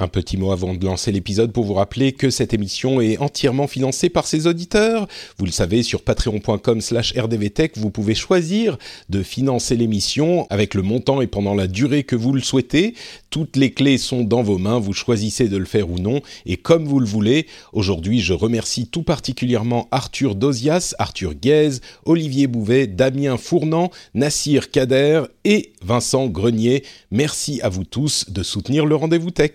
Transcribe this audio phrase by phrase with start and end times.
[0.00, 3.66] Un petit mot avant de lancer l'épisode pour vous rappeler que cette émission est entièrement
[3.66, 5.08] financée par ses auditeurs.
[5.38, 10.82] Vous le savez, sur patreon.com slash rdvtech, vous pouvez choisir de financer l'émission avec le
[10.82, 12.94] montant et pendant la durée que vous le souhaitez.
[13.30, 16.56] Toutes les clés sont dans vos mains, vous choisissez de le faire ou non, et
[16.56, 17.48] comme vous le voulez.
[17.72, 25.22] Aujourd'hui, je remercie tout particulièrement Arthur Dozias, Arthur Guez, Olivier Bouvet, Damien Fournant, Nassir Kader
[25.44, 26.84] et Vincent Grenier.
[27.10, 29.54] Merci à vous tous de soutenir le Rendez-vous Tech.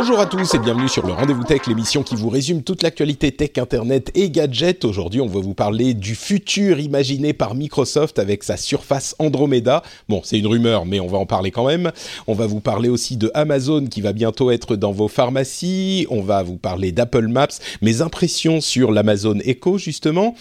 [0.00, 3.32] Bonjour à tous et bienvenue sur le Rendez-vous Tech, l'émission qui vous résume toute l'actualité
[3.32, 4.84] tech, internet et gadgets.
[4.84, 9.82] Aujourd'hui, on va vous parler du futur imaginé par Microsoft avec sa surface Andromeda.
[10.08, 11.90] Bon, c'est une rumeur, mais on va en parler quand même.
[12.28, 16.06] On va vous parler aussi de Amazon qui va bientôt être dans vos pharmacies.
[16.10, 17.48] On va vous parler d'Apple Maps,
[17.82, 20.36] mes impressions sur l'Amazon Echo justement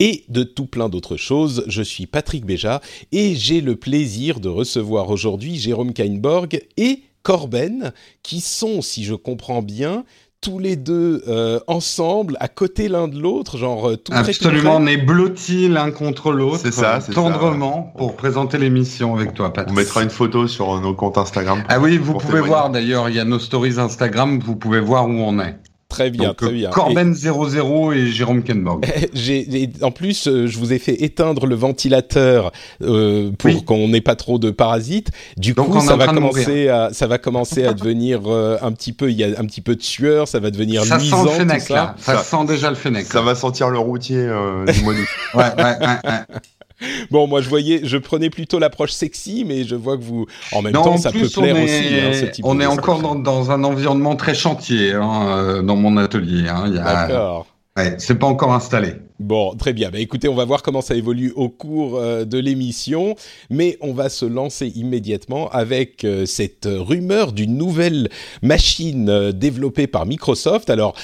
[0.00, 1.62] et de tout plein d'autres choses.
[1.68, 2.80] Je suis Patrick Béja
[3.12, 7.92] et j'ai le plaisir de recevoir aujourd'hui Jérôme Kainborg et Corben,
[8.22, 10.04] qui sont, si je comprends bien,
[10.40, 14.86] tous les deux euh, ensemble, à côté l'un de l'autre, genre euh, tout Absolument, on
[14.86, 16.60] est blottis l'un contre l'autre.
[16.62, 17.98] C'est ça, c'est Tendrement, ça.
[17.98, 19.76] pour présenter l'émission avec toi, On Patrick.
[19.76, 21.64] mettra une photo sur nos comptes Instagram.
[21.68, 22.46] Ah oui, vous pouvez témoigner.
[22.46, 25.56] voir d'ailleurs, il y a nos stories Instagram, vous pouvez voir où on est.
[25.96, 26.68] Très bien, Donc, très bien.
[26.70, 28.84] Corben00 et Jérôme Kenborg.
[28.84, 32.52] Et- J'ai, et en plus, euh, je vous ai fait éteindre le ventilateur
[32.82, 33.64] euh, pour Oui.
[33.64, 35.10] qu'on n'ait pas trop de parasites.
[35.38, 38.92] Du Donc, coup, ça va commencer à, ça va commencer à devenir euh, un petit
[38.92, 41.22] peu, il y a un petit peu de sueur, ça va devenir Ça sent luisant,
[41.24, 41.74] le tout Fennec ça.
[41.74, 43.06] là, ça, Ça- sent déjà le Fennec.
[43.06, 45.06] Ça va sentir le routier euh, du mois d'août.
[45.34, 46.36] Ouais, ouais, ouais, ouais.
[47.10, 50.62] Bon, moi, je voyais, je prenais plutôt l'approche sexy, mais je vois que vous, en
[50.62, 52.62] même Non, temps, en ça plus, peut plaire est, aussi, hein, ce type on de
[52.62, 56.48] est encore dans, dans un environnement très chantier hein, euh, dans mon atelier.
[56.48, 56.74] Hein.
[56.76, 57.46] A, D'accord.
[57.76, 58.94] ouais, c'est pas encore installé.
[59.18, 59.90] Bon, très bien.
[59.90, 63.16] Bah, écoutez, on va voir comment ça évolue au cours euh, de l'émission,
[63.48, 68.10] mais on va se lancer immédiatement avec euh, cette rumeur d'une nouvelle
[68.42, 70.68] machine euh, développée par Microsoft.
[70.68, 70.94] Alors,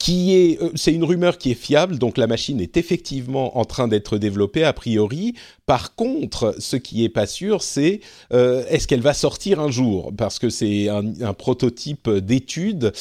[0.00, 3.66] qui est, euh, c'est une rumeur qui est fiable, donc la machine est effectivement en
[3.66, 5.34] train d'être développée a priori.
[5.66, 8.00] Par contre, ce qui est pas sûr, c'est
[8.32, 12.92] euh, est-ce qu'elle va sortir un jour, parce que c'est un, un prototype d'étude.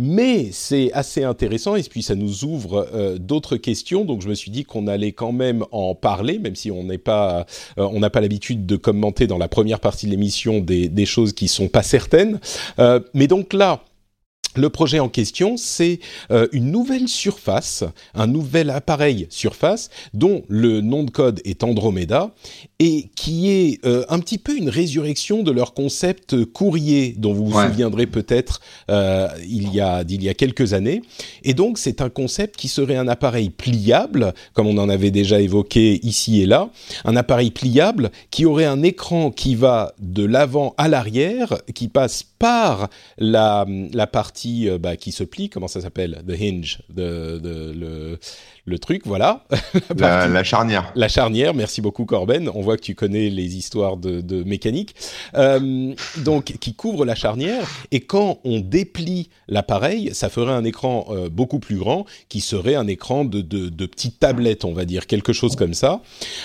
[0.00, 4.04] Mais c'est assez intéressant et puis ça nous ouvre euh, d'autres questions.
[4.04, 6.98] Donc je me suis dit qu'on allait quand même en parler, même si on n'est
[6.98, 7.46] pas,
[7.78, 11.04] euh, on n'a pas l'habitude de commenter dans la première partie de l'émission des, des
[11.04, 12.38] choses qui sont pas certaines.
[12.78, 13.82] Euh, mais donc là.
[14.58, 16.00] Le projet en question, c'est
[16.32, 22.32] euh, une nouvelle surface, un nouvel appareil surface dont le nom de code est Andromeda
[22.80, 27.46] et qui est euh, un petit peu une résurrection de leur concept courrier dont vous
[27.46, 27.68] vous Ouais.
[27.68, 28.60] souviendrez peut-être
[28.90, 31.02] euh, il y a d'il y a quelques années.
[31.44, 35.40] Et donc c'est un concept qui serait un appareil pliable, comme on en avait déjà
[35.40, 36.68] évoqué ici et là,
[37.04, 42.24] un appareil pliable qui aurait un écran qui va de l'avant à l'arrière, qui passe
[42.38, 42.88] par
[43.18, 46.22] la, la partie euh, bah, qui se plie, comment ça s'appelle?
[46.26, 48.18] The hinge, le,
[48.68, 49.44] le truc, voilà.
[49.50, 50.92] La La, partie- la charnière.
[50.94, 52.50] la charnière, merci beaucoup Corben.
[52.54, 54.94] On voit que tu connais les histoires de, de mécanique.
[55.34, 57.66] Euh, donc, qui couvre la charnière.
[57.90, 62.74] Et quand on déplie l'appareil, ça ferait un écran euh, beaucoup plus grand, qui serait
[62.74, 66.00] un écran de, de, de petite tablette, on va dire, quelque chose comme ça.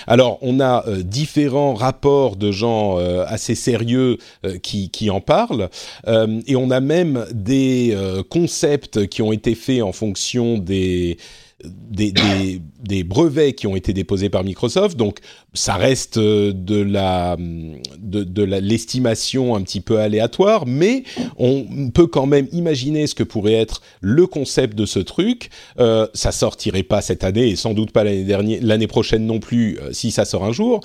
[0.06, 4.18] Alors, on a euh, différents rapports de gens assez sérieux
[4.62, 5.68] qui, qui en parlent.
[6.06, 7.96] Et on a même des
[8.30, 11.16] concepts qui ont été faits en fonction des
[11.62, 15.18] des, brevets qui ont été déposés par Microsoft, donc
[15.52, 21.04] ça reste de la de, de l'estimation un petit peu aléatoire, mais
[21.38, 25.50] on peut quand même imaginer ce que pourrait être le concept de ce truc.
[25.78, 29.40] Euh, ça sortirait pas cette année et sans doute pas l'année dernière, l'année prochaine non
[29.40, 30.80] plus, euh, si ça sort un jour.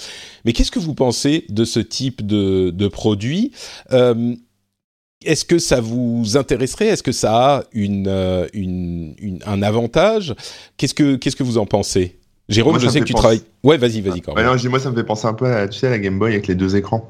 [0.45, 3.51] Mais qu'est-ce que vous pensez de ce type de, de produit?
[3.91, 4.35] Euh,
[5.25, 6.87] est-ce que ça vous intéresserait?
[6.87, 10.33] Est-ce que ça a une, euh, une, une, un avantage?
[10.77, 12.17] Qu'est-ce que qu'est-ce que vous en pensez?
[12.47, 13.41] Jérôme, Moi, je sais que tu travailles.
[13.63, 14.21] Ouais, vas-y, vas-y.
[14.21, 16.31] quand dis, moi, ça me fait penser un peu à tu sais, la Game Boy
[16.33, 17.07] avec les deux écrans.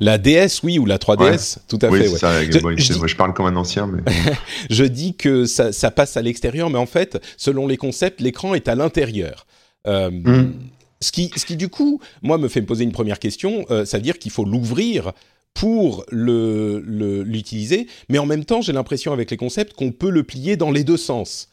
[0.00, 2.08] La DS, oui, ou la 3DS, tout à oui, fait.
[2.08, 2.18] ouais.
[2.18, 2.74] ça, la Je- Game Boy.
[2.78, 4.02] je dis- Moi, je parle comme un ancien, mais.
[4.70, 8.54] Je dis que ça, ça passe à l'extérieur, mais en fait, selon les concepts, l'écran
[8.54, 9.46] est à l'intérieur.
[9.86, 10.52] Euh, Mm.
[11.00, 13.64] ce, qui, ce qui, du coup, moi, me fait me poser une première question.
[13.70, 15.12] Euh, ça veut dire qu'il faut l'ouvrir
[15.54, 20.10] pour le- le- l'utiliser, mais en même temps, j'ai l'impression avec les concepts qu'on peut
[20.10, 21.48] le plier dans les deux sens.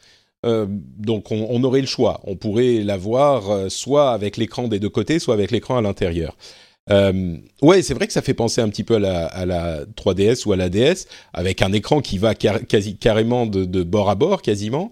[0.46, 2.20] Euh, donc, on, aurait le choix.
[2.24, 6.36] On pourrait l'avoir euh, soit avec l'écran des deux côtés, soit avec l'écran à l'intérieur.
[6.90, 9.84] Euh, ouais, c'est vrai que ça fait penser un petit peu à la, à la
[9.84, 14.08] 3DS ou à la DS, avec un écran qui va quasi, carrément de, de bord
[14.08, 14.90] à bord, quasiment.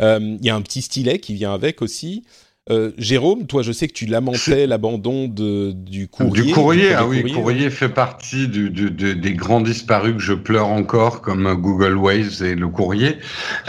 [0.00, 2.24] Euh, Il y a un petit stylet qui vient avec aussi.
[2.70, 6.42] Euh, Jérôme, toi, je sais que tu lamentais l'abandon du courrier.
[6.42, 7.34] Du courrier, ah oui, courrier.
[7.34, 11.94] courrier fait partie du, du- du- des grands disparus que je pleure encore, comme Google
[11.96, 13.16] Waves et le courrier.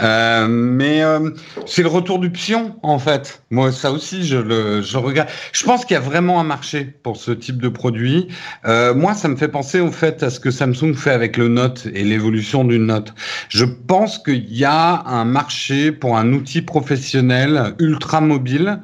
[0.02, 1.30] Euh, mais euh,
[1.66, 3.42] c'est le retour du pion, en fait.
[3.50, 5.28] Moi, ça aussi, je le, je regarde.
[5.52, 8.28] Je pense qu'il y a vraiment un marché pour ce type de produit.
[8.66, 11.48] Euh, moi, ça me fait penser au fait à ce que Samsung fait avec le
[11.48, 13.14] Note et l'évolution du Note.
[13.48, 18.80] Je pense qu'il y a un marché pour un outil professionnel ultra mobile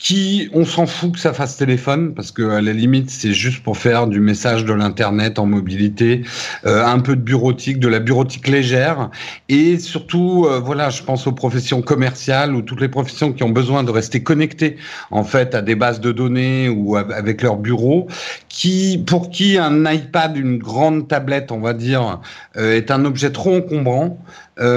[0.00, 3.62] qui, on s'en fout que ça fasse téléphone, parce que à la limite, c'est juste
[3.62, 6.22] pour faire du message de l'internet en mobilité,
[6.64, 9.10] euh, un peu de bureautique, de la bureautique légère,
[9.50, 13.50] et surtout, euh, voilà, je pense aux professions commerciales ou toutes les professions qui ont
[13.50, 14.76] besoin de rester connectées
[15.10, 18.08] en fait à des bases de données ou avec leur bureau,
[18.48, 22.20] qui, pour qui un iPad, une grande tablette, on va dire,
[22.56, 24.18] euh, est un objet trop encombrant,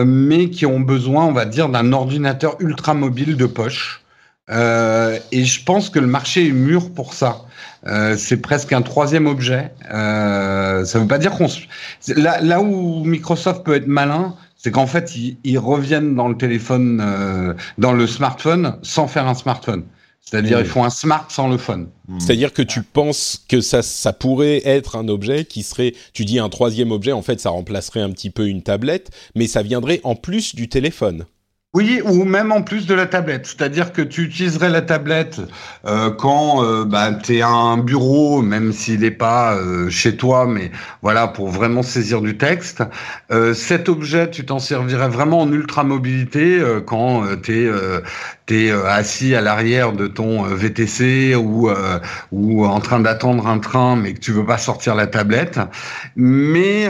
[0.06, 4.03] mais qui ont besoin, on va dire, d'un ordinateur ultra mobile de poche.
[4.50, 7.45] Euh, et je pense que le marché est mûr pour ça.
[7.88, 9.72] Euh, c'est presque un troisième objet.
[9.94, 11.48] Euh, ça veut pas dire qu'on.
[11.48, 11.62] se-
[12.16, 16.38] Là, là où Microsoft peut être malin, c'est qu'en fait, ils, ils reviennent dans le
[16.38, 19.84] téléphone, euh, dans le smartphone, sans faire un smartphone.
[20.22, 20.62] C'est-à-dire, Mmh.
[20.62, 21.90] ils font un smart sans le phone.
[22.18, 26.40] C'est-à-dire que tu penses que ça, ça pourrait être un objet qui serait, tu dis
[26.40, 30.00] un troisième objet, en fait, ça remplacerait un petit peu une tablette, mais ça viendrait
[30.06, 31.25] en plus du téléphone.
[31.75, 33.48] Oui, ou même en plus de la tablette.
[33.48, 35.42] C'est-à-dire que tu utiliserais la tablette
[35.88, 40.16] euh, quand euh, bah, tu es à un bureau, même s'il n'est pas euh, chez
[40.16, 40.70] toi, mais
[41.02, 42.84] voilà, pour vraiment saisir du texte.
[43.56, 47.70] Cet objet, tu t'en servirais vraiment en ultra-mobilité quand tu
[48.50, 54.19] es, assis à l'arrière de ton VTC ou, en train d'attendre un train, mais que
[54.19, 55.60] tu veux pas sortir la tablette.
[56.16, 56.90] Mais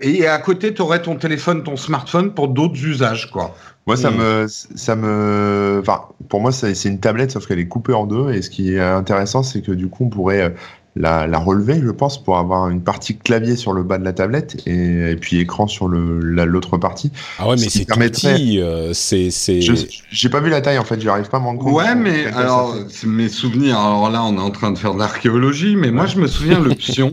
[0.00, 3.54] et à côté, tu aurais ton téléphone, ton smartphone pour d'autres usages, quoi.
[3.88, 4.16] Moi, ça Mm.
[4.16, 8.30] me, ça me, enfin, pour moi, c'est une tablette, sauf qu'elle est coupée en deux.
[8.32, 10.50] Et ce qui est intéressant, c'est que du coup, on pourrait euh,
[10.94, 14.12] la, la relever, je pense, pour avoir une partie clavier sur le bas de la
[14.12, 17.12] tablette et, et puis écran sur la- l'autre partie.
[17.38, 19.60] Ah ouais, mais c'est permettrait- petit, euh, c'est, c'est.
[19.62, 19.72] Je
[20.10, 21.72] j'ai pas vu la taille en fait, j'arrive pas à m'en rendre compte.
[21.74, 23.06] Ouais, mais alors, fait.
[23.06, 26.18] mes souvenirs, alors là, on est en train de faire de l'archéologie, mais moi, je
[26.18, 27.12] me souviens le pion.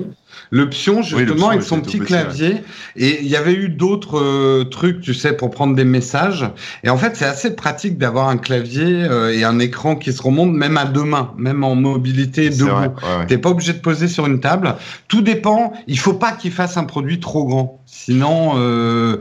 [0.51, 2.63] Le pion, justement, Oui, le pion, avec son petit clavier.
[2.95, 6.45] Et il y avait eu d'autres euh, trucs, tu sais, pour prendre des messages.
[6.83, 10.21] Et en fait, c'est assez pratique d'avoir un clavier euh, et un écran qui se
[10.21, 12.69] remonte même à deux mains, même en mobilité debout.
[12.69, 12.87] ouais,
[13.19, 13.25] ouais.
[13.27, 14.75] T'es pas obligé de poser sur une table.
[15.07, 15.73] Tout dépend.
[15.87, 17.81] Il faut pas qu'il fasse un produit trop grand.
[17.85, 19.17] Sinon, euh,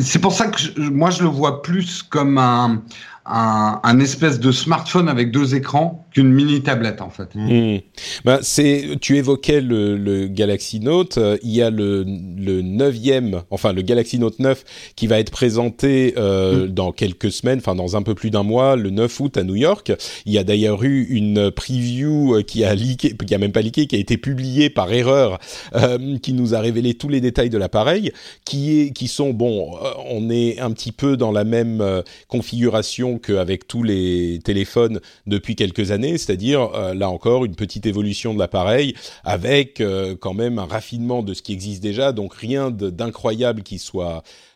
[0.00, 2.82] c'est pour ça que je- moi je le vois plus comme un,
[3.26, 7.28] un, un espèce de smartphone avec deux écrans qu'une mini tablette en fait.
[7.34, 7.78] Hmm.
[8.24, 11.18] Ben, c'est, tu évoquais le, le Galaxy Note.
[11.18, 14.64] euh, il y a le, le neuvième, enfin le Galaxy Note 9,
[14.96, 18.76] qui va être présenté euh, dans quelques semaines, enfin dans un peu plus d'un mois,
[18.76, 19.92] le 9 août à New York.
[20.24, 23.62] Il y a d'ailleurs eu une preview euh, qui a leaké, qui a même pas
[23.62, 25.38] leaké, qui a été publiée par erreur,
[25.74, 28.12] euh, qui nous a révélé tous les détails de l'appareil,
[28.44, 29.76] qui est, qui sont bon.
[30.08, 31.82] on est un petit peu dans la même
[32.28, 38.34] configuration qu'avec tous les téléphones depuis quelques années, c'est-à-dire euh, là encore une petite évolution
[38.34, 38.94] de l'appareil
[39.24, 43.62] avec euh, quand même un raffinement de ce qui existe déjà, donc rien d'incroyable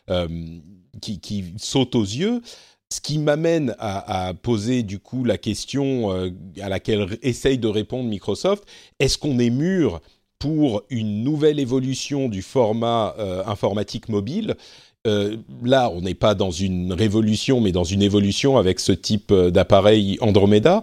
[0.09, 0.27] euh,
[1.01, 2.41] qui, saute aux yeux.
[2.91, 6.09] Ce qui m'amène à, poser du coup la question
[6.59, 8.63] à laquelle essaye de répondre Microsoft
[8.99, 10.01] est-ce qu'on est mûr
[10.39, 13.15] pour une nouvelle évolution du format
[13.45, 14.55] informatique mobile?
[15.05, 20.17] Là, on n'est pas dans une révolution, mais dans une évolution avec ce type d'appareil
[20.21, 20.81] Andromeda.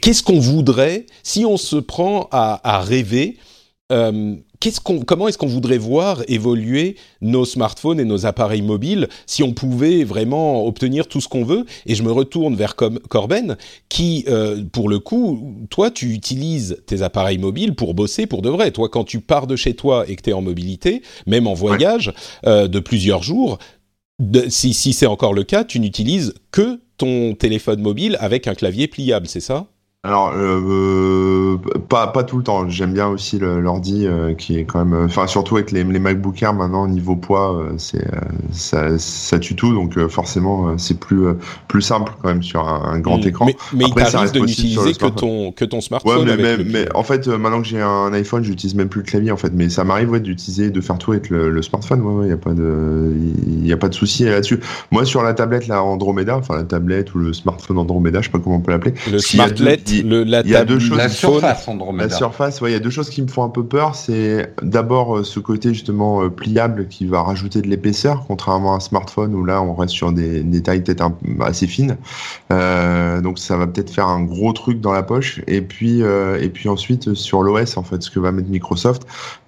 [0.00, 3.36] Qu'est-ce qu'on voudrait si on se prend à, rêver
[5.04, 10.04] comment est-ce qu'on voudrait voir évoluer nos smartphones et nos appareils mobiles si on pouvait
[10.04, 11.64] vraiment obtenir tout ce qu'on veut?
[11.86, 13.56] Et je me retourne vers Corben,
[13.88, 18.50] qui, euh, pour le coup, toi, tu utilises tes appareils mobiles pour bosser pour de
[18.50, 18.70] vrai.
[18.70, 21.54] Toi, quand tu pars de chez toi et que tu es en mobilité, même en
[21.54, 22.12] voyage
[22.46, 23.58] euh, de plusieurs jours,
[24.48, 29.26] si c'est encore le cas, tu n'utilises que ton téléphone mobile avec un clavier pliable,
[29.26, 29.66] c'est ça?
[30.06, 31.58] Alors, euh,
[31.88, 32.68] pas, pas tout le temps.
[32.68, 35.04] J'aime bien aussi l'ordi euh, qui est quand même.
[35.04, 38.06] Enfin, surtout avec les, les MacBook Air maintenant, niveau poids, euh, c'est
[38.52, 39.74] ça, ça, tue tout.
[39.74, 41.26] Donc, forcément, c'est plus,
[41.66, 43.28] plus simple quand même sur un, grand mm.
[43.28, 43.46] écran.
[43.46, 46.28] Mais, mais Après, il t'arrive de n'utiliser que ton, que ton smartphone.
[46.28, 49.32] Ouais, mais, mais, en fait, maintenant que j'ai un iPhone, j'utilise même plus le clavier
[49.32, 49.50] en fait.
[49.52, 52.00] Mais ça m'arrive ouais, d'utiliser, de faire tout avec le, smartphone.
[52.02, 53.12] Ouais, il n'y a pas de,
[53.64, 54.60] il a pas de souci là-dessus.
[54.92, 58.30] Moi, sur la tablette, la Andromeda, enfin la tablette ou le smartphone Andromeda, je sais
[58.30, 58.94] pas comment on peut l'appeler.
[59.10, 60.98] Le smartlet la, il y a deux choses.
[60.98, 63.64] La surface La surface, ouais, il y a deux choses qui me font un peu
[63.64, 63.94] peur.
[63.94, 68.76] C'est d'abord euh, ce côté justement euh, pliable qui va rajouter de l'épaisseur, contrairement à
[68.76, 71.10] un smartphone où là on reste sur des, des tailles peut-être
[71.40, 71.96] assez fines.
[72.52, 75.40] Euh, donc ça va peut-être faire un gros truc dans la poche.
[75.46, 79.06] Et puis euh, et puis ensuite sur l'OS en fait, ce que va mettre Microsoft.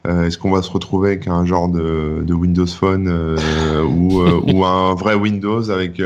[0.09, 4.65] Euh, Est-ce qu'on va se retrouver avec un genre de, Windows Phone euh, ou, ou
[4.65, 6.00] un vrai Windows avec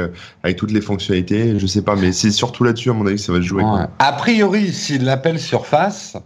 [0.56, 1.58] toutes les fonctionnalités?
[1.58, 3.64] Je sais pas, mais c'est surtout là-dessus à mon avis que ça va se jouer.
[3.98, 6.16] A priori, s'il l'appelle Surface,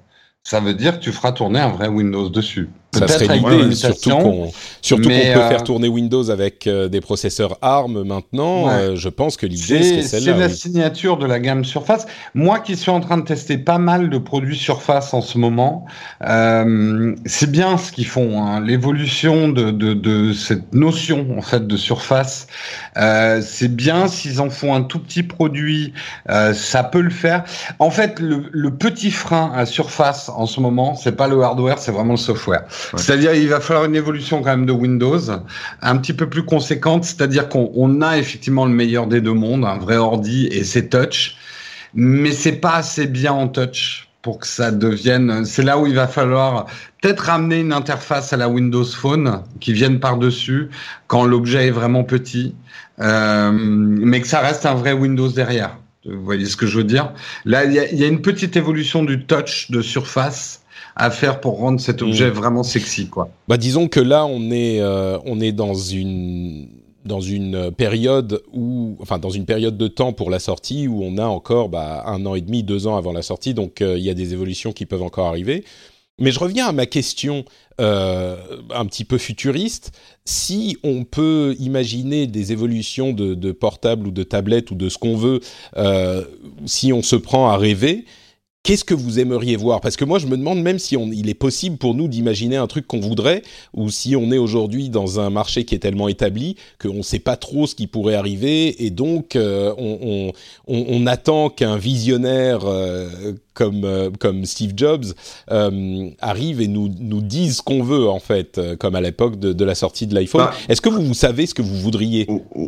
[0.42, 2.70] ça veut dire que tu feras tourner un vrai Windows dessus.
[2.98, 7.00] Ça serait l'idée, surtout qu'on surtout qu'on peut faire euh, tourner Windows avec euh, des
[7.00, 8.68] processeurs ARM maintenant.
[8.68, 10.32] Euh, je pense que l'idée c'est celle-là.
[10.34, 12.06] C'est la signature de la gamme Surface.
[12.34, 15.86] Moi qui suis en train de tester pas mal de produits Surface en ce moment,
[16.20, 18.42] c'est bien ce qu'ils font.
[18.42, 18.60] Hein.
[18.60, 22.46] L'évolution de, de, de, cette notion en fait de Surface,
[22.94, 25.92] c'est bien s'ils en font un tout petit produit,
[26.28, 27.44] ça peut le faire.
[27.78, 31.78] En fait, le, le petit frein à Surface en ce moment, c'est pas le hardware,
[31.78, 32.64] c'est vraiment le software.
[32.96, 35.20] C'est-à-dire, il va falloir une évolution quand même de Windows,
[35.82, 37.04] un petit peu plus conséquente.
[37.04, 41.36] C'est-à-dire qu'on a effectivement le meilleur des deux mondes, un vrai ordi et c'est touch,
[41.94, 45.44] mais c'est pas assez bien en touch pour que ça devienne.
[45.44, 46.66] C'est là où il va falloir
[47.00, 50.68] peut-être ramener une interface à la Windows Phone qui vienne par-dessus
[51.06, 52.56] quand l'objet est vraiment petit,
[52.98, 55.78] euh, mais que ça reste un vrai Windows derrière.
[56.04, 57.12] Vous voyez ce que je veux dire?
[57.44, 60.62] Là, il y a, une petite évolution du touch de surface
[60.94, 62.34] à faire pour rendre cet objet mm.
[62.34, 63.28] vraiment sexy, quoi.
[63.48, 66.68] Bah, disons que là, on est, euh, on est dans une
[67.06, 71.18] dans une période où, enfin, dans une période de temps pour la sortie où on
[71.18, 74.04] a encore bah, un an et demi, deux ans avant la sortie, donc euh, il
[74.04, 75.64] y a des évolutions qui peuvent encore arriver.
[76.18, 77.44] Mais je reviens à ma question
[77.80, 78.36] euh,
[78.70, 79.92] un petit peu futuriste.
[80.24, 84.96] Si on peut imaginer des évolutions de, de portables ou de tablettes ou de ce
[84.96, 85.40] qu'on veut,
[85.76, 86.24] euh,
[86.64, 88.06] si on se prend à rêver,
[88.66, 89.80] Qu'est-ce que vous aimeriez voir?
[89.80, 92.56] Parce que moi, je me demande même si on, il est possible pour nous d'imaginer
[92.56, 93.42] un truc qu'on voudrait,
[93.74, 97.20] ou si on est aujourd'hui dans un marché qui est tellement établi qu'on ne sait
[97.20, 100.32] pas trop ce qui pourrait arriver, et donc euh, on,
[100.66, 105.04] on, on, attend qu'un visionnaire euh, comme euh, comme Steve Jobs
[106.20, 109.64] arrive et nous nous dise ce qu'on veut en fait, comme à l'époque de, de,
[109.64, 110.42] la sortie de l'iPhone.
[110.42, 112.26] Bah, Est-ce que vous, vous savez ce que vous voudriez?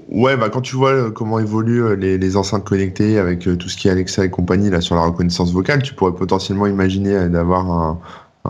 [0.09, 3.89] Ouais, bah quand tu vois comment évoluent les, les enceintes connectées avec tout ce qui
[3.89, 8.01] est Alexa et compagnie là sur la reconnaissance vocale tu pourrais potentiellement imaginer d'avoir un,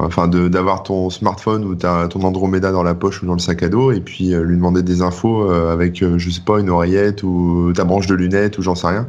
[0.01, 3.69] enfin d'avoir ton smartphone ou ton Andromeda dans la poche ou dans le sac à
[3.69, 6.71] dos et puis euh, lui demander des infos euh, avec euh, je sais pas une
[6.71, 9.07] oreillette ou ta branche de lunettes ou j'en sais rien.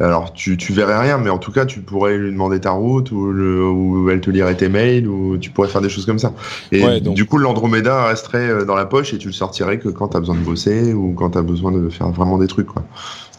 [0.00, 3.12] Alors tu tu verrais rien mais en tout cas tu pourrais lui demander ta route
[3.12, 6.32] ou, ou elle te lirait tes mails ou tu pourrais faire des choses comme ça.
[6.72, 10.16] Et du coup l'Andromeda resterait dans la poche et tu le sortirais que quand tu
[10.16, 12.82] as besoin de bosser ou quand tu as besoin de faire vraiment des trucs quoi.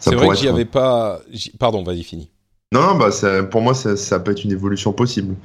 [0.00, 1.20] C'est vrai que j'y avais pas
[1.58, 2.30] pardon, vas-y fini.
[2.72, 3.10] Non, bah
[3.52, 5.36] pour moi, ça, peut être une évolution possible.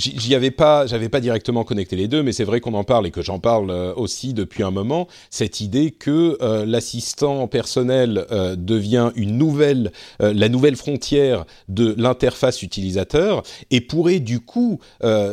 [0.00, 3.06] J'y avais pas, j'avais pas directement connecté les deux, mais c'est vrai qu'on en parle
[3.06, 5.08] et que j'en parle euh, aussi depuis un moment.
[5.28, 12.62] Cette idée que euh, l'assistant personnel euh, devient une nouvelle, la nouvelle frontière de l'interface
[12.62, 14.80] utilisateur et pourrait du coup,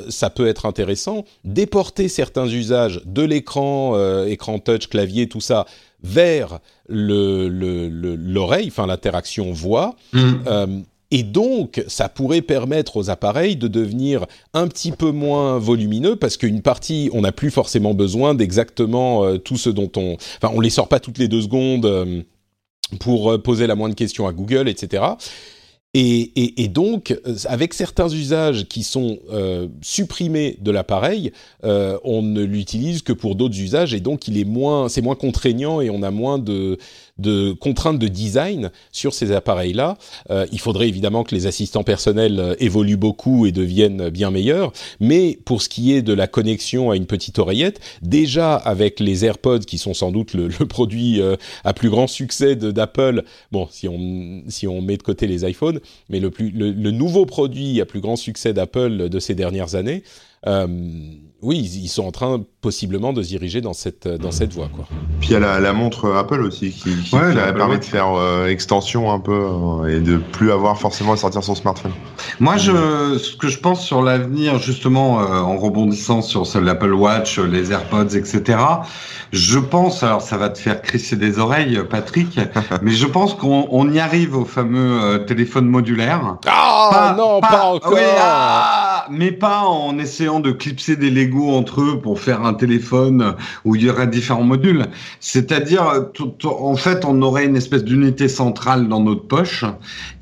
[0.09, 5.65] ça peut être intéressant, déporter certains usages de l'écran, écran touch, clavier, tout ça
[6.03, 7.47] vers le
[8.15, 9.95] l'oreille, enfin l'interaction voix.
[10.13, 10.83] Mmh.
[11.09, 16.35] Et donc, ça pourrait permettre aux appareils de devenir un petit peu moins volumineux parce
[16.35, 20.17] qu'une partie, on n'a plus forcément besoin d'exactement euh, tout ce dont on...
[20.41, 22.21] Enfin, on les sort pas toutes les deux secondes euh,
[22.99, 25.03] pour euh, poser la moindre question à Google, etc.
[25.93, 29.17] Et, donc, avec certains usages qui sont
[29.81, 31.31] supprimés de l'appareil,
[31.63, 35.81] on ne l'utilise que pour d'autres usages et donc il est moins, c'est moins contraignant
[35.81, 36.77] et on a moins de
[37.19, 39.97] de contraintes de design sur ces appareils-là.
[40.29, 44.71] Euh, il faudrait évidemment que les assistants personnels euh, évoluent beaucoup et deviennent bien meilleurs,
[44.99, 49.25] mais pour ce qui est de la connexion à une petite oreillette, déjà avec les
[49.25, 53.87] AirPods qui sont sans doute le, produit euh, à plus grand succès d'Apple, bon si
[53.87, 57.81] on si on met de côté les iPhones, mais le plus le, le nouveau produit
[57.81, 60.03] à plus grand succès d'Apple de ces dernières années.
[60.47, 60.67] Euh,
[61.43, 64.69] oui, ils sont en train possiblement de se diriger dans cette, dans cette voie.
[64.75, 64.85] Quoi.
[65.19, 69.19] Puis il y a la, montre Apple aussi qui, permet de faire euh, extension un
[69.19, 71.91] peu euh, et de plus avoir forcément à sortir son smartphone.
[72.39, 77.37] Moi, je, ce que je pense sur l'avenir, justement, euh, en rebondissant sur l'Apple Watch,
[77.37, 78.59] les AirPods, etc.,
[79.31, 82.39] je pense, alors ça va te faire crisser des oreilles, Patrick,
[82.81, 86.37] mais je pense qu'on y arrive au fameux téléphone modulaire.
[86.47, 87.93] Ah non, pas, encore.
[88.19, 93.35] Ah, mais pas en essayant de clipser des Lego entre eux pour faire un téléphone
[93.65, 94.85] où il y aurait différents modules.
[95.19, 96.09] C'est-à-dire,
[96.43, 99.65] en fait, on aurait une espèce d'unité centrale dans notre poche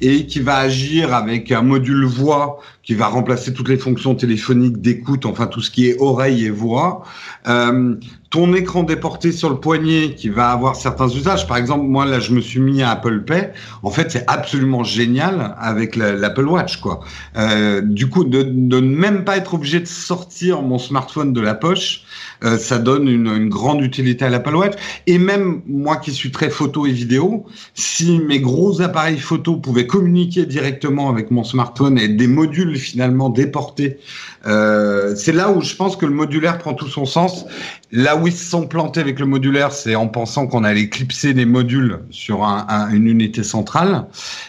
[0.02, 4.80] et qui va agir avec un module voix qui va remplacer toutes les fonctions téléphoniques
[4.80, 7.04] d'écoute, enfin tout ce qui est oreille et voix.
[7.48, 7.96] Euh,
[8.30, 11.48] ton écran déporté sur le poignet qui va avoir certains usages.
[11.48, 13.52] Par exemple, moi là, je me suis mis à Apple Pay.
[13.82, 17.00] En fait, c'est absolument génial avec l'Apple Watch, quoi.
[17.38, 21.40] Euh, du coup, de, de, ne même pas être obligé de sortir mon smartphone de
[21.40, 22.04] la poche,
[22.44, 24.74] euh, ça donne une, une, grande utilité à l'Apple Watch.
[25.08, 29.88] Et même moi qui suis très photo et vidéo, si mes gros appareils photo pouvaient
[29.88, 34.00] communiquer directement avec mon smartphone et des modules finalement déportés,
[34.46, 37.46] euh, c'est là où je pense que le modulaire prend tout son sens.
[37.92, 41.34] Là où ils se sont plantés avec le modulaire, c'est en pensant qu'on allait clipser
[41.34, 44.06] les modules sur un, un, une unité centrale.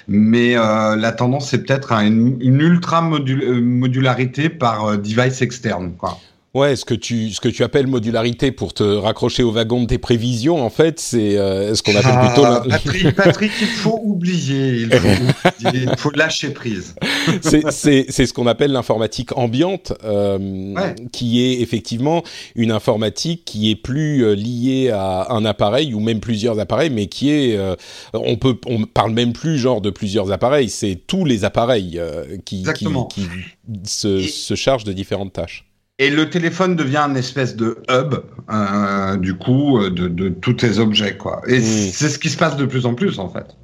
[0.08, 5.92] Mais euh, la tendance, c'est peut-être à une, ultra euh, modularité par euh, device externe.
[5.96, 6.18] Quoi.
[6.56, 9.88] Ouais, ce que tu ce que tu appelles modularité pour te raccrocher au wagon de
[9.88, 12.70] tes prévisions, en fait, c'est euh, ce qu'on appelle ah, plutôt.
[12.70, 16.94] Patrick, Patrick, il faut oublier, il faut, il faut lâcher prise.
[17.42, 20.38] c'est ce qu'on appelle l'informatique ambiante, euh,
[20.72, 20.94] ouais.
[21.12, 22.22] qui est effectivement
[22.54, 27.08] une informatique qui est plus euh, liée à un appareil ou même plusieurs appareils, mais
[27.08, 27.74] qui est euh,
[28.14, 32.00] on peut on parle même plus genre de plusieurs appareils, c'est tous les appareils
[32.46, 33.28] qui, qui, qui
[33.84, 35.66] se, se chargent de différentes tâches.
[35.98, 38.16] Et le téléphone devient une espèce de hub,
[38.50, 41.40] euh, du coup, de, de tous tes objets, quoi.
[41.48, 41.62] Et mmh.
[41.62, 43.56] c'est ce qui se passe de plus en plus, en fait.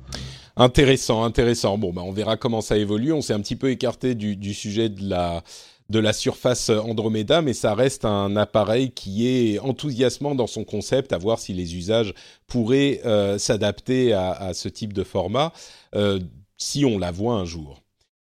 [0.57, 1.79] Intéressant, intéressant.
[1.79, 3.13] Bon, bah, on verra comment ça évolue.
[3.13, 5.43] On s'est un petit peu écarté du, du, sujet de la
[5.89, 11.13] de la surface Andromeda, mais ça reste un appareil qui est enthousiasmant dans son concept,
[11.13, 12.15] à voir si les usages
[12.47, 15.53] pourraient euh, s'adapter à, à, ce type de format,
[15.95, 16.19] euh,
[16.57, 17.82] si on la voit un jour.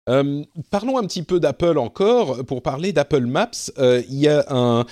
[0.10, 2.44] Euh, parlons un petit peu d'Apple encore.
[2.46, 4.86] Pour parler d'Apple Maps, euh, il y a un,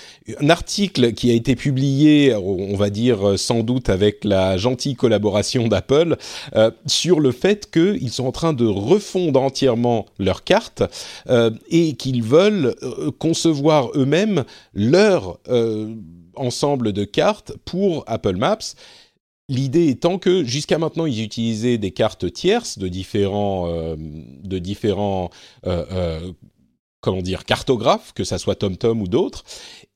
[0.49, 6.17] article qui a été publié, on va dire sans doute avec la gentille collaboration d'Apple,
[6.55, 10.83] euh, sur le fait qu'ils sont en train de refondre entièrement leur carte
[11.29, 14.43] euh, et qu'ils veulent euh, concevoir eux-mêmes
[14.73, 15.39] leur
[16.35, 18.57] ensemble de cartes pour Apple Maps.
[19.49, 25.29] L'idée étant que jusqu'à maintenant, ils utilisaient des cartes tierces de différents, euh, de différents
[25.65, 26.31] euh, euh,
[27.01, 29.43] comment dire, cartographes, que ça soit TomTom ou d'autres.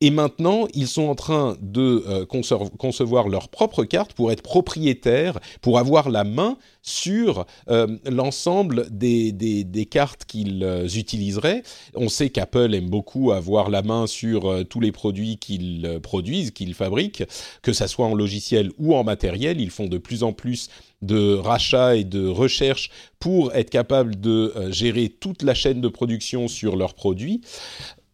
[0.02, 5.40] Et maintenant, ils sont en train de euh, concevoir leur propre carte pour être propriétaires,
[5.62, 11.64] pour avoir la main sur euh, l'ensemble des, des, cartes qu'ils euh, utiliseraient.
[11.96, 16.74] On sait qu'Apple aime beaucoup avoir la main sur tous les produits qu'ils produisent, qu'ils
[16.74, 17.24] fabriquent,
[17.62, 19.62] que ça soit en logiciel ou en matériel.
[19.62, 20.68] Ils font de plus en plus
[21.02, 26.48] de rachat et de recherche pour être capable de gérer toute la chaîne de production
[26.48, 27.42] sur leurs produits.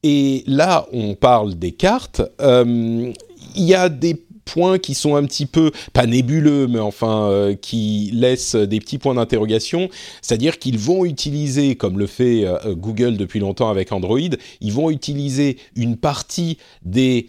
[0.03, 2.21] Et là, on parle des cartes.
[2.41, 3.11] Euh,
[3.55, 7.55] il y a des points qui sont un petit peu, pas nébuleux, mais enfin euh,
[7.55, 9.87] qui laissent des petits points d'interrogation.
[10.21, 14.19] C'est-à-dire qu'ils vont utiliser, comme le fait euh, Google depuis longtemps avec Android,
[14.59, 17.27] ils vont utiliser une partie des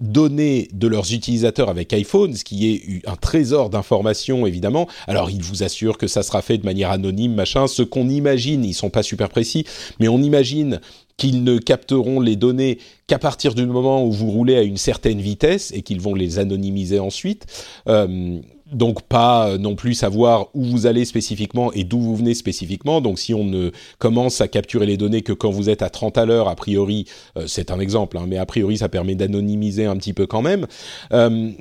[0.00, 4.88] données de leurs utilisateurs avec iPhone, ce qui est un trésor d'informations évidemment.
[5.06, 7.66] Alors ils vous assurent que ça sera fait de manière anonyme, machin.
[7.66, 9.64] Ce qu'on imagine, ils sont pas super précis,
[10.00, 10.80] mais on imagine
[11.22, 15.20] qu'ils ne capteront les données qu'à partir du moment où vous roulez à une certaine
[15.20, 17.46] vitesse et qu'ils vont les anonymiser ensuite.
[17.86, 18.40] Euh,
[18.72, 23.00] donc pas non plus savoir où vous allez spécifiquement et d'où vous venez spécifiquement.
[23.00, 26.18] Donc si on ne commence à capturer les données que quand vous êtes à 30
[26.18, 27.04] à l'heure, a priori,
[27.36, 30.42] euh, c'est un exemple, hein, mais a priori ça permet d'anonymiser un petit peu quand
[30.42, 30.66] même.
[31.12, 31.52] Euh,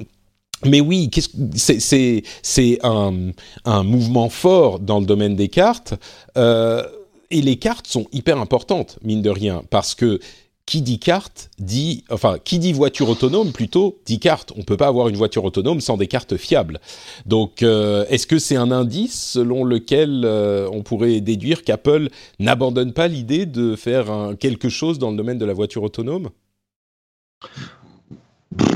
[0.65, 1.11] mais oui,
[1.53, 5.93] c'est un, mouvement fort dans le domaine des cartes.
[6.35, 6.83] Euh,
[7.31, 10.19] et les cartes sont hyper importantes, mine de rien, parce que
[10.65, 14.53] qui dit carte dit, enfin, qui dit voiture autonome plutôt dit carte.
[14.55, 16.79] On peut pas avoir une voiture autonome sans des cartes fiables.
[17.25, 22.93] Donc, euh, est-ce que c'est un indice selon lequel euh, on pourrait déduire qu'Apple n'abandonne
[22.93, 26.29] pas l'idée de faire quelque chose dans le domaine de la voiture autonome?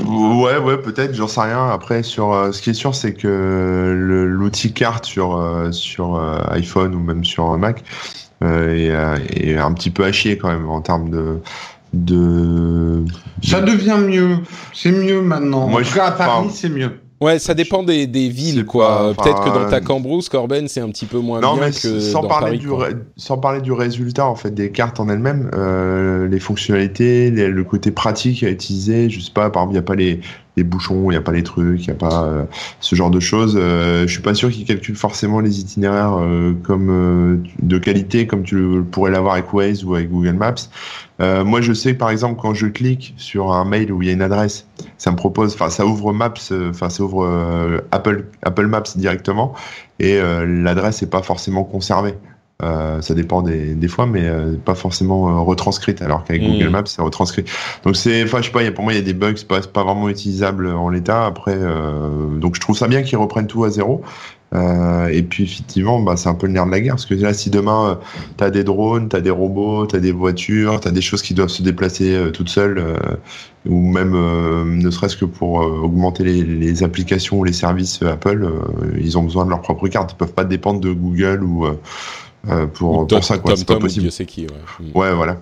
[0.06, 1.68] Ouais, ouais, peut-être, j'en sais rien.
[1.68, 7.00] Après, sur euh, ce qui est sûr, c'est que l'outil carte sur sur iPhone ou
[7.00, 7.84] même sur Mac
[8.42, 8.92] est,
[9.34, 11.40] est, un petit peu à chier quand même en termes de
[11.92, 13.04] de.
[13.42, 14.38] Ça devient mieux.
[14.72, 15.68] C'est mieux maintenant.
[15.68, 17.00] Moi, je suis à Paris, c'est mieux.
[17.18, 19.14] Ouais, ça dépend des, des villes, quoi.
[19.16, 22.28] Peut-être que dans ta Cambrousse, Corben, c'est un petit peu moins bien que sans dans
[22.28, 26.38] parler Paris, du sans parler du résultat en fait des cartes en elles-mêmes, euh, les
[26.38, 29.08] fonctionnalités, le côté pratique à utiliser.
[29.08, 30.20] Je sais pas, par exemple, il n'y a pas les
[30.56, 32.44] les bouchons, il n'y a pas les trucs, il n'y a pas euh,
[32.80, 33.58] ce genre de choses.
[33.60, 38.26] Euh, je suis pas sûr qu'ils calculent forcément les itinéraires euh, comme euh, de qualité
[38.26, 40.54] comme tu pourrais l'avoir avec Waze ou avec Google Maps.
[41.18, 44.14] moi, je sais par exemple quand je clique sur un mail où il y a
[44.14, 44.66] une adresse,
[44.96, 46.34] ça me propose, enfin ça ouvre Maps,
[46.70, 49.54] enfin ça ouvre Apple Apple Maps directement
[49.98, 52.14] et l'adresse n'est pas forcément conservée.
[52.62, 56.52] Euh, ça dépend des, des fois, mais euh, pas forcément euh, retranscrite, alors qu'avec Mm.
[56.52, 57.44] Google Maps, c'est retranscrit.
[57.84, 59.34] Donc c'est, enfin, je sais pas, y a- pour moi, il y a des bugs,
[59.36, 61.26] c'est pas, pas vraiment utilisable en l'état.
[61.26, 64.00] Après, euh, donc je trouve ça bien qu'ils reprennent tout à zéro.
[64.54, 67.14] Euh, et puis effectivement, bah, c'est un peu le nerf de la guerre, parce que
[67.14, 67.98] là, si demain,
[68.38, 71.00] tu as des drones, tu as des robots, tu as des voitures, tu as des
[71.02, 72.96] choses qui doivent se déplacer toutes seules, euh,
[73.68, 78.00] ou même euh, ne serait-ce que pour euh, augmenter les, les applications ou les services
[78.02, 80.12] Apple, euh, ils ont besoin de leur propre carte.
[80.12, 81.66] Ils peuvent pas dépendre de Google ou
[82.48, 83.50] euh, pour, Ou Tom- pour ça, quoi.
[83.52, 84.02] Tom C'est pas Tom possible.
[84.02, 84.92] Dieu sait qui, ouais.
[84.94, 85.38] Ouais, voilà.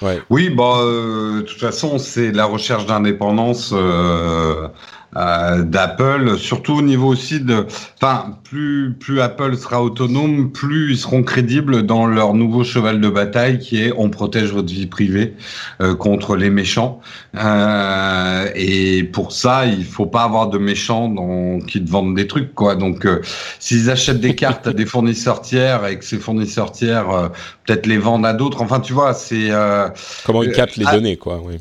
[0.00, 0.20] Ouais.
[0.30, 4.68] Oui, bah, euh, de toute façon, c'est la recherche d'indépendance euh,
[5.16, 7.66] euh, d'Apple, surtout au niveau aussi de,
[8.00, 13.08] enfin, plus plus Apple sera autonome, plus ils seront crédibles dans leur nouveau cheval de
[13.08, 15.34] bataille qui est on protège votre vie privée
[15.80, 17.00] euh, contre les méchants.
[17.36, 22.26] Euh, et pour ça, il faut pas avoir de méchants dans, qui te vendent des
[22.26, 22.74] trucs, quoi.
[22.74, 23.20] Donc, euh,
[23.58, 27.28] s'ils achètent des cartes à des fournisseurs tiers et que ces fournisseurs tiers euh,
[27.66, 29.88] peut-être les vendent à d'autres, enfin, tu vois, c'est euh,
[30.24, 31.40] Comment ils Euh, captent les données, quoi.
[31.42, 31.58] Oui.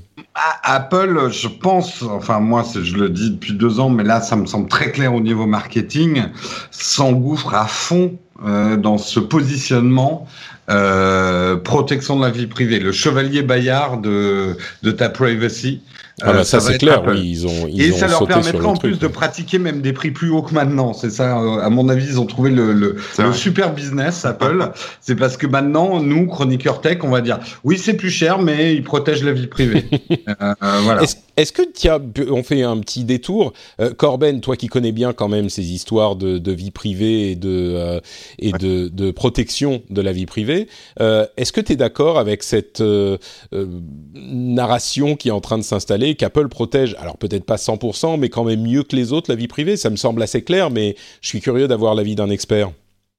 [0.63, 4.45] Apple, je pense, enfin moi je le dis depuis deux ans, mais là ça me
[4.45, 6.23] semble très clair au niveau marketing,
[6.71, 10.27] s'engouffre à fond euh, dans ce positionnement
[10.69, 15.81] euh, protection de la vie privée, le chevalier Bayard de, de ta privacy.
[16.21, 18.59] Ah bah, Euh, ça, c'est clair, oui, ils ont, ils Et ont ça leur permettra
[18.59, 19.11] le en truc, plus de ouais.
[19.11, 20.93] pratiquer même des prix plus hauts que maintenant.
[20.93, 22.97] C'est ça, euh, à mon avis, ils ont trouvé le,
[23.33, 24.71] super business, Apple.
[25.01, 28.75] c'est parce que maintenant, nous, chroniqueurs tech, on va dire, oui, c'est plus cher, mais
[28.75, 29.85] ils protègent la vie privée.
[30.41, 31.01] Euh, euh, voilà.
[31.01, 35.13] Est-ce est-ce que tiens, on fait un petit détour, Euh, Corben, toi qui connais bien
[35.13, 37.99] quand même ces histoires de, de vie privée et de euh,
[38.37, 40.67] et de, de protection de la vie privée,
[40.99, 43.17] euh, est-ce que tu es d'accord avec cette euh,
[43.53, 43.65] euh,
[44.13, 48.43] narration qui est en train de s'installer qu'Apple protège, alors peut-être pas 100%, mais quand
[48.43, 51.27] même mieux que les autres la vie privée Ça me semble assez clair, mais je
[51.27, 52.71] suis curieux d'avoir l'avis d'un expert.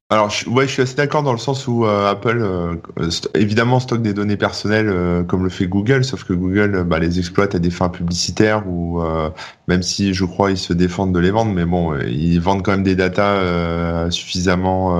[0.09, 2.75] Alors, je, ouais, je suis assez d'accord dans le sens où euh, Apple, euh,
[3.09, 6.99] st- évidemment, stocke des données personnelles euh, comme le fait Google, sauf que Google bah,
[6.99, 9.01] les exploite à des fins publicitaires ou
[9.67, 12.73] même si je crois ils se défendent de les vendre, mais bon, ils vendent quand
[12.73, 14.95] même des datas suffisamment.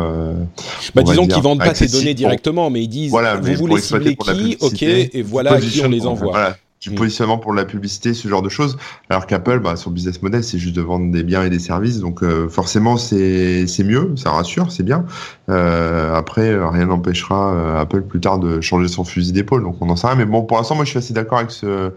[0.96, 4.15] Bah, disons qu'ils vendent pas accessibles données directement, mais ils disent Voilà, vous voulez cibler
[4.15, 6.32] qui, ok, et voilà à qui on les envoie.
[6.32, 6.96] Voilà, du Mm.
[6.96, 8.78] positionnement pour la publicité, ce genre de choses.
[9.10, 12.00] Alors qu'Apple, bah, son business model, c'est juste de vendre des biens et des services.
[12.00, 15.06] Donc euh, forcément, c'est c'est mieux, ça rassure, c'est bien.
[15.50, 19.63] Euh, après, rien n'empêchera euh, Apple plus tard de changer son fusil d'épaule.
[19.63, 20.17] Donc on en sait rien.
[20.17, 21.91] Mais bon, pour l'instant, moi, je suis assez d'accord avec ce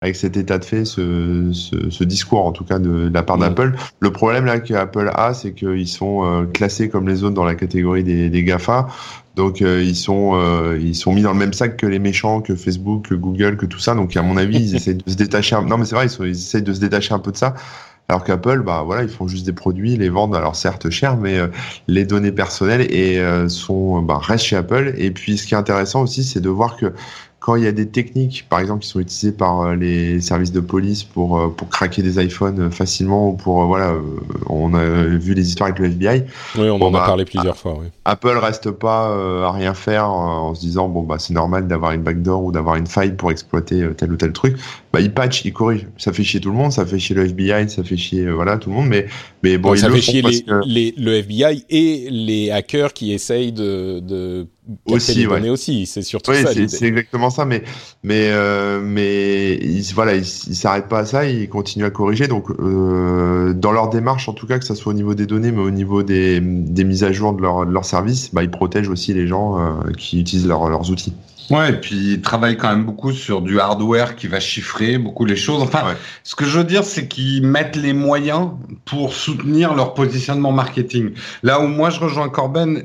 [0.00, 3.24] avec cet état de fait, ce, ce, ce discours en tout cas de, de la
[3.24, 3.40] part Mm.
[3.40, 3.72] d'Apple.
[3.98, 7.44] Le problème là que Apple a, c'est qu'ils sont euh, classés comme les autres dans
[7.44, 8.86] la catégorie des, des Gafa.
[9.38, 12.40] Donc euh, ils sont euh, ils sont mis dans le même sac que les méchants,
[12.40, 13.94] que Facebook, que Google, que tout ça.
[13.94, 15.54] Donc à mon avis, ils essayent de se détacher.
[15.54, 15.62] Un...
[15.62, 17.54] Non mais c'est vrai, ils, sont, ils de se détacher un peu de ça.
[18.10, 21.18] Alors qu'Apple, bah voilà, ils font juste des produits, ils les vendent alors certes cher,
[21.18, 21.48] mais euh,
[21.88, 24.94] les données personnelles et euh, sont bah, restent chez Apple.
[24.96, 26.94] Et puis ce qui est intéressant aussi, c'est de voir que
[27.40, 30.50] quand il y a des techniques, par exemple, qui sont utilisées par euh, les services
[30.52, 33.94] de police pour euh, pour craquer des iPhones euh, facilement ou pour voilà,
[34.48, 36.24] on a vu les histoires avec le FBI.
[36.56, 37.78] Oui, on Bon, en a bah, parlé plusieurs fois.
[37.80, 37.86] Oui.
[38.04, 39.14] Apple reste pas
[39.46, 42.76] à rien faire en se disant bon bah c'est normal d'avoir une backdoor ou d'avoir
[42.76, 44.56] une faille pour exploiter tel ou tel truc.
[44.92, 45.86] Bah ils patchent, ils corrigent.
[45.96, 48.56] Ça fait chier tout le monde, ça fait chier le FBI, ça fait chier voilà
[48.58, 49.06] tout le monde, mais
[49.42, 52.08] mais bon Bon, ils ça le fait font chier les, que- les- le FBI et
[52.10, 54.46] les hackers qui essayent de, de
[54.86, 55.86] aussi, les données aussi.
[55.86, 56.52] C'est surtout ça.
[56.52, 57.44] C'est exactement ça.
[57.44, 57.62] Mais
[58.02, 61.26] mais euh, mais ils, voilà, ils s'arrêtent pas à ça.
[61.26, 62.28] Ils continuent à corriger.
[62.28, 65.52] Donc euh, dans leur démarche, en tout cas, que ce soit au niveau des données,
[65.52, 68.50] mais au niveau des, des mises à jour de leur de leur service, bah, ils
[68.50, 71.14] protègent aussi les gens euh, qui utilisent leurs outils.
[71.50, 75.24] Ouais, et puis ils travaillent quand même beaucoup sur du hardware qui va chiffrer beaucoup
[75.24, 75.62] les choses.
[75.62, 78.50] Enfin, ce que je veux dire, c'est qu'ils mettent les moyens
[78.88, 81.10] pour soutenir leur positionnement marketing.
[81.42, 82.84] Là où moi je rejoins Corben,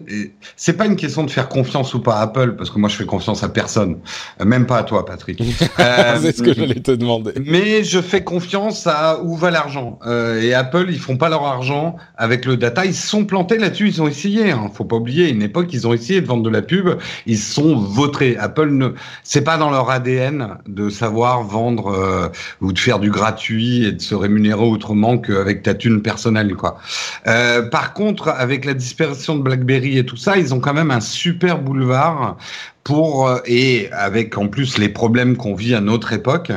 [0.56, 2.96] c'est pas une question de faire confiance ou pas à Apple, parce que moi je
[2.96, 3.98] fais confiance à personne,
[4.42, 5.42] euh, même pas à toi, Patrick.
[5.80, 7.32] euh, c'est ce que j'allais te demander.
[7.46, 10.00] Mais je fais confiance à où va l'argent.
[10.06, 12.86] Euh, et Apple, ils font pas leur argent avec le data.
[12.86, 13.88] Ils se sont plantés là-dessus.
[13.88, 14.52] Ils ont essayé.
[14.52, 14.70] Hein.
[14.74, 16.90] Faut pas oublier, une époque, ils ont essayé de vendre de la pub.
[17.26, 18.36] Ils sont vautrés.
[18.38, 18.90] Apple ne,
[19.24, 22.28] c'est pas dans leur ADN de savoir vendre euh,
[22.62, 26.80] ou de faire du gratuit et de se rémunérer autrement qu'avec ta thune personnelle, quoi.
[27.28, 30.92] Euh, par contre, avec la disparition de BlackBerry et tout ça, ils ont quand même
[30.92, 32.38] un super boulevard
[32.84, 36.52] pour euh, et avec en plus les problèmes qu'on vit à notre époque,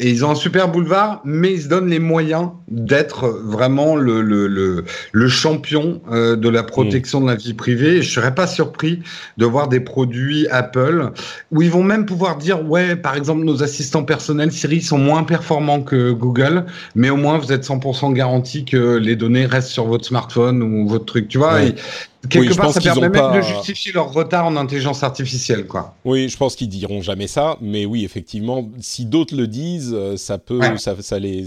[0.00, 4.22] et ils ont un super boulevard, mais ils se donnent les moyens d'être vraiment le,
[4.22, 7.96] le, le, le champion euh, de la protection de la vie privée.
[7.96, 9.02] Et je serais pas surpris
[9.36, 11.10] de voir des produits Apple
[11.52, 15.22] où ils vont même pouvoir dire, ouais, par exemple, nos assistants personnels Siri sont moins
[15.22, 19.84] performants que Google, mais au moins vous êtes 100% garanti que les données restent sur
[19.84, 21.28] votre smartphone ou votre truc.
[21.28, 21.58] Tu vois,
[22.28, 25.94] Quelque part, ça permet même de justifier leur retard en intelligence artificielle, quoi.
[26.04, 30.18] Oui, je pense qu'ils diront jamais ça, mais oui, effectivement, si d'autres le disent, euh,
[30.18, 31.46] ça peut, ça, ça les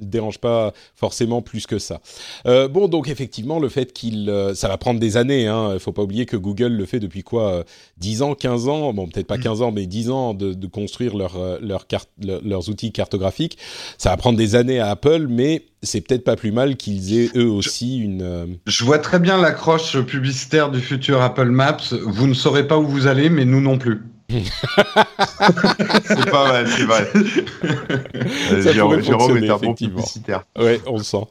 [0.00, 2.00] dérange pas forcément plus que ça.
[2.46, 5.46] Euh, bon, donc effectivement, le fait qu'il, euh, ça va prendre des années.
[5.46, 7.64] Hein, il faut pas oublier que Google le fait depuis quoi,
[7.98, 9.62] 10 ans, 15 ans, bon peut-être pas 15 mm.
[9.62, 13.56] ans, mais 10 ans de, de construire leur, leur carte, leurs outils cartographiques.
[13.96, 17.30] Ça va prendre des années à Apple, mais c'est peut-être pas plus mal qu'ils aient
[17.36, 18.22] eux aussi une.
[18.22, 21.94] Euh, Je vois très bien l'accroche publicitaire du futur Apple Maps.
[22.04, 24.02] Vous ne saurez pas où vous allez, mais nous non plus.
[24.30, 27.04] c'est pas mal, c'est vrai.
[28.62, 30.44] Ça Jérôme, Jérôme est un bon publicitaire.
[30.56, 31.24] Ouais, on le sent.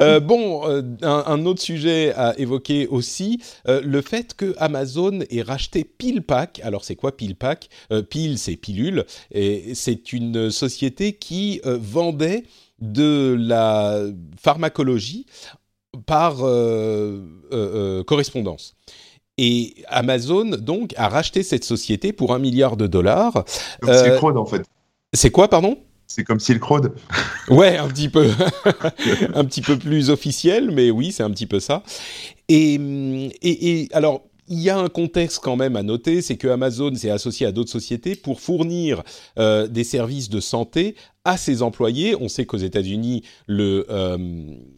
[0.00, 5.84] Euh, bon, euh, un, autre sujet à évoquer aussi, le fait que Amazon ait racheté
[5.84, 6.60] PillPack.
[6.64, 7.68] Alors, c'est quoi PillPack
[8.10, 12.42] Pill, c'est pilule, et c'est une société qui vendait
[12.82, 14.02] de la
[14.38, 15.26] pharmacologie
[16.04, 18.74] par euh, euh, euh, correspondance.
[19.38, 23.44] Et Amazon, donc, a racheté cette société pour un milliard de dollars.
[23.82, 24.62] C'est Silk Road, en fait.
[25.14, 25.78] C'est quoi, pardon?
[26.06, 26.92] C'est comme Silk Road.
[27.48, 28.30] ouais, un petit peu,
[29.34, 31.82] un petit peu plus officiel, mais oui, c'est un petit peu ça.
[32.48, 36.46] Et, et, et alors, il y a un contexte quand même à noter, c'est que
[36.46, 39.02] Amazon s'est associé à d'autres sociétés pour fournir
[39.38, 42.14] euh, des services de santé à ses employés.
[42.20, 44.18] On sait qu'aux États-Unis, euh,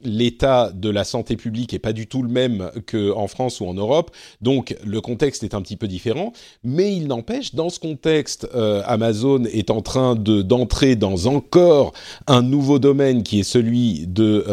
[0.04, 3.74] l'état de la santé publique est pas du tout le même qu'en France ou en
[3.74, 6.32] Europe, donc le contexte est un petit peu différent.
[6.62, 11.94] Mais il n'empêche, dans ce contexte, euh, Amazon est en train de d'entrer dans encore
[12.28, 14.44] un nouveau domaine qui est celui de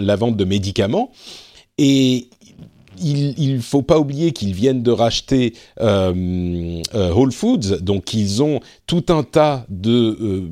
[0.00, 1.10] la vente de médicaments.
[1.82, 2.28] Et
[3.00, 8.42] il ne faut pas oublier qu'ils viennent de racheter euh, euh, Whole Foods, donc ils
[8.42, 10.48] ont tout un tas de euh,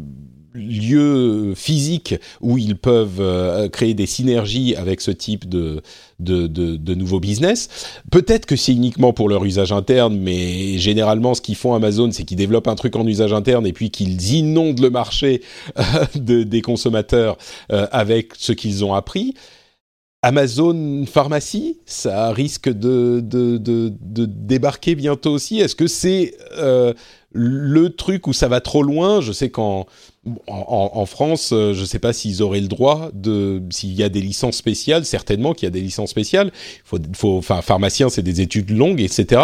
[0.54, 5.82] lieux physiques où ils peuvent créer des synergies avec ce type de,
[6.18, 7.68] de, de, de nouveaux business.
[8.10, 12.24] Peut-être que c'est uniquement pour leur usage interne, mais généralement ce qu'ils font Amazon, c'est
[12.24, 15.42] qu'ils développent un truc en usage interne et puis qu'ils inondent le marché
[16.16, 17.36] de, des consommateurs
[17.68, 19.34] avec ce qu'ils ont appris.
[20.22, 25.60] Amazon Pharmacie, ça risque de, de, de, de débarquer bientôt aussi.
[25.60, 26.92] Est-ce que c'est euh,
[27.30, 29.20] le truc où ça va trop loin?
[29.20, 29.86] Je sais qu'en
[30.48, 34.02] en, en, France, euh, je ne sais pas s'ils auraient le droit de, s'il y
[34.02, 36.50] a des licences spéciales, certainement qu'il y a des licences spéciales.
[36.84, 39.40] Faut, faut, enfin, pharmacien, c'est des études longues, etc.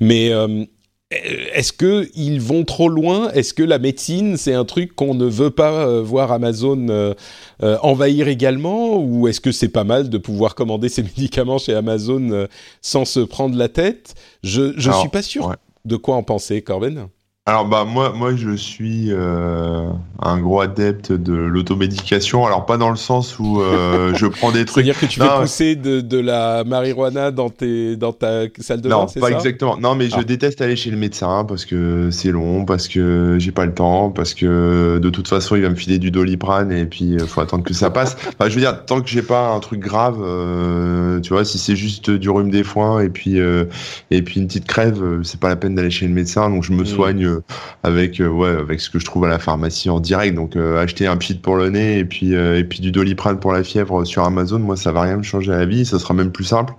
[0.00, 0.64] Mais euh,
[1.10, 3.30] est-ce que ils vont trop loin?
[3.32, 7.14] Est-ce que la médecine, c'est un truc qu'on ne veut pas euh, voir Amazon euh,
[7.62, 8.98] euh, envahir également?
[8.98, 12.46] Ou est-ce que c'est pas mal de pouvoir commander ces médicaments chez Amazon
[12.82, 14.14] sans se prendre la tête?
[14.42, 17.08] Je ne suis pas sûr de quoi en penser, Corben.
[17.48, 19.88] Alors bah moi moi je suis euh,
[20.20, 22.44] un gros adepte de l'automédication.
[22.44, 24.84] Alors pas dans le sens où euh, je prends des trucs.
[24.84, 28.90] C'est-à-dire que tu fais pousser de, de, la marijuana dans tes dans ta salle de
[28.90, 29.26] bain, c'est ça?
[29.26, 29.78] Non, pas exactement.
[29.78, 30.24] Non, mais je ah.
[30.24, 34.10] déteste aller chez le médecin parce que c'est long, parce que j'ai pas le temps,
[34.10, 37.26] parce que de toute façon il va me filer du doliprane et puis il euh,
[37.26, 38.18] faut attendre que ça passe.
[38.38, 41.58] Enfin, je veux dire tant que j'ai pas un truc grave, euh, tu vois, si
[41.58, 43.64] c'est juste du rhume des foins et puis euh,
[44.10, 46.50] et puis une petite crève, c'est pas la peine d'aller chez le médecin.
[46.50, 46.86] Donc je me mmh.
[46.86, 47.37] soigne
[47.82, 50.34] avec euh, ouais avec ce que je trouve à la pharmacie en direct.
[50.34, 53.40] Donc euh, acheter un pit pour le nez et puis euh, et puis du doliprane
[53.40, 55.84] pour la fièvre sur Amazon, moi ça va rien me changer à la vie.
[55.84, 56.74] Ça sera même plus simple.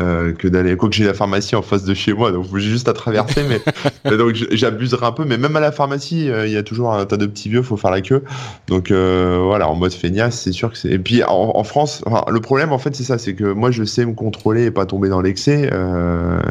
[0.00, 0.76] Euh, que d'aller.
[0.76, 3.42] Quoi que j'ai la pharmacie en face de chez moi, donc j'ai juste à traverser,
[3.48, 3.60] mais
[4.16, 5.24] donc j'abuserai un peu.
[5.24, 7.62] Mais même à la pharmacie, euh, il y a toujours un tas de petits vieux,
[7.62, 8.24] faut faire la queue.
[8.66, 10.90] Donc euh, voilà, en mode feignasse, c'est sûr que c'est.
[10.90, 14.04] Et puis en, France, le problème en fait, c'est ça, c'est que moi je sais
[14.04, 15.70] me contrôler et pas tomber dans l'excès,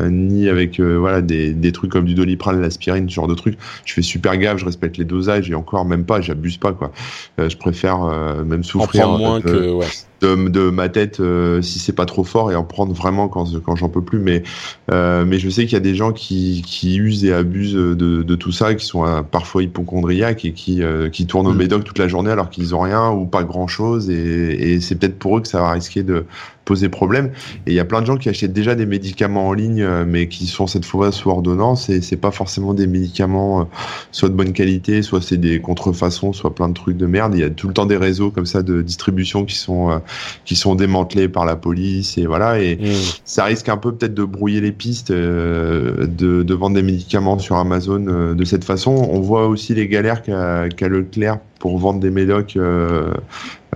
[0.10, 3.58] ni avec voilà des, des, trucs comme du doliprane, l'aspirine, ce genre de trucs.
[3.86, 6.92] Je fais super gaffe, je respecte les dosages et encore même pas, j'abuse pas quoi.
[7.38, 8.00] je préfère
[8.46, 9.10] même souffrir.
[9.10, 9.88] En moins que ouais
[10.21, 13.75] de, ma tête euh, si c'est pas trop fort et en prendre vraiment quand, quand
[13.75, 14.19] j'en peux plus.
[14.19, 14.43] Mais,
[14.91, 17.93] euh, mais je sais qu'il y a des gens qui, qui usent et abusent de,
[17.95, 21.58] de tout ça, qui sont euh, parfois hypochondriaques et qui, qui tournent au mm.
[21.58, 24.10] médoc toute la journée alors qu'ils ont rien ou pas grand chose.
[24.10, 26.25] Et, et c'est peut-être pour eux que ça va risquer de,
[26.69, 27.32] poser problème.
[27.65, 30.05] Et il y a plein de gens qui achètent déjà des médicaments en ligne, euh,
[30.08, 33.63] mais qui sont cette fois sous ordonnance, et c'est pas forcément des médicaments euh,
[34.12, 37.34] soit de bonne qualité, soit c'est des contrefaçons, soit plein de trucs de merde.
[37.34, 39.97] Il y a tout le temps des réseaux comme ça de distribution qui sont euh,
[40.45, 42.60] qui sont démantelés par la police, et voilà.
[42.60, 42.86] Et mmh.
[43.25, 47.55] ça risque un peu peut-être de brouiller les pistes de, de, vendre des médicaments sur
[47.55, 48.91] Amazon de cette façon.
[48.91, 53.13] On voit aussi les galères qu'a qu Leclerc pour vendre des médocs euh,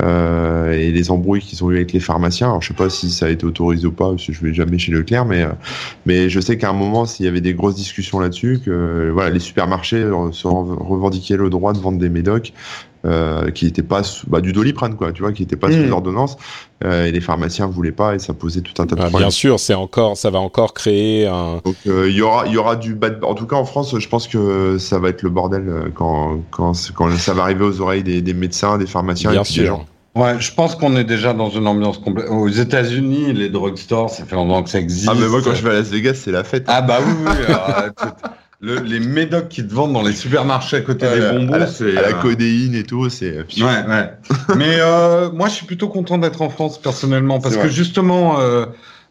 [0.02, 2.48] euh, et les embrouilles qu'ils ont eu avec les pharmaciens.
[2.48, 4.54] Alors je sais pas si ça a été autorisé ou pas, parce que je vais
[4.54, 5.50] jamais chez Leclerc, mais euh,
[6.06, 9.30] mais je sais qu'à un moment, s'il y avait des grosses discussions là-dessus, que voilà,
[9.30, 12.54] les supermarchés se revendiquaient le droit de vendre des médocs.
[13.06, 15.92] Euh, qui n'était pas bah, du doliprane quoi tu vois qui n'était pas sous mmh.
[15.92, 16.38] ordonnance
[16.86, 19.28] euh, et les pharmaciens voulaient pas et ça posait tout un tas de bah, problèmes
[19.28, 22.54] bien sûr c'est encore ça va encore créer un donc euh, il y aura il
[22.54, 25.22] y aura du bad en tout cas en France je pense que ça va être
[25.22, 29.32] le bordel quand quand quand ça va arriver aux oreilles des, des médecins des pharmaciens
[29.32, 29.64] bien et sûr.
[29.64, 29.86] des gens
[30.16, 32.28] Ouais, je pense qu'on est déjà dans une ambiance complète.
[32.30, 35.10] Aux États-Unis, les drugstores, ça fait longtemps que ça existe.
[35.12, 36.66] Ah, mais moi, quand je vais à Las Vegas, c'est la fête.
[36.68, 37.32] Ah, bah oui, oui.
[38.64, 42.02] Le, les médocs qui te vendent dans les supermarchés à côté des bonbons, c'est la
[42.02, 43.40] euh, codéine et tout, c'est.
[43.58, 44.14] Ouais, ouais.
[44.56, 48.66] Mais euh, moi, je suis plutôt content d'être en France personnellement parce que justement, euh,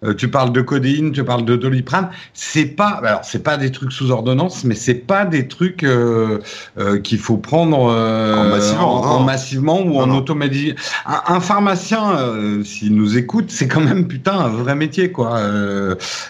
[0.05, 2.11] euh, tu parles de codéine, tu parles de doliprane.
[2.35, 6.41] C'est pas, alors c'est pas des trucs sous ordonnance, mais c'est pas des trucs euh,
[6.79, 10.75] euh, qu'il faut prendre en massivement, en, massivement ou en automédie.
[11.07, 12.17] Un, un, pharmacien,
[12.65, 15.41] s'il nous écoute, c'est quand même putain un vrai métier quoi.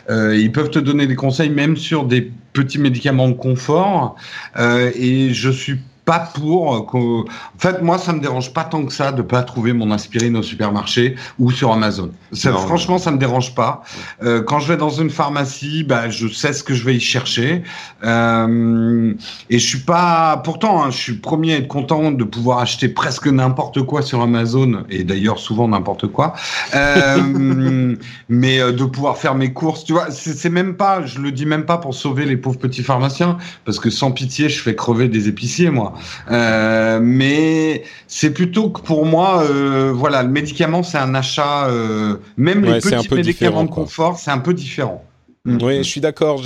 [0.08, 4.16] ils peuvent te donner des conseils même sur des petits médicaments de confort.
[4.58, 6.94] et je suis pas pour.
[6.94, 7.24] En
[7.58, 10.42] fait, moi, ça me dérange pas tant que ça de pas trouver mon aspirine au
[10.42, 12.10] supermarché ou sur Amazon.
[12.32, 13.82] Ça, franchement, ça me dérange pas.
[14.22, 17.00] Euh, quand je vais dans une pharmacie, bah, je sais ce que je vais y
[17.00, 17.62] chercher.
[18.04, 19.14] Euh,
[19.48, 20.40] et je suis pas.
[20.44, 24.20] Pourtant, hein, je suis premier à être content de pouvoir acheter presque n'importe quoi sur
[24.20, 26.34] Amazon et d'ailleurs souvent n'importe quoi.
[26.74, 27.96] Euh,
[28.28, 31.04] mais euh, de pouvoir faire mes courses, tu vois, c'est même pas.
[31.04, 34.48] Je le dis même pas pour sauver les pauvres petits pharmaciens parce que sans pitié,
[34.48, 35.91] je fais crever des épiciers, moi.
[36.30, 42.16] Euh, mais c'est plutôt que pour moi, euh, voilà, le médicament, c'est un achat, euh,
[42.36, 45.04] même les petits médicaments de confort, c'est un peu différent.
[45.44, 46.40] Oui, je suis d'accord.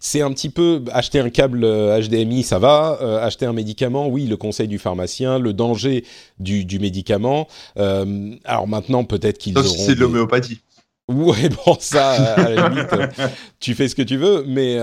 [0.00, 2.98] C'est un petit peu acheter un câble HDMI, ça va.
[3.22, 6.04] acheter un médicament, oui, le conseil du pharmacien, le danger
[6.38, 7.46] du, du médicament.
[7.76, 9.68] alors maintenant, peut-être qu'ils auront.
[9.68, 10.60] C'est de l'homéopathie.
[11.08, 12.88] Ouais, bon, ça, à la limite,
[13.60, 14.78] tu fais ce que tu veux, mais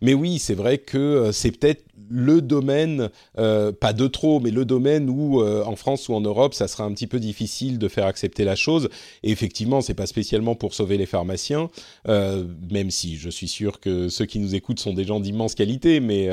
[0.00, 4.64] mais oui, c'est vrai que c'est peut-être le domaine, euh, pas de trop, mais le
[4.64, 7.88] domaine où euh, en France ou en Europe, ça sera un petit peu difficile de
[7.88, 8.88] faire accepter la chose.
[9.22, 11.70] Et effectivement, c'est pas spécialement pour sauver les pharmaciens,
[12.08, 15.54] euh, même si je suis sûr que ceux qui nous écoutent sont des gens d'immense
[15.54, 16.28] qualité, mais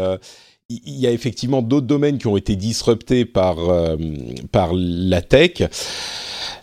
[0.69, 3.57] il y a effectivement d'autres domaines qui ont été disruptés par
[4.51, 5.63] par la tech.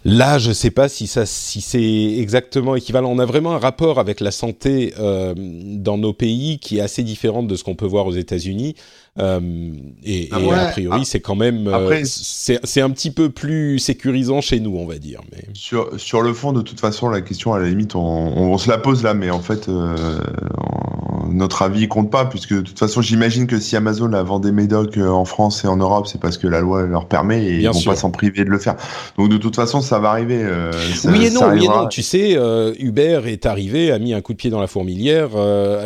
[0.04, 3.10] Là, je ne sais pas si ça, si c'est exactement équivalent.
[3.10, 7.42] On a vraiment un rapport avec la santé dans nos pays qui est assez différent
[7.42, 8.74] de ce qu'on peut voir aux États-Unis.
[9.20, 11.04] Euh, et, ah a priori, ah.
[11.04, 15.20] c'est quand même, euh, c'est un petit peu plus sécurisant chez nous, on va dire.
[15.30, 18.58] Mais sur sur le fond, de toute façon, la question à la limite, on, on,
[18.58, 20.18] se la pose là, mais en fait, euh,
[21.30, 24.98] notre avis compte pas, puisque de toute façon, j'imagine que si Amazon a vendu Médoc
[24.98, 27.80] en France et en Europe, c'est parce que la loi leur permet et ils vont
[27.83, 28.76] pas s'en priver de le faire.
[29.18, 30.44] Donc de toute façon, ça va arriver.
[31.04, 31.88] oui et non, oui et non.
[31.88, 32.38] Tu sais,
[32.78, 35.30] Uber est arrivé, a mis un coup de pied dans la fourmilière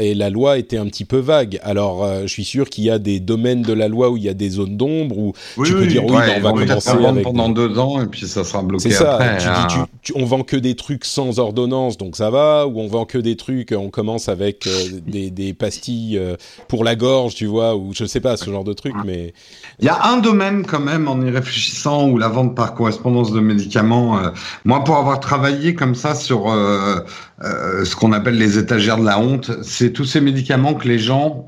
[0.00, 1.60] et la loi était un petit peu vague.
[1.62, 4.28] Alors, je suis sûr qu'il y a des domaines de la loi où il y
[4.28, 7.78] a des zones d'ombre où tu peux dire oui, on va commencer avec pendant deux
[7.78, 8.90] ans et puis ça sera bloqué.
[8.90, 9.18] C'est ça.
[9.38, 9.86] tu dis, hein.
[10.14, 12.66] on vend que des trucs sans ordonnance, donc ça va.
[12.66, 16.36] Ou on vend que des trucs, on commence avec euh, des, des, pastilles euh,
[16.68, 18.94] pour la gorge, tu vois, ou je sais pas ce genre de truc.
[19.04, 19.34] Mais
[19.78, 23.32] il y a un domaine quand même en y réfléchissant où la vente par correspondance
[23.32, 24.18] de médicaments.
[24.18, 24.30] Euh,
[24.64, 26.46] moi, pour avoir travaillé comme ça sur
[27.40, 31.46] ce qu'on appelle les étagères de la honte, c'est tous ces médicaments que les gens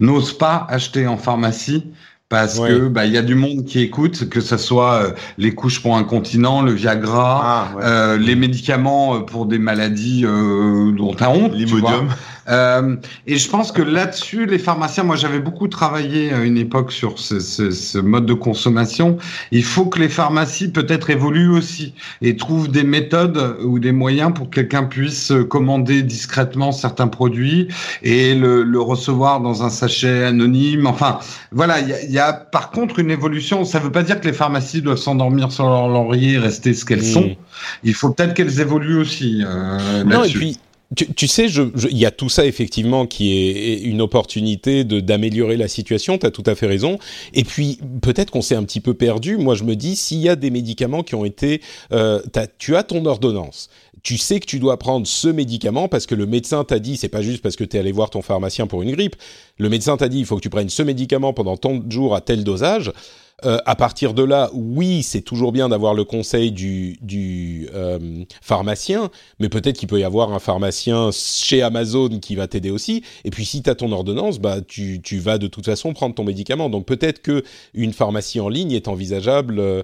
[0.00, 1.84] n'osent pas acheter en pharmacie
[2.30, 5.52] parce que bah il y a du monde qui écoute, que ce soit euh, les
[5.52, 10.92] couches pour un continent, le Viagra, ah, euh, les médicaments euh, pour des maladies euh,
[10.92, 12.08] dont tu as honte, l'imodium.
[12.50, 12.96] Euh,
[13.26, 17.18] et je pense que là-dessus, les pharmaciens, moi j'avais beaucoup travaillé à une époque sur
[17.18, 19.18] ce, ce, ce, mode de consommation.
[19.52, 24.32] Il faut que les pharmacies peut-être évoluent aussi et trouvent des méthodes ou des moyens
[24.34, 27.68] pour que quelqu'un puisse commander discrètement certains produits
[28.02, 30.86] et le, le recevoir dans un sachet anonyme.
[30.86, 31.18] Enfin,
[31.52, 33.64] voilà, il y a, y a, par contre une évolution.
[33.64, 36.74] Ça ne veut pas dire que les pharmacies doivent s'endormir sur leur laurier et rester
[36.74, 37.14] ce qu'elles mmh.
[37.14, 37.36] sont.
[37.84, 39.42] Il faut peut-être qu'elles évoluent aussi.
[39.46, 40.58] Euh, non, et puis
[40.96, 45.56] tu, tu sais, il y a tout ça effectivement qui est une opportunité de d'améliorer
[45.56, 46.18] la situation.
[46.18, 46.98] Tu as tout à fait raison.
[47.32, 49.36] Et puis peut-être qu'on s'est un petit peu perdu.
[49.36, 51.60] Moi, je me dis s'il y a des médicaments qui ont été,
[51.92, 52.20] euh,
[52.58, 53.70] tu as ton ordonnance.
[54.02, 57.08] Tu sais que tu dois prendre ce médicament parce que le médecin t'a dit, c'est
[57.08, 59.16] pas juste parce que tu es allé voir ton pharmacien pour une grippe.
[59.58, 62.14] Le médecin t'a dit, il faut que tu prennes ce médicament pendant tant de jours
[62.14, 62.92] à tel dosage.
[63.44, 67.98] Euh, à partir de là, oui, c'est toujours bien d'avoir le conseil du, du euh,
[68.42, 73.02] pharmacien, mais peut-être qu'il peut y avoir un pharmacien chez Amazon qui va t'aider aussi.
[73.24, 76.14] Et puis si tu as ton ordonnance, bah tu, tu vas de toute façon prendre
[76.14, 76.68] ton médicament.
[76.68, 77.42] Donc peut-être que
[77.72, 79.82] une pharmacie en ligne est envisageable euh,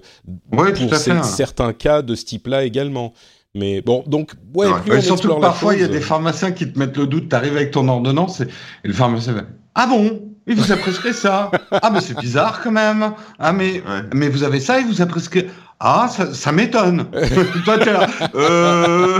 [0.51, 1.23] ouais, pour hein.
[1.23, 3.13] certains cas de ce type-là également.
[3.55, 4.81] Mais bon, donc, ouais, ouais.
[4.85, 7.35] plus surtout que parfois, il y a des pharmaciens qui te mettent le doute, tu
[7.35, 8.45] arrives avec ton ordonnance et,
[8.83, 9.41] et le pharmacien va
[9.75, 10.21] Ah bon?
[10.49, 11.51] Il vous a prescrit ça?
[11.71, 13.11] Ah, mais c'est bizarre quand même.
[13.37, 14.01] Ah, mais, ouais.
[14.13, 15.45] mais vous avez ça, il vous a prescrit.
[15.79, 17.05] Ah, ça, ça m'étonne.
[17.65, 18.07] Toi, t'es là.
[18.33, 19.19] Euh...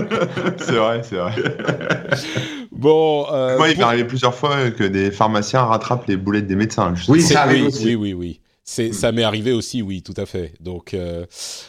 [0.56, 1.34] c'est vrai, c'est vrai.
[2.72, 3.26] Bon.
[3.30, 3.82] Euh, Moi, il pour...
[3.82, 6.94] m'est arrivé plusieurs fois que des pharmaciens rattrapent les boulettes des médecins.
[7.06, 7.88] Oui, ça oui, aussi.
[7.88, 8.40] oui, oui, oui.
[8.64, 8.92] C'est, mm.
[8.92, 10.54] ça m'est arrivé aussi, oui, tout à fait.
[10.60, 11.26] Donc, euh,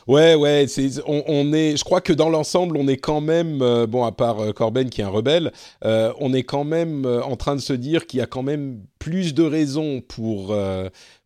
[0.07, 0.65] ouais, ouais,
[1.07, 4.11] on, on, est, je crois que dans l'ensemble, on est quand même, euh, bon, à
[4.11, 5.51] part euh, Corben qui est un rebelle,
[5.85, 8.79] euh, on est quand même en train de se dire qu'il y a quand même
[8.99, 10.55] plus de raisons pour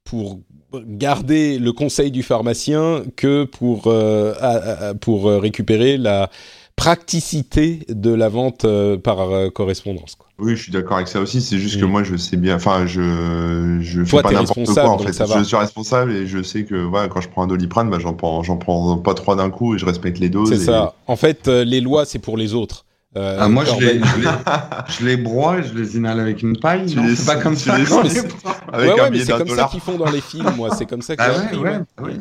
[0.03, 0.39] pour
[0.74, 6.30] garder le conseil du pharmacien que pour à, à, pour récupérer la
[6.78, 8.66] praticité de la vente
[9.04, 10.16] par correspondance.
[10.16, 10.28] Quoi.
[10.40, 11.42] Oui, je suis d'accord avec ça aussi.
[11.42, 11.82] C'est juste mmh.
[11.82, 12.56] que moi, je sais bien.
[12.56, 15.12] Enfin, je je fais Toi, pas n'importe quoi en fait.
[15.12, 18.44] Je suis responsable et je sais que quand je prends un doliprane, bah, j'en prends
[18.44, 20.50] j'en prends pas trois d'un coup et je respecte les doses.
[20.50, 20.66] C'est et...
[20.66, 20.94] ça.
[21.08, 22.86] En fait, euh, les lois, c'est pour les autres.
[23.18, 24.30] Euh, ah, moi, je les, je, les,
[24.99, 26.93] je les broie et je les inhale avec une paille.
[26.95, 27.78] Non, c'est pas comme ça.
[27.78, 29.68] Non, avec ouais, un ouais, c'est comme dollar.
[29.68, 30.70] ça qu'ils font dans les films, moi.
[30.78, 32.11] C'est comme ça qu'ils ah, ouais, ouais, oui.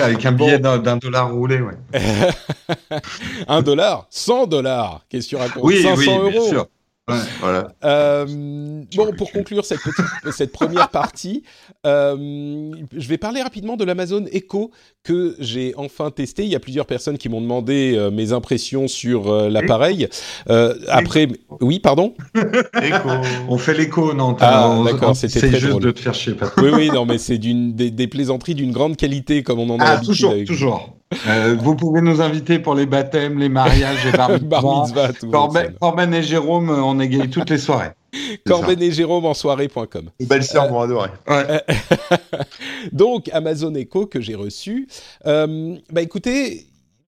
[0.00, 0.76] Avec un billet bon.
[0.76, 1.74] d'un dollar roulé, ouais.
[3.48, 5.62] un dollar 100 dollars Qu'est-ce que tu racontes?
[5.64, 6.66] Oui, 500 oui, euros bien sûr.
[7.08, 7.68] Ouais, voilà.
[7.84, 8.26] Euh,
[8.96, 11.44] bon, pour conclure cette, petite, cette première partie,
[11.86, 14.72] euh, je vais parler rapidement de l'Amazon Echo
[15.04, 16.42] que j'ai enfin testé.
[16.42, 20.08] Il y a plusieurs personnes qui m'ont demandé euh, mes impressions sur euh, l'appareil.
[20.88, 21.28] après,
[21.60, 22.12] oui, pardon.
[22.82, 23.08] Echo.
[23.48, 25.82] On fait l'écho, non Ah, d'accord, c'était très juste drôle.
[25.84, 26.34] de te faire chier.
[26.34, 26.64] Patrick.
[26.64, 29.78] Oui, oui, non, mais c'est d'une des, des, plaisanteries d'une grande qualité, comme on en
[29.78, 30.12] a ah, l'habitude.
[30.12, 30.46] toujours, avec...
[30.48, 30.96] toujours.
[31.28, 35.12] Euh, vous pouvez nous inviter pour les baptêmes, les mariages, les bar mitzvahs.
[35.30, 37.92] Corben, Corben et Jérôme, on égaye toutes les soirées.
[38.46, 40.10] Corben et Jérôme en soirée.com.
[40.20, 41.10] Belle sœur euh, vont adorer.
[41.28, 41.62] Ouais.
[42.92, 44.88] Donc, Amazon Echo que j'ai reçu.
[45.26, 46.66] Euh, bah écoutez,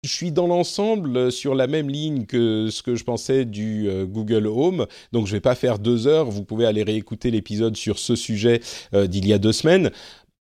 [0.03, 4.05] je suis dans l'ensemble sur la même ligne que ce que je pensais du euh,
[4.05, 6.29] Google Home, donc je vais pas faire deux heures.
[6.29, 8.61] Vous pouvez aller réécouter l'épisode sur ce sujet
[8.93, 9.91] euh, d'il y a deux semaines.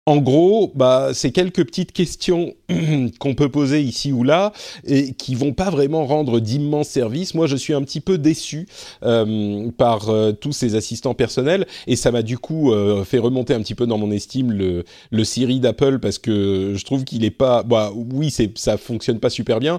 [0.08, 2.54] En gros, bah, c'est quelques petites questions
[3.18, 4.54] qu'on peut poser ici ou là
[4.86, 7.34] et qui vont pas vraiment rendre d'immenses services.
[7.34, 8.66] Moi, je suis un petit peu déçu
[9.02, 13.52] euh, par euh, tous ces assistants personnels et ça m'a du coup euh, fait remonter
[13.52, 17.30] un petit peu dans mon estime le, Siri d'Apple parce que je trouve qu'il est
[17.30, 17.62] pas.
[17.62, 19.78] Bah, oui, c'est ça fonctionne pas super bien.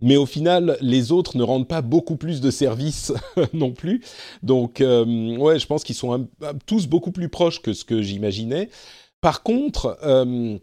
[0.00, 3.12] Mais au final, les autres ne rendent pas beaucoup plus de services
[3.52, 4.02] non plus.
[4.42, 6.28] Donc, ouais, je pense qu'ils sont
[6.64, 8.70] tous beaucoup plus proches que ce que j'imaginais.
[9.20, 10.58] Par contre, euh,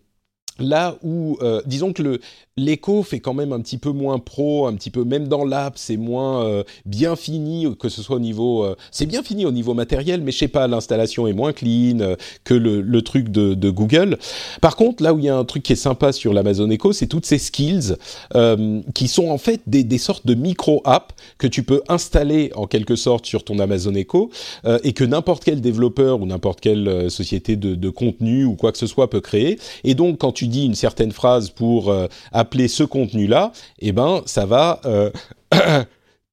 [0.60, 2.20] là où, euh, disons que
[2.58, 5.74] l'écho fait quand même un petit peu moins pro, un petit peu même dans l'app,
[5.78, 9.52] c'est moins euh, bien fini que ce soit au niveau, euh, c'est bien fini au
[9.52, 13.30] niveau matériel, mais je sais pas, l'installation est moins clean euh, que le, le truc
[13.30, 14.18] de, de, Google.
[14.62, 16.94] Par contre, là où il y a un truc qui est sympa sur l'Amazon Echo,
[16.94, 17.96] c'est toutes ces skills
[18.36, 22.68] euh, qui sont en fait des, des sortes de micro-apps que tu peux installer en
[22.68, 24.30] quelque sorte sur ton Amazon Echo
[24.66, 28.72] euh, et que n'importe quel développeur ou n'importe quelle société de, de, contenu ou quoi
[28.72, 29.60] que ce soit peut créer.
[29.84, 31.94] Et donc, quand tu dis une certaine phrase pour
[32.32, 35.10] appeler ce contenu-là, eh ben, ça va euh,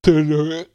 [0.01, 0.65] te le...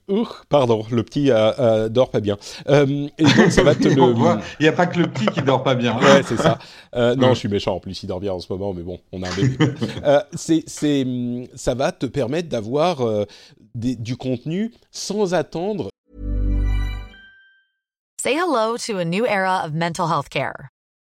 [0.49, 2.37] pardon, le petit euh, euh, dort pas bien.
[2.69, 4.15] Euh, et donc ça va te le...
[4.61, 5.99] Il n'y a pas que le petit qui dort pas bien.
[5.99, 6.59] ouais, c'est ça.
[6.95, 7.75] Euh, non, je suis méchant.
[7.75, 9.57] En plus, il dort bien en ce moment, mais bon, on a un bébé.
[10.05, 11.07] euh, c'est, c'est,
[11.55, 12.99] ça va te permettre d'avoir
[13.75, 15.89] des, du contenu sans attendre.
[18.23, 20.71] Say hello to a new era of mental health care.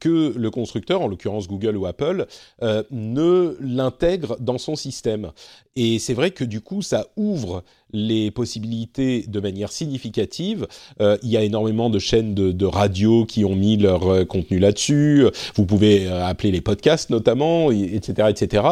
[0.00, 2.26] Que le constructeur, en l'occurrence Google ou Apple,
[2.62, 5.32] euh, ne l'intègre dans son système.
[5.74, 10.66] Et c'est vrai que du coup, ça ouvre les possibilités de manière significative.
[11.00, 14.58] Euh, il y a énormément de chaînes de, radio qui ont mis leur euh, contenu
[14.58, 15.26] là-dessus.
[15.56, 18.64] Vous pouvez appeler les podcasts notamment, etc., etc.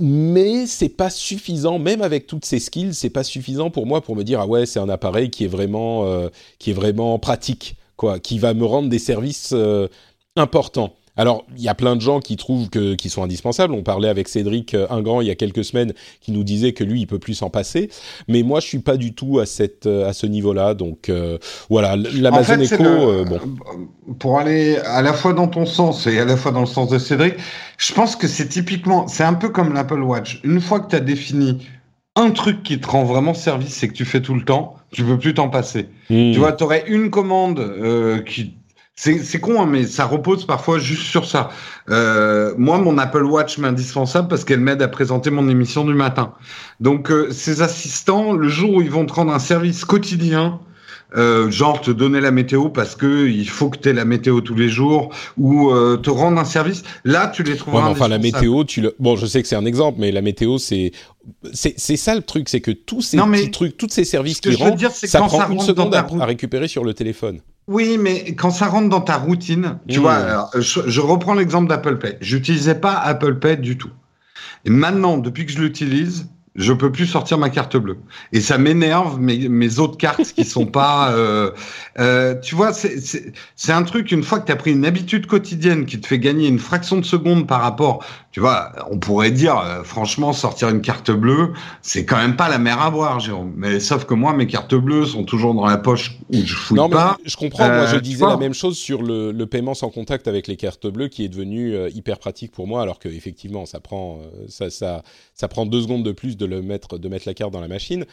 [0.00, 4.16] Mais c'est pas suffisant, même avec toutes ces skills, c'est pas suffisant pour moi pour
[4.16, 8.18] me dire ah ouais c'est un appareil qui est vraiment qui est vraiment pratique quoi,
[8.18, 9.88] qui va me rendre des services euh,
[10.36, 10.94] importants.
[11.16, 13.72] Alors, il y a plein de gens qui trouvent que qui sont indispensables.
[13.72, 16.82] On parlait avec Cédric euh, Ingrand il y a quelques semaines, qui nous disait que
[16.82, 17.88] lui, il peut plus s'en passer.
[18.26, 20.74] Mais moi, je suis pas du tout à cette euh, à ce niveau-là.
[20.74, 21.38] Donc euh,
[21.70, 23.38] voilà, l'Amazon En fait, Echo, le- euh, bon.
[24.18, 26.88] Pour aller à la fois dans ton sens et à la fois dans le sens
[26.88, 27.34] de Cédric,
[27.78, 30.40] je pense que c'est typiquement, c'est un peu comme l'Apple Watch.
[30.42, 31.64] Une fois que tu as défini
[32.16, 35.02] un truc qui te rend vraiment service et que tu fais tout le temps, tu
[35.04, 35.88] peux plus t'en passer.
[36.10, 36.32] Hmm.
[36.32, 38.54] Tu vois, tu aurais une commande euh, qui...
[38.96, 41.48] C'est c'est con, hein, mais ça repose parfois juste sur ça.
[41.90, 45.94] Euh, moi, mon Apple Watch m'est indispensable parce qu'elle m'aide à présenter mon émission du
[45.94, 46.34] matin.
[46.78, 50.60] Donc, euh, ces assistants, le jour où ils vont te rendre un service quotidien,
[51.16, 54.40] euh, genre te donner la météo parce que il faut que tu aies la météo
[54.40, 57.90] tous les jours, ou euh, te rendre un service, là, tu les Ouais, trouveras mais
[57.90, 58.94] enfin, la météo, tu le...
[58.98, 60.92] bon, je sais que c'est un exemple, mais la météo, c'est
[61.52, 64.54] c'est ça le truc, c'est que tous ces Non, petits trucs, tous ces services qui
[64.56, 67.40] rendent, dire, ça quand prend ça une seconde à, récupérer sur le téléphone.
[67.66, 70.02] Oui, mais quand ça rentre dans ta routine, tu Mmh.
[70.02, 72.16] vois, alors, je, je reprends l'exemple d'Apple Pay.
[72.20, 73.90] J'utilisais pas Apple Pay du tout.
[74.66, 76.26] Et maintenant, depuis que je l'utilise,
[76.56, 77.98] je peux plus sortir ma carte bleue.
[78.32, 81.10] Et ça m'énerve mes, mes autres cartes qui sont pas.
[81.14, 81.50] euh,
[81.98, 83.32] euh, tu vois, c'est-
[83.72, 84.12] un truc.
[84.12, 86.96] Une fois que tu as pris une habitude quotidienne qui te fait gagner une fraction
[86.96, 91.52] de seconde par rapport, tu vois, on pourrait dire, euh, franchement, sortir une carte bleue,
[91.82, 93.52] c'est quand même pas la mer à boire, Jérôme.
[93.56, 96.76] Mais sauf que moi, mes cartes bleues sont toujours dans la poche où je fouille
[96.76, 97.18] Non, mais pas.
[97.24, 97.66] je comprends.
[97.66, 100.86] moi, je disais la même chose sur le, le paiement sans contact avec les cartes
[100.86, 105.02] bleues, qui est devenu hyper pratique pour moi, alors que effectivement, ça prend ça, ça
[105.34, 107.68] ça prend deux secondes de plus de le mettre de mettre la carte dans la
[107.68, 108.04] machine.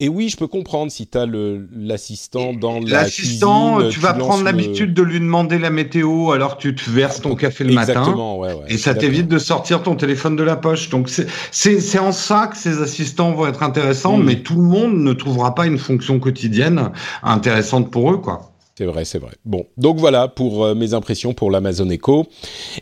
[0.00, 4.38] Et oui, je peux comprendre si tu as l'assistant dans la L'assistant, tu vas prendre
[4.38, 7.72] le- l'habitude de lui demander la météo alors que tu te verses ton café le
[7.72, 7.92] matin.
[7.94, 8.64] Exactement, ouais, ouais.
[8.68, 10.88] Et ça t'évite de sortir ton téléphone de la poche.
[10.88, 14.24] Donc c'est en ça que ces assistants vont être intéressants, Mm.
[14.24, 16.92] mais tout le monde ne trouvera pas une fonction quotidienne
[17.24, 18.47] intéressante pour eux, quoi.
[18.78, 19.32] C'est vrai, c'est vrai.
[19.44, 22.28] Bon, donc voilà pour euh, mes impressions pour l'Amazon Echo.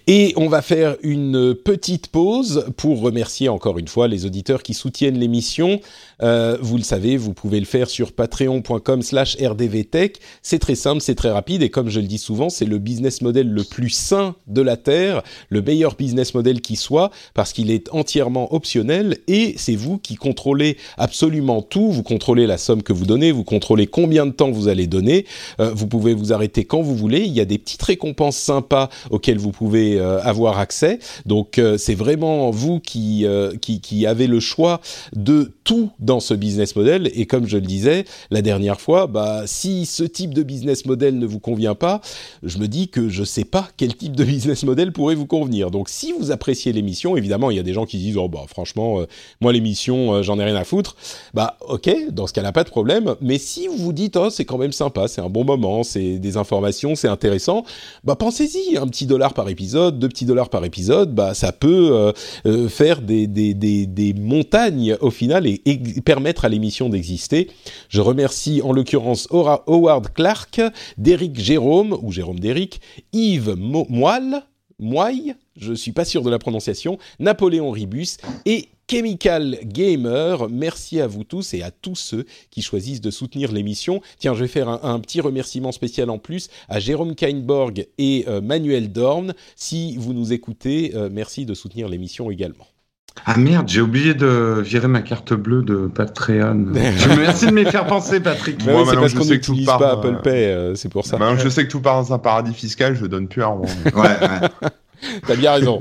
[0.07, 4.75] Et on va faire une petite pause pour remercier encore une fois les auditeurs qui
[4.75, 5.81] soutiennent l'émission.
[6.23, 10.19] Euh, vous le savez, vous pouvez le faire sur patreon.com slash rdvtech.
[10.43, 13.23] C'est très simple, c'est très rapide et comme je le dis souvent, c'est le business
[13.23, 17.71] model le plus sain de la Terre, le meilleur business model qui soit parce qu'il
[17.71, 21.91] est entièrement optionnel et c'est vous qui contrôlez absolument tout.
[21.91, 25.25] Vous contrôlez la somme que vous donnez, vous contrôlez combien de temps vous allez donner.
[25.59, 27.21] Euh, pouvez vous arrêter quand vous voulez.
[27.21, 30.99] Il y a des petites récompenses sympas auxquelles vous pouvez euh, avoir accès.
[31.25, 34.81] Donc euh, c'est vraiment vous qui, euh, qui qui avez le choix
[35.15, 37.11] de tout dans ce business model.
[37.15, 41.19] Et comme je le disais la dernière fois, bah si ce type de business model
[41.19, 42.01] ne vous convient pas,
[42.43, 45.71] je me dis que je sais pas quel type de business model pourrait vous convenir.
[45.71, 48.45] Donc si vous appréciez l'émission, évidemment il y a des gens qui disent oh bah
[48.49, 49.01] franchement
[49.41, 50.97] moi l'émission j'en ai rien à foutre.
[51.35, 53.15] Bah ok dans ce cas-là pas de problème.
[53.21, 55.97] Mais si vous vous dites oh c'est quand même sympa, c'est un bon moment références
[55.97, 57.65] et des informations, c'est intéressant.
[58.05, 61.91] Bah pensez-y, un petit dollar par épisode, deux petits dollars par épisode, bah ça peut
[61.93, 62.13] euh,
[62.47, 65.61] euh, faire des, des, des, montagnes au final et,
[66.05, 67.49] permettre à l'émission d'exister.
[67.89, 70.61] Je remercie en l'occurrence Howard Clark,
[70.99, 72.81] Derek Jérôme ou Jérôme Derrick,
[73.13, 74.43] Yves Moile,
[74.79, 80.49] Moille, je suis pas sûr de la prononciation, Napoléon Ribus et Chemical Gamer.
[80.49, 84.01] Merci à vous tous et à tous ceux qui choisissent de soutenir l'émission.
[84.19, 88.41] Tiens, je vais faire un, petit remerciement spécial en plus à Jérôme Kainborg et euh,
[88.41, 89.35] Manuel Dorn.
[89.57, 92.67] Si vous nous écoutez, euh, merci de soutenir l'émission également.
[93.25, 96.55] Ah merde, j'ai oublié de virer ma carte bleue de Patreon.
[97.19, 98.63] Merci de me faire penser, Patrick.
[98.65, 101.17] Moi, c'est parce qu'on n'utilise pas Apple Pay, euh, c'est pour ça.
[101.17, 103.65] Maintenant je sais que tout part dans un paradis fiscal, je donne plus un rond.
[103.87, 104.69] ouais, ouais.
[105.27, 105.79] T'as bien raison.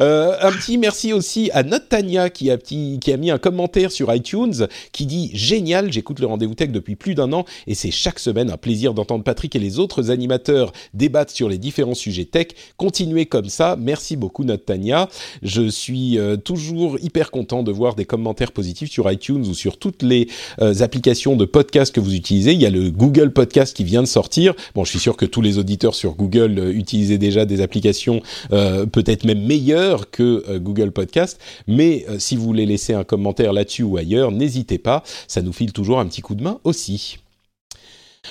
[0.00, 4.14] Euh, un petit merci aussi à Notania qui a, qui a mis un commentaire sur
[4.14, 8.18] iTunes qui dit génial, j'écoute le rendez-vous tech depuis plus d'un an et c'est chaque
[8.18, 12.48] semaine un plaisir d'entendre Patrick et les autres animateurs débattre sur les différents sujets tech.
[12.76, 13.76] Continuez comme ça.
[13.78, 15.08] Merci beaucoup Notania.
[15.42, 19.78] Je suis euh, toujours hyper content de voir des commentaires positifs sur iTunes ou sur
[19.78, 20.28] toutes les
[20.60, 22.52] euh, applications de podcast que vous utilisez.
[22.52, 24.54] Il y a le Google Podcast qui vient de sortir.
[24.74, 28.86] Bon, je suis sûr que tous les auditeurs sur Google utilisaient déjà des applications euh,
[28.86, 31.40] peut-être même meilleur que euh, Google Podcast.
[31.66, 35.52] Mais euh, si vous voulez laisser un commentaire là-dessus ou ailleurs, n'hésitez pas, ça nous
[35.52, 37.18] file toujours un petit coup de main aussi.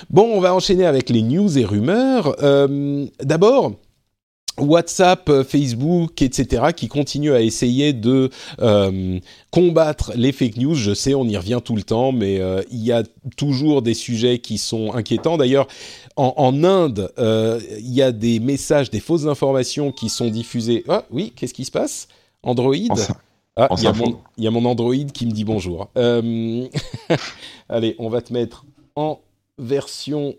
[0.08, 2.36] Bon, on va enchaîner avec les news et rumeurs.
[3.20, 3.72] D'abord,
[4.56, 8.30] WhatsApp, Facebook, etc., qui continuent à essayer de
[9.50, 10.76] combattre les fake news.
[10.76, 12.40] Je sais, on y revient tout le temps, mais
[12.70, 13.02] il y a
[13.36, 15.36] toujours des sujets qui sont inquiétants.
[15.36, 15.66] D'ailleurs,
[16.16, 20.84] en, Inde, il y a des messages, des fausses informations qui sont diffusées.
[20.88, 22.08] Ah oui, qu'est-ce qui se passe?
[22.42, 22.74] Android?
[23.56, 25.90] Ah, il y, y, a mon Android qui me dit bonjour.
[27.68, 28.64] Allez, on va te mettre
[28.96, 29.20] en
[29.58, 30.34] version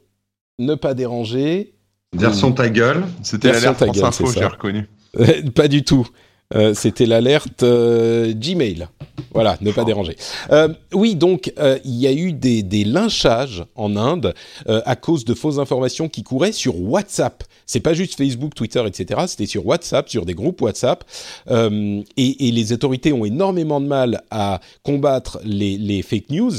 [0.59, 1.74] ne pas déranger.
[2.13, 3.05] Version ta gueule.
[3.24, 4.89] C'était l'alerte France Info, j'ai reconnu.
[5.55, 6.07] pas du tout.
[6.54, 8.88] Euh, c'était l'alerte euh, Gmail.
[9.34, 10.18] Voilà, ne pas déranger.
[10.52, 11.54] Euh, oui, donc
[11.86, 14.34] il y a eu des, des lynchages en Inde
[14.68, 17.43] à cause de fausses informations qui couraient sur WhatsApp.
[17.66, 19.22] C'est pas juste Facebook, Twitter, etc.
[19.28, 21.06] C'était sur WhatsApp, sur des groupes WhatsApp,
[21.49, 26.52] et, et, les autorités ont énormément de mal à combattre les, les fake news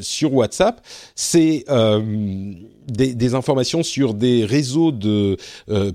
[0.00, 0.80] sur WhatsApp.
[1.16, 1.64] C'est
[2.86, 5.36] des, des, informations sur des réseaux de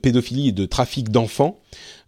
[0.01, 1.59] pédophilie et de trafic d'enfants.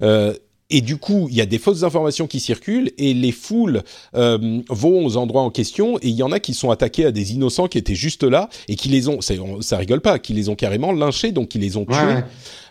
[0.01, 0.33] Euh,
[0.69, 3.83] et du coup, il y a des fausses informations qui circulent et les foules
[4.15, 7.11] euh, vont aux endroits en question et il y en a qui sont attaqués à
[7.11, 10.49] des innocents qui étaient juste là et qui les ont, ça rigole pas, qui les
[10.49, 11.95] ont carrément lynchés, donc qui les ont tués.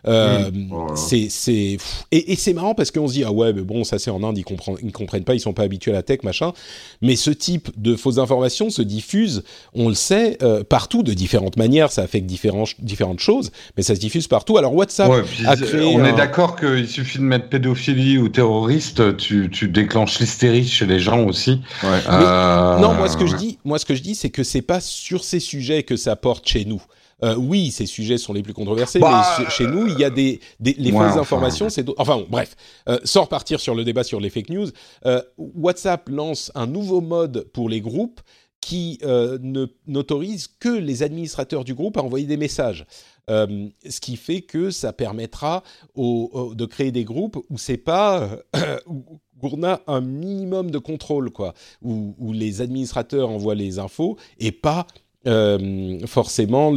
[0.09, 1.79] Euh, oh c'est c'est
[2.13, 4.23] et, et c'est marrant parce qu'on se dit ah ouais mais bon ça c'est en
[4.23, 6.53] Inde ils comprennent ils comprennent pas ils sont pas habitués à la tech machin.
[7.03, 9.43] Mais ce type de fausses informations se diffuse
[9.75, 11.91] on le sait euh, partout de différentes manières.
[11.91, 14.59] Ça affecte différentes différentes choses mais ça se diffuse partout.
[14.59, 15.11] Alors WhatsApp
[15.47, 20.21] a créé on est d'accord qu'il suffit de mettre pédophilie ou terroriste tu, tu déclenches
[20.21, 21.61] l'hystérie chez les gens aussi.
[21.83, 22.01] Ouais.
[22.11, 22.79] euh...
[22.79, 24.81] non moi ce que je dis moi ce que je dis c'est que c'est pas
[24.81, 26.83] sur ces sujets que ça porte chez nous
[27.25, 30.11] euh, oui, ces sujets sont les plus controversés, mais bah, chez nous, il y a
[30.11, 31.71] des, les fausses informations.
[31.71, 32.57] C'est enfin bon, bref,
[32.89, 34.69] euh, sans repartir sur le débat sur les fake news,
[35.07, 38.21] euh, WhatsApp lance un nouveau mode pour les groupes
[38.61, 38.99] qui
[39.87, 42.85] n'autorise que les administrateurs du groupe à envoyer des messages.
[43.29, 45.63] ce qui fait que ça permettra
[45.97, 48.29] de créer des groupes où c'est pas
[48.87, 54.17] où on a un minimum de contrôle quoi, où, où les administrateurs envoient les infos
[54.41, 54.87] et pas
[55.27, 56.73] euh, forcément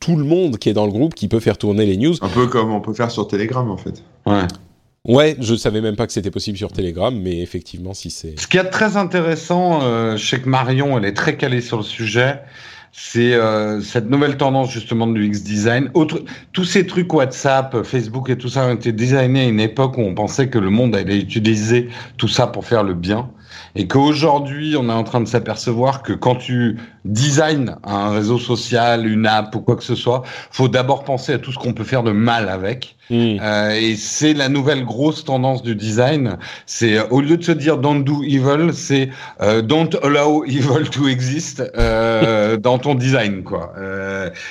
[0.00, 2.14] tout le monde qui est dans le groupe qui peut faire tourner les news.
[2.20, 4.02] Un peu comme on peut faire sur Telegram en fait.
[4.26, 4.42] Ouais.
[5.06, 8.38] Ouais, je savais même pas que c'était possible sur Telegram, mais effectivement, si c'est.
[8.38, 11.78] Ce qui est très intéressant, euh, je sais que Marion, elle est très calée sur
[11.78, 12.40] le sujet.
[12.92, 15.90] C'est euh, cette nouvelle tendance justement du X design.
[15.94, 16.22] Autre,
[16.52, 20.02] tous ces trucs WhatsApp, Facebook et tout ça ont été designés à une époque où
[20.02, 23.30] on pensait que le monde allait utiliser tout ça pour faire le bien
[23.74, 29.06] et qu'aujourd'hui, on est en train de s'apercevoir que quand tu designes un réseau social,
[29.06, 31.84] une app ou quoi que ce soit, faut d'abord penser à tout ce qu'on peut
[31.84, 32.96] faire de mal avec.
[33.10, 33.38] Hmm.
[33.42, 36.38] Euh, et c'est la nouvelle grosse tendance du design.
[36.66, 39.08] C'est euh, au lieu de se dire don't do evil, c'est
[39.42, 41.60] euh, don't allow evil to exist
[42.60, 43.74] dans ton design, quoi.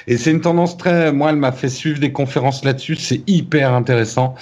[0.07, 1.13] Et c'est une tendance très.
[1.13, 2.95] Moi, elle m'a fait suivre des conférences là-dessus.
[2.95, 4.35] C'est hyper intéressant.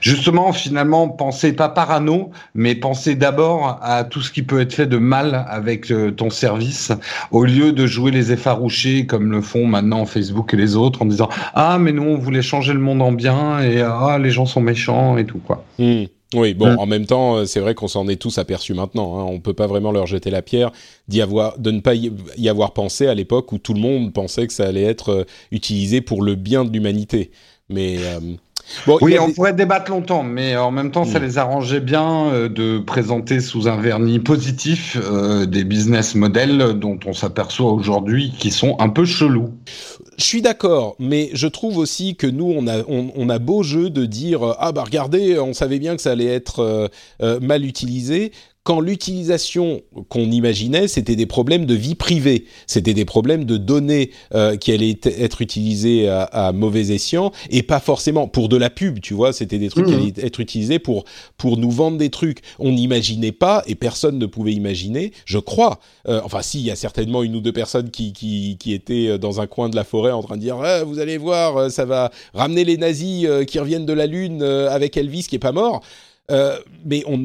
[0.00, 3.29] Justement, finalement, pensez pas parano, mais pensez d'abord
[3.82, 6.92] à tout ce qui peut être fait de mal avec ton service,
[7.30, 11.06] au lieu de jouer les effarouchés comme le font maintenant Facebook et les autres en
[11.06, 14.46] disant ah mais nous on voulait changer le monde en bien et ah les gens
[14.46, 15.64] sont méchants et tout quoi.
[15.78, 16.04] Hmm.
[16.34, 16.78] Oui, bon, Mm.
[16.78, 19.18] en même temps, euh, c'est vrai qu'on s'en est tous aperçus maintenant.
[19.18, 19.24] Hein.
[19.24, 20.70] On peut pas vraiment leur jeter la pierre
[21.08, 24.46] d'y avoir, de ne pas y avoir pensé à l'époque où tout le monde pensait
[24.46, 27.32] que ça allait être euh, utilisé pour le bien de l'humanité.
[27.68, 28.20] Mais euh,
[28.86, 31.22] bon, Oui, on des- pourrait débattre longtemps, mais en même temps, ça Mm.
[31.24, 36.98] les arrangeait bien euh, de présenter sous un vernis positif euh, des business models dont
[37.06, 39.50] on s'aperçoit aujourd'hui qui sont un peu chelous.
[40.18, 43.62] Je suis d'accord, mais je trouve aussi que nous, on a, on, on a beau
[43.62, 46.88] jeu de dire euh, ah bah regardez, on savait bien que ça allait être euh,
[47.22, 48.32] euh, mal utilisé.
[48.62, 49.80] Quand l'utilisation
[50.10, 54.70] qu'on imaginait, c'était des problèmes de vie privée, c'était des problèmes de données euh, qui
[54.70, 59.14] allaient être utilisées à, à mauvais escient et pas forcément pour de la pub, tu
[59.14, 59.98] vois, c'était des trucs qui Mhm.
[60.00, 61.04] allaient être utilisés pour
[61.38, 62.40] pour nous vendre des trucs.
[62.58, 65.80] On n'imaginait pas et personne ne pouvait imaginer, je crois.
[66.06, 69.08] Euh, enfin, si, il y a certainement une ou deux personnes qui qui qui étaient
[69.08, 71.56] euh, dans un coin de la forêt en train de dire Ah, vous allez voir,
[71.56, 75.24] euh, ça va ramener les nazis euh, qui reviennent de la lune euh, avec Elvis
[75.28, 75.80] qui est pas mort.
[76.30, 76.56] Euh,
[76.86, 77.18] mais on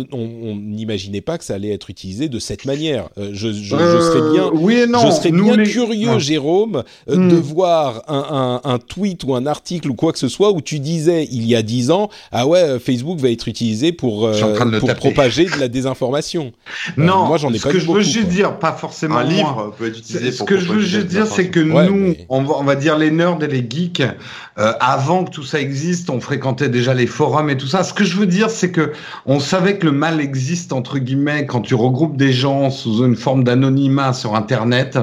[0.56, 3.10] n'imaginait pas que ça allait être utilisé de cette manière.
[3.18, 5.00] Euh, je, je, je Euh, serais bien, Oui et non.
[5.06, 6.20] je serais bien les- curieux.
[6.20, 7.30] Jérôme, euh, Hmm.
[7.30, 10.62] de voir un, un, un tweet ou un article ou quoi que ce soit où
[10.62, 14.80] tu disais il y a dix ans ah ouais Facebook va être utilisé pour euh,
[14.80, 16.52] pour propager de la désinformation.
[16.98, 18.34] Non, moi, j'en ai ce pas que vu je veux juste quoi.
[18.34, 19.34] dire, pas forcément Un moi.
[19.34, 21.96] livre peut être utilisé Ce pour que je veux juste dire, c'est que Ouais, nous,
[21.96, 24.02] mais- on, va, on va dire les nerds et les geeks,
[24.58, 27.84] euh, avant que tout ça existe, on fréquentait déjà les forums et tout ça.
[27.84, 28.92] Ce que je veux dire, c'est que
[29.26, 33.16] on savait que le mal existe entre guillemets quand tu regroupes des gens sous une
[33.16, 34.98] forme d'anonymat sur Internet.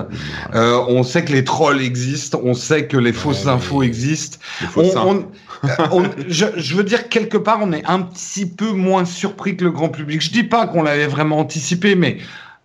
[0.55, 4.39] Euh, on sait que les trolls existent, on sait que les fausses infos existent.
[4.77, 5.27] On- on-
[5.65, 9.57] euh, on- je, je veux dire quelque part, on est un petit peu moins surpris
[9.57, 10.21] que le grand public.
[10.21, 12.19] Je dis pas qu'on l'avait vraiment anticipé, mais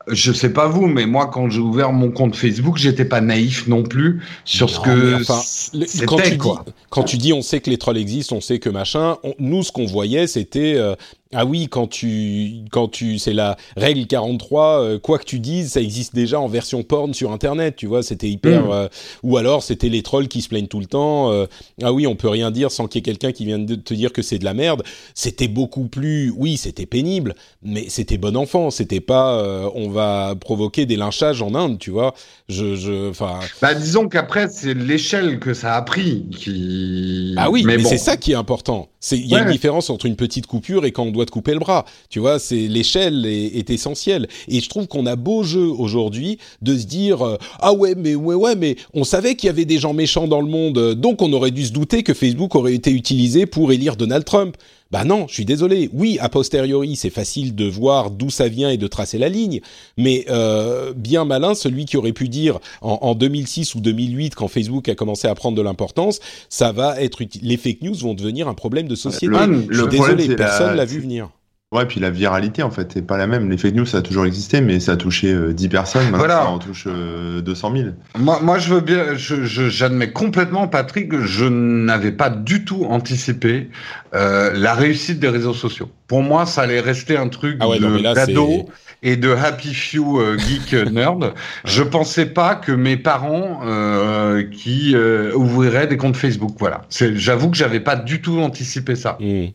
[0.10, 3.68] je sais pas vous, mais moi quand j'ai ouvert mon compte Facebook, j'étais pas naïf
[3.68, 6.64] non plus sur ce que enfin, c'était quand tu quoi.
[6.66, 9.36] dis quand tu dis on sait que les trolls existent, on sait que machin, on-
[9.40, 10.96] nous ce qu'on voyait c'était euh,
[11.34, 15.74] ah oui quand tu quand tu c'est la règle 43 euh, quoi que tu dises
[15.74, 18.72] ça existe déjà en version porn sur internet tu vois c'était hyper Mm.
[18.72, 18.88] euh,
[19.24, 21.46] ou alors c'était les trolls qui se plaignent tout le temps euh,
[21.84, 23.94] ah oui on peut rien dire sans qu'il y ait quelqu'un qui vienne de te
[23.94, 28.36] dire que c'est de la merde c'était beaucoup plus oui c'était pénible mais c'était bon
[28.38, 32.14] enfant c'était pas euh, on va provoquer des lynchages en Inde tu vois
[32.48, 37.34] je je enfin Bah, disons qu'après c'est l'échelle que ça a pris qui.
[37.38, 37.90] Ah oui, mais, bon.
[37.90, 38.88] c'est ça qui est important.
[39.00, 39.44] C'est il y a Ouais.
[39.44, 41.86] une différence entre une petite coupure et quand on doit te couper le bras.
[42.10, 44.28] Tu vois, c'est l'échelle est, est essentielle.
[44.48, 48.16] Et je trouve qu'on a beau jeu aujourd'hui de se dire euh, ah ouais mais
[48.16, 51.22] ouais ouais mais on savait qu'il y avait des gens méchants dans le monde, donc
[51.22, 54.58] on aurait dû se douter que Facebook aurait été utilisé pour élire Donald Trump.
[54.92, 55.90] Bah non, je suis désolé.
[55.94, 59.60] Oui, a posteriori, c'est facile de voir d'où ça vient et de tracer la ligne,
[59.98, 64.48] mais euh, bien malin celui qui aurait pu dire en, en 2006 ou 2008, quand
[64.48, 66.20] Facebook a commencé à prendre de l'importance,
[66.50, 69.28] ça va être les fake news vont devenir un problème de société.
[69.48, 71.30] Le- je suis désolé, personne l'a vu venir.
[71.74, 73.50] Ouais, puis la viralité, en fait, c'est pas la même.
[73.50, 76.04] Les fake news, ça a toujours existé, mais ça a touché euh, 10 personnes.
[76.04, 76.36] Maintenant, Voilà.
[76.36, 77.90] ça en touche euh, 200 000.
[78.18, 82.64] Moi, moi, je veux bien, je, je- j'admets complètement, Patrick, que je n'avais pas du
[82.64, 83.70] tout anticipé
[84.14, 85.90] euh, la réussite des réseaux sociaux.
[86.08, 88.70] Pour moi, ça allait rester un truc Ah ouais, d'ado
[89.04, 91.34] et de happy few euh, geek euh, nerd.
[91.66, 96.56] Je pensais pas que mes parents euh, qui euh, ouvriraient des comptes Facebook.
[96.60, 96.84] Voilà.
[97.16, 99.18] J'avoue que j'avais pas du tout anticipé ça.
[99.20, 99.48] Hmm.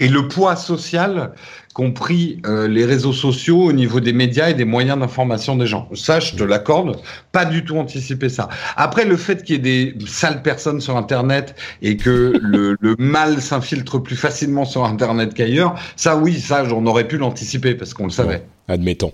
[0.00, 1.32] Et le poids social
[1.74, 5.66] qu'ont pris euh, les réseaux sociaux au niveau des médias et des moyens d'information des
[5.66, 5.88] gens.
[5.94, 6.98] Ça, je te l'accorde,
[7.32, 8.48] pas du tout anticipé ça.
[8.76, 12.96] Après, le fait qu'il y ait des sales personnes sur Internet et que le, le
[12.98, 17.92] mal s'infiltre plus facilement sur Internet qu'ailleurs, ça, oui, ça, j'en aurais pu l'anticiper parce
[17.92, 18.42] qu'on le savait.
[18.68, 19.12] admettons.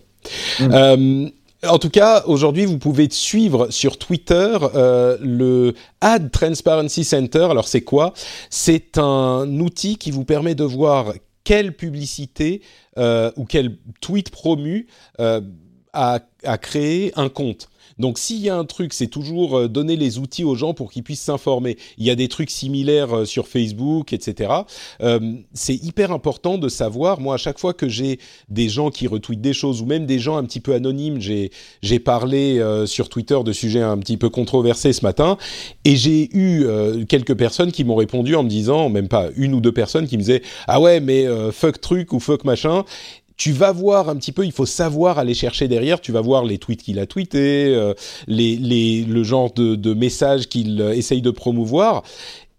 [0.61, 0.69] Mm.
[0.73, 1.29] Euh,
[1.69, 7.47] en tout cas, aujourd'hui, vous pouvez suivre sur Twitter euh, le Ad Transparency Center.
[7.51, 8.15] Alors, c'est quoi?
[8.51, 11.13] C'est un outil qui vous permet de voir
[11.45, 12.63] quelle publicité
[12.99, 14.87] euh, ou quel tweet promu
[15.21, 15.41] euh,
[15.93, 17.69] a, a créé un compte.
[18.03, 20.91] Donc s'il y a un truc, c'est toujours euh, donner les outils aux gens pour
[20.91, 21.79] qu'ils puissent s'informer.
[21.99, 24.53] Il y a des trucs similaires euh, sur Facebook, etc.
[25.03, 25.21] Euh,
[25.55, 27.21] c'est hyper important de savoir.
[27.21, 30.19] Moi, à chaque fois que j'ai des gens qui retweetent des choses ou même des
[30.19, 34.29] gens un petit peu anonymes, j'ai parlé euh, sur Twitter de sujets un petit peu
[34.29, 35.37] controversés ce matin
[35.85, 39.55] et j'ai eu euh, quelques personnes qui m'ont répondu en me disant, même pas une
[39.55, 42.85] ou deux personnes qui me disaient ah ouais mais euh, fuck truc ou fuck machin
[43.43, 46.45] tu vas voir un petit peu, il faut savoir aller chercher derrière, tu vas voir
[46.45, 47.93] les tweets qu'il a tweetés, euh,
[48.29, 52.05] le genre de, de messages qu'il euh, essaye de promouvoir,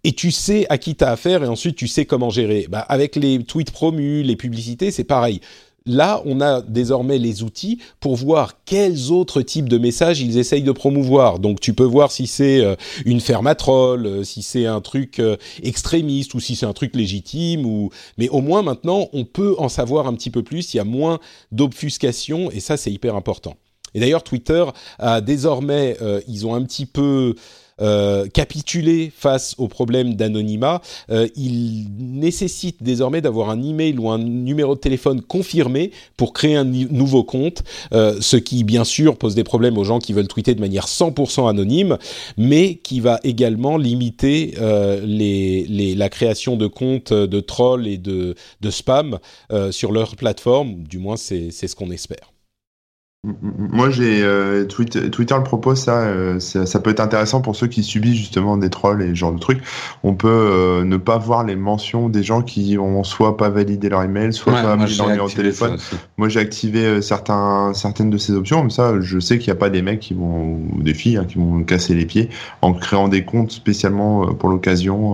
[0.03, 2.67] et tu sais à qui t'as affaire, et ensuite tu sais comment gérer.
[2.69, 5.39] Bah, avec les tweets promus, les publicités, c'est pareil.
[5.85, 10.63] Là, on a désormais les outils pour voir quels autres types de messages ils essayent
[10.63, 11.39] de promouvoir.
[11.39, 12.75] Donc, tu peux voir si c'est euh,
[13.05, 16.73] une ferme à troll, euh, si c'est un truc euh, extrémiste ou si c'est un
[16.73, 17.65] truc légitime.
[17.65, 17.89] Ou...
[18.17, 20.73] Mais au moins, maintenant, on peut en savoir un petit peu plus.
[20.73, 21.19] Il y a moins
[21.51, 23.55] d'obfuscation et ça, c'est hyper important.
[23.93, 24.65] Et d'ailleurs, Twitter
[24.97, 25.95] a désormais,
[26.27, 27.35] ils ont un petit peu
[27.83, 34.17] euh, capituler face au problème d'anonymat, euh, il nécessite désormais d'avoir un email ou un
[34.17, 37.63] numéro de téléphone confirmé pour créer un nouveau compte,
[37.93, 40.87] euh, ce qui bien sûr pose des problèmes aux gens qui veulent tweeter de manière
[40.87, 41.97] 100% anonyme,
[42.37, 44.55] mais qui va également limiter
[45.03, 49.19] les, la création de comptes de trolls et de, de spam
[49.71, 52.32] sur leur plateforme, du moins c'est ce qu'on espère.
[53.25, 57.81] Moi, j'ai euh, Twitter, le propose euh, ça, ça, peut être intéressant pour ceux qui
[57.81, 59.63] subissent justement des trolls et ce genre de trucs.
[60.03, 63.87] On peut euh, ne pas voir les mentions des gens qui ont soit pas validé
[63.87, 65.77] leur email, soit pas mis leur numéro de téléphone.
[66.17, 69.59] Moi, j'ai activé certains, certaines de ces options, comme ça, je sais qu'il n'y a
[69.59, 72.29] pas des mecs qui vont ou des filles hein, qui vont casser les pieds
[72.61, 75.11] en créant des comptes spécialement pour l'occasion,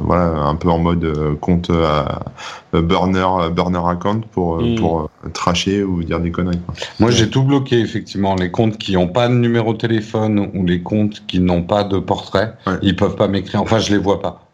[0.00, 2.24] voilà, un peu en mode compte à
[2.72, 4.74] burner, burner account pour mm.
[4.80, 6.60] pour tracher ou dire des conneries.
[7.00, 8.34] Moi, j'ai tout bloqué, effectivement.
[8.34, 11.84] Les comptes qui n'ont pas de numéro de téléphone ou les comptes qui n'ont pas
[11.84, 13.60] de portrait, ils ils peuvent pas m'écrire.
[13.60, 14.45] Enfin, je les vois pas.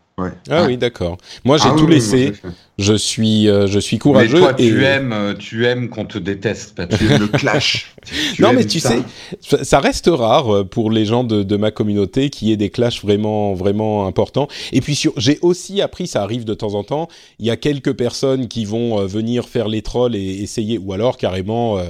[0.51, 1.17] Ah oui, d'accord.
[1.45, 2.33] Moi, j'ai ah tout laissé.
[2.79, 4.35] je suis, euh, je suis courageux.
[4.35, 6.81] Mais toi, tu aimes, euh, tu aimes qu'on te déteste.
[6.97, 7.95] Tu aimes le clash.
[8.39, 9.03] non, mais tu sais,
[9.41, 12.71] ça reste rare euh, pour les gens de, de ma communauté qui y ait des
[12.71, 14.49] clashs vraiment, vraiment importants.
[14.73, 17.09] Et puis, j'ai aussi appris, ça arrive de temps en temps,
[17.39, 21.17] il y a quelques personnes qui vont venir faire les trolls et essayer, ou alors
[21.17, 21.81] carrément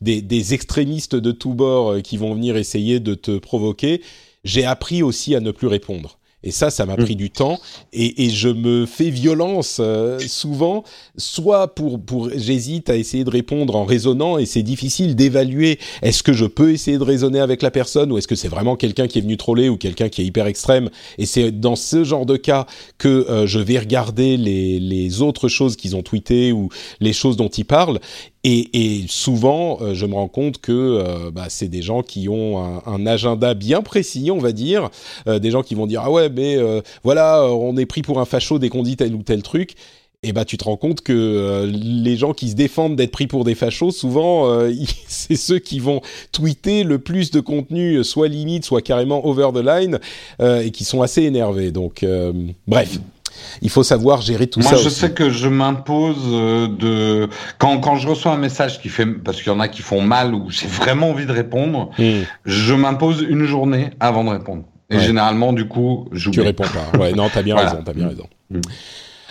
[0.00, 4.02] des, des extrémistes de tous bords qui vont venir essayer de te provoquer.
[4.44, 6.18] J'ai appris aussi à ne plus répondre.
[6.44, 7.04] Et ça, ça m'a mm.
[7.04, 7.58] pris du temps
[7.92, 10.84] et, et, je me fais violence euh, souvent,
[11.16, 16.22] soit pour, pour j'hésite à essayer de répondre en raisonnant et c'est difficile d'évaluer est-ce
[16.22, 19.06] que je peux essayer de raisonner avec la personne ou est-ce que c'est vraiment quelqu'un
[19.06, 20.90] qui est venu troller ou quelqu'un qui est hyper extrême.
[21.18, 22.66] Et c'est dans ce genre de cas
[22.98, 26.70] que euh, je vais regarder les, les autres choses qu'ils ont tweetées ou
[27.00, 28.00] les choses dont ils parlent
[28.44, 32.58] et, souvent, euh, je me rends compte que euh, bah, c'est des gens qui ont
[32.58, 34.90] un, un, agenda bien précis, on va dire,
[35.28, 36.58] euh, des gens qui vont dire ah ouais, mais
[37.04, 39.74] voilà, on est pris pour un facho dès qu'on dit tel ou tel truc.
[40.24, 43.42] Et bah tu te rends compte que les gens qui se défendent d'être pris pour
[43.42, 44.48] des fachos, souvent
[45.08, 49.64] c'est ceux qui vont tweeter le plus de contenu, soit limite, soit carrément over the
[49.64, 49.98] line,
[50.40, 51.72] et qui sont assez énervés.
[51.72, 52.04] Donc
[52.68, 52.98] bref
[53.60, 54.70] il faut savoir gérer tout ça.
[54.70, 57.28] Moi, je sais que je m'impose euh, de
[57.58, 60.00] quand quand je reçois un message qui fait parce qu'il y en a qui font
[60.00, 62.22] mal ou j'ai vraiment envie de répondre, hmm.
[62.44, 64.64] je m'impose une journée avant de répondre.
[64.90, 66.38] Et généralement, du coup, j'oublie.
[66.38, 66.98] Tu réponds pas.
[66.98, 68.26] Ouais, non, t'as bien raison, t'as bien raison.
[68.50, 68.60] Hmm.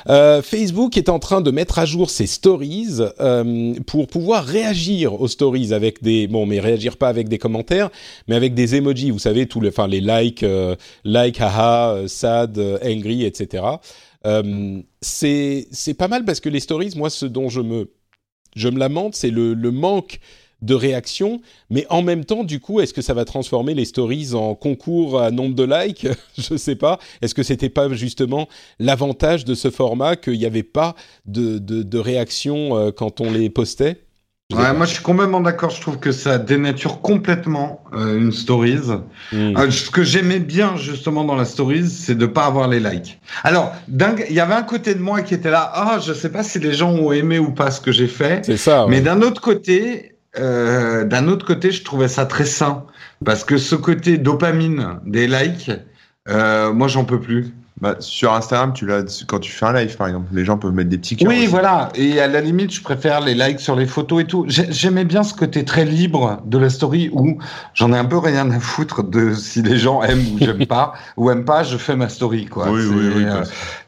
[0.10, 5.20] Euh, Facebook est en train de mettre à jour ses stories euh, pour pouvoir réagir
[5.20, 7.90] aux stories avec des bon mais réagir pas avec des commentaires
[8.28, 12.60] mais avec des emojis vous savez tous les enfin les likes euh, like haha sad
[12.84, 13.64] angry etc
[15.02, 17.92] c'est c'est pas mal parce que les stories, moi, ce dont je me
[18.56, 20.20] je me lamente, c'est le, le manque
[20.62, 24.34] de réactions, mais en même temps, du coup, est-ce que ça va transformer les stories
[24.34, 26.08] en concours à nombre de likes?
[26.38, 27.00] Je sais pas.
[27.22, 28.48] Est-ce que c'était pas justement
[28.80, 30.96] l'avantage de ce format qu'il n'y avait pas
[31.26, 33.98] de, de, de réactions euh, quand on les postait?
[34.54, 35.70] Ouais, moi je suis complètement d'accord.
[35.70, 38.90] Je trouve que ça dénature complètement euh, une stories.
[39.32, 39.56] Hmm.
[39.58, 43.20] Euh, ce que j'aimais bien justement dans la stories, c'est de pas avoir les likes.
[43.44, 45.72] Alors, il y avait un côté de moi qui était là.
[45.74, 48.46] Ah, je sais pas si les gens ont aimé ou pas ce que j'ai fait.
[48.46, 48.86] C'est ça.
[48.90, 52.86] Mais d'un autre côté, euh, d'un autre côté, je trouvais ça très sain
[53.26, 55.72] parce que ce côté dopamine des likes,
[56.30, 57.54] euh, moi j'en peux plus.
[57.82, 60.28] Bah, sur Instagram, tu l'as quand tu fais un live, par exemple.
[60.34, 61.28] Les gens peuvent mettre des petits cœurs.
[61.28, 61.90] Oui, voilà.
[61.96, 64.46] Et à la limite, je préfère les likes sur les photos et tout.
[64.48, 67.40] J'aimais bien ce côté très libre de la story où
[67.74, 70.94] j'en ai un peu rien à foutre de si les gens aiment ou j'aime pas
[71.18, 72.70] ou aiment pas, je fais ma story, quoi.
[72.70, 73.24] Oui, oui, oui.
[73.26, 73.44] Euh,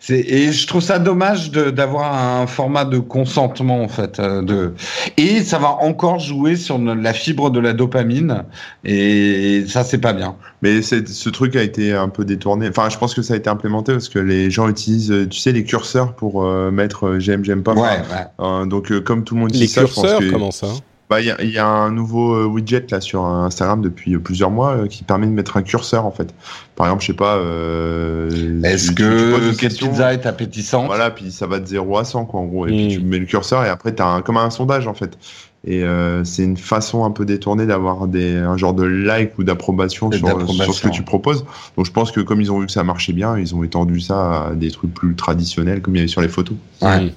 [0.10, 4.20] et je trouve ça dommage d'avoir un format de consentement, en fait.
[4.20, 4.74] Euh, de
[5.18, 8.44] et ça va encore jouer sur la fibre de la dopamine
[8.84, 10.36] et ça, c'est pas bien.
[10.64, 12.70] Mais ce truc a été un peu détourné.
[12.70, 15.40] Enfin, je pense que ça a été implémenté parce que les gens utilisent, euh, tu
[15.40, 17.74] sais, les curseurs pour euh, mettre euh, j'aime, j'aime pas.
[17.74, 20.68] Ouais, donc, comme tout le monde les ça, curseurs, comment ça?
[21.10, 25.28] Bah, il y, a un nouveau widget là sur Instagram depuis plusieurs mois qui permet
[25.28, 26.34] de mettre un curseur en fait.
[26.76, 27.38] Par exemple, je sais pas.
[28.68, 30.88] Est-ce que cette pizza est appétissante?
[30.88, 32.66] Voilà, puis ça va de 0 à 100 quoi en gros.
[32.66, 32.90] Et puis hmm.
[32.90, 35.18] tu mets le curseur et après tu as comme un sondage en fait.
[35.66, 39.44] Et euh, c'est une façon un peu détournée d'avoir des un genre de like ou
[39.44, 41.46] d'approbation sur, sur, ce que tu proposes.
[41.78, 44.02] Donc je pense que comme ils ont vu que ça marchait bien, ils ont étendu
[44.02, 46.58] ça à des trucs plus traditionnels comme il y avait sur les photos.
[46.82, 47.14] Ouais.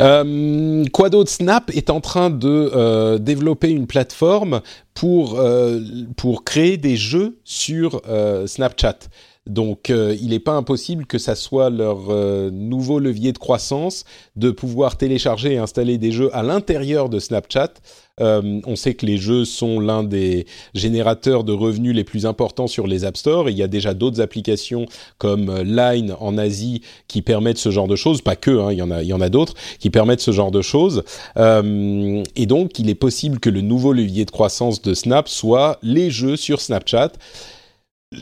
[0.00, 1.30] Euh, quoi d'autre?
[1.30, 4.60] Snap est en train de euh, développer une plateforme
[4.94, 5.80] pour euh,
[6.16, 8.98] pour créer des jeux sur euh, Snapchat.
[9.46, 14.04] Donc, euh, il n'est pas impossible que ça soit leur euh, nouveau levier de croissance
[14.36, 17.72] de pouvoir télécharger et installer des jeux à l'intérieur de Snapchat.
[18.20, 22.66] Euh, on sait que les jeux sont l'un des générateurs de revenus les plus importants
[22.66, 23.48] sur les App Store.
[23.48, 24.86] il y a déjà d'autres applications
[25.18, 28.20] comme euh, Line en Asie qui permettent ce genre de choses.
[28.20, 31.04] Pas que, hein, il y en a, a d'autres qui permettent ce genre de choses.
[31.38, 35.78] Euh, et donc, il est possible que le nouveau levier de croissance de Snap soit
[35.82, 37.12] les jeux sur Snapchat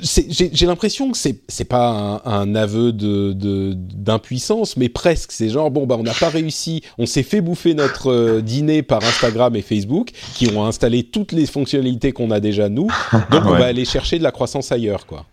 [0.03, 5.33] j'ai l'impression que c'est c'est pas un, un aveu de d'impuissance, mais presque.
[5.33, 8.83] C'est genre bon bah on n'a pas réussi, on s'est fait bouffer notre euh, dîner
[8.83, 12.89] par Instagram et Facebook, qui ont installé toutes les fonctionnalités qu'on a déjà nous.
[13.31, 15.27] Donc on va aller chercher de la croissance ailleurs, quoi.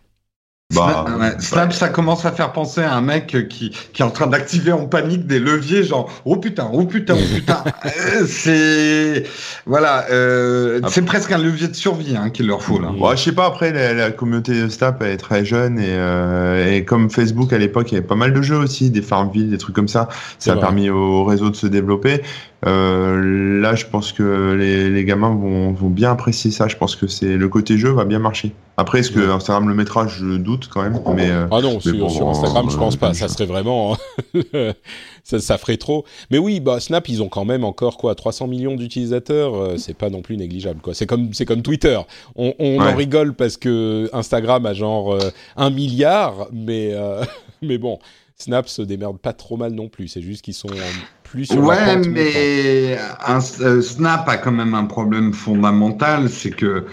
[0.76, 4.06] Bah, Snap, ouais, Snap, ça commence à faire penser à un mec qui, qui est
[4.06, 7.64] en train d'activer en panique des leviers, genre oh putain, oh putain, oh putain.
[7.86, 9.24] Euh, c'est
[9.66, 10.90] voilà, euh, Ah.
[10.90, 12.92] c'est presque un levier de survie hein, qu'il leur faut là.
[13.00, 16.70] Ouais, je sais pas, après, la, la communauté Snap elle est très jeune et, euh,
[16.76, 19.50] et comme Facebook à l'époque, il y avait pas mal de jeux aussi, des Farmville,
[19.50, 20.10] des trucs comme ça.
[20.38, 20.62] Ça a vrai.
[20.62, 22.22] permis au réseau de se développer.
[22.66, 26.68] Euh, là, je pense que les, les gamins vont, vont bien apprécier ça.
[26.68, 28.54] Je pense que c'est le côté jeu va bien marcher.
[28.78, 29.30] Après, est-ce que.
[29.30, 31.00] Instagram le mettra Je doute quand même.
[31.16, 33.14] Mais euh, Ah non, sur, bon, sur Instagram, je pense pas.
[33.14, 33.96] Ça serait vraiment,
[35.24, 36.06] ça, ça ferait trop.
[36.32, 39.56] Mais oui, bah Snap, ils ont quand même encore quoi, 300 millions d'utilisateurs.
[39.56, 40.94] euh, c'est pas non plus négligeable, quoi.
[40.94, 42.00] C'est comme, c'est comme Twitter.
[42.36, 45.18] On, on en rigole parce que Instagram a genre
[45.56, 46.94] un milliard, mais
[47.62, 48.00] mais bon,
[48.36, 50.08] Snap se démerde pas trop mal non plus.
[50.08, 50.70] C'est juste qu'ils sont
[51.30, 56.52] plus sur la Ouais, mais un, euh, Snap a quand même un problème fondamental, c'est
[56.52, 56.86] que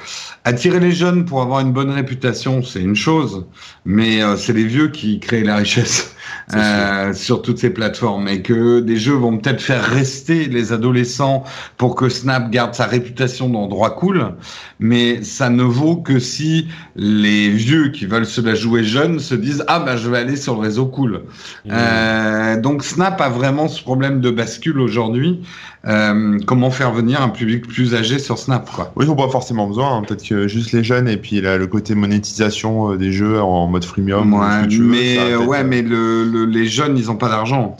[0.44, 3.46] attirer les jeunes pour avoir une bonne réputation, c'est une chose,
[3.84, 6.13] mais euh, c'est les vieux qui créent la richesse
[6.52, 11.44] euh, sur toutes ces plateformes et que des jeux vont peut-être faire rester les adolescents
[11.78, 14.34] pour que Snap garde sa réputation d'endroit cool,
[14.78, 19.34] mais ça ne vaut que si les vieux qui veulent se la jouer jeune se
[19.34, 21.22] disent ah bah je vais aller sur le réseau cool.
[21.64, 21.70] Mmh.
[21.72, 25.40] Euh, donc Snap a vraiment ce problème de bascule aujourd'hui.
[25.86, 28.90] Euh, comment faire venir un public plus âgé sur Snap quoi?
[28.96, 29.96] Oui, ils n'ont pas forcément besoin.
[29.98, 30.02] hein.
[30.06, 33.66] Peut-être que juste les jeunes et puis là, le côté monétisation euh, des jeux en
[33.66, 34.32] mode freemium.
[34.32, 37.76] Ouais, veux, mais ça ouais, euh, mais le, le- les jeunes ils ont pas d'argent.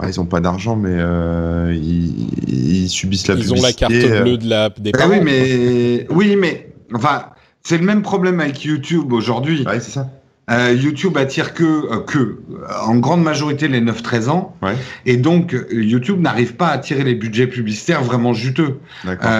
[0.00, 3.84] ouais, ils ont pas d'argent, mais euh, ils, ils subissent la Ils ont publicité.
[4.00, 5.10] la carte bleue de la des Ah parents.
[5.10, 5.24] oui, quoi.
[5.26, 7.26] mais oui, mais enfin
[7.62, 9.64] c'est le même problème avec YouTube aujourd'hui.
[9.66, 10.08] Ouais, c'est ça.
[10.50, 12.36] Euh, YouTube attire que, euh, que, euh,
[12.84, 14.56] en grande majorité, les 9-13 ans.
[14.62, 14.74] Ouais.
[15.06, 18.78] Et donc, YouTube n'arrive pas à attirer les budgets publicitaires vraiment juteux.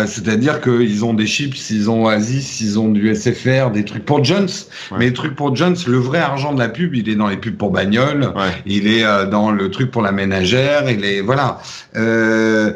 [0.06, 4.24] C'est-à-dire qu'ils ont des chips, ils ont Oasis, ils ont du SFR, des trucs pour
[4.24, 4.48] Jones.
[4.90, 4.98] Ouais.
[4.98, 7.36] Mais les trucs pour Jones, le vrai argent de la pub, il est dans les
[7.36, 8.32] pubs pour bagnole.
[8.36, 8.50] ouais.
[8.66, 11.58] Il est dans le truc pour la ménagère, il est voilà.
[11.96, 12.72] Euh,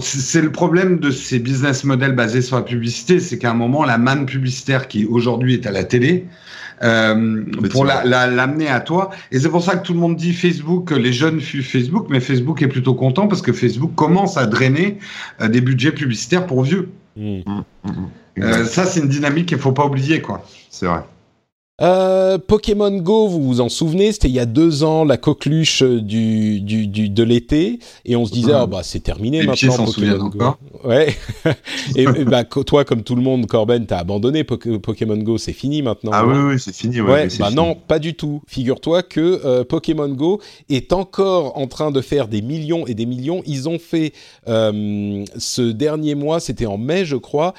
[0.00, 3.84] c'est le problème de ces business models basés sur la publicité, c'est qu'à un moment
[3.84, 6.26] la manne publicitaire qui aujourd'hui est à la télé,
[6.82, 9.10] euh, pour la- la- l'amener à toi.
[9.32, 12.20] Et c'est pour ça que tout le monde dit Facebook, les jeunes fuient Facebook, mais
[12.20, 14.98] Facebook est plutôt content parce que Facebook commence à drainer
[15.40, 16.88] euh, des budgets publicitaires pour vieux.
[17.16, 17.38] Mmh.
[17.46, 17.90] Mm, mm.
[18.42, 20.44] Euh, ça, c'est une dynamique qu'il faut pas oublier, quoi.
[20.70, 21.00] C'est vrai.
[21.82, 25.82] Euh, Pokémon Go, vous vous en souvenez, c'était il y a deux ans la coqueluche
[25.82, 29.46] euh, du, du, du de l'été, et on se disait ah bah c'est terminé Les
[29.46, 30.24] maintenant Pokémon Go.
[30.24, 30.58] encore.
[30.84, 31.14] Ouais.
[31.96, 35.52] et, et bah toi comme tout le monde, Corben, t'as abandonné Poké- Pokémon Go, c'est
[35.52, 36.12] fini maintenant.
[36.14, 36.98] Ah oui, oui, c'est fini.
[37.02, 37.54] Ouais, bah fini.
[37.56, 38.40] non, pas du tout.
[38.46, 43.04] Figure-toi que euh, Pokémon Go est encore en train de faire des millions et des
[43.04, 43.42] millions.
[43.44, 44.14] Ils ont fait
[44.48, 47.52] euh, ce dernier mois, c'était en mai, je crois,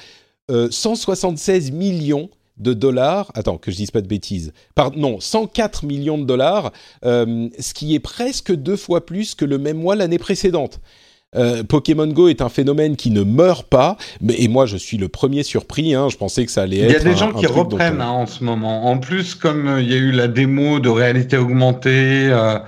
[0.50, 3.30] euh, 176 millions de dollars.
[3.34, 4.52] Attends, que je dise pas de bêtises.
[4.74, 6.72] Pardon, non, 104 millions de dollars,
[7.04, 10.80] euh, ce qui est presque deux fois plus que le même mois l'année précédente.
[11.36, 14.96] Euh, Pokémon Go est un phénomène qui ne meurt pas, mais et moi je suis
[14.96, 15.92] le premier surpris.
[15.94, 16.92] Hein, je pensais que ça allait Il être.
[16.92, 18.86] y a des un- gens un qui reprennent on- hein, en ce moment.
[18.86, 22.58] En plus, comme euh, il y a eu la démo de réalité augmentée, euh,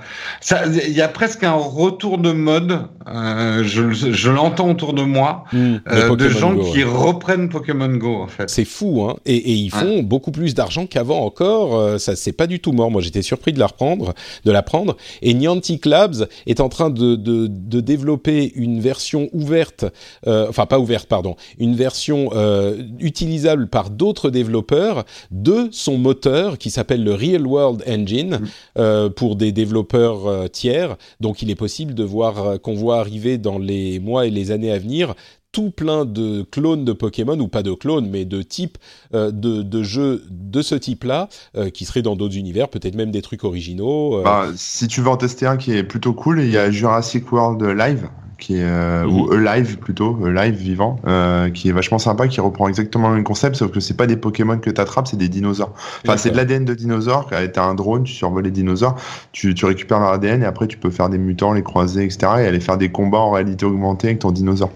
[0.87, 2.81] il y a presque un retour de mode.
[3.07, 5.77] euh, je je l'entends autour de moi Hmm,
[6.15, 6.83] de gens Go, qui ouais.
[6.83, 8.47] reprennent Pokémon Go en fait.
[8.47, 9.15] C'est fou, hein.
[9.25, 11.75] Et, et ils font beaucoup plus d'argent qu'avant encore.
[11.75, 12.91] Euh, ça, c'est pas du tout mort.
[12.91, 14.13] Moi, j'étais surpris de la reprendre,
[14.45, 14.97] de la prendre.
[15.23, 19.85] Et Niantic Labs est en train de, de, de développer une version ouverte,
[20.27, 26.57] euh, enfin pas ouverte, pardon, une version euh, utilisable par d'autres développeurs de son moteur
[26.57, 28.45] qui s'appelle le Real World Engine Mm.
[28.77, 30.95] euh, pour des développeurs tiers.
[31.19, 34.71] Donc il est possible de voir qu'on voit arriver dans les mois et les années
[34.71, 35.13] à venir
[35.51, 38.77] tout plein de clones de Pokémon, ou pas de clones, mais de types
[39.13, 41.27] euh, de, de jeux de ce type-là,
[41.57, 44.19] euh, qui seraient dans d'autres univers, peut-être même des trucs originaux.
[44.19, 44.23] euh.
[44.23, 47.29] Bah, si tu veux en tester un qui est plutôt cool, il y a Jurassic
[47.33, 48.07] World Live,
[48.41, 49.21] qui est, euh, Mhm.
[49.21, 53.23] ou Alive plutôt, Live vivant, euh, qui est vachement sympa, qui reprend exactement le même
[53.23, 55.71] concept, sauf que c'est pas des Pokémon que tu attrapes, c'est des dinosaures.
[56.05, 57.29] Enfin, c'est de l'ADN de dinosaures.
[57.53, 58.95] T'as un drone, tu survoles les dinosaures,
[59.31, 62.17] tu, tu récupères leur ADN et après tu peux faire des mutants, les croiser, etc.
[62.39, 64.71] et aller faire des combats en réalité augmentée avec ton dinosaure.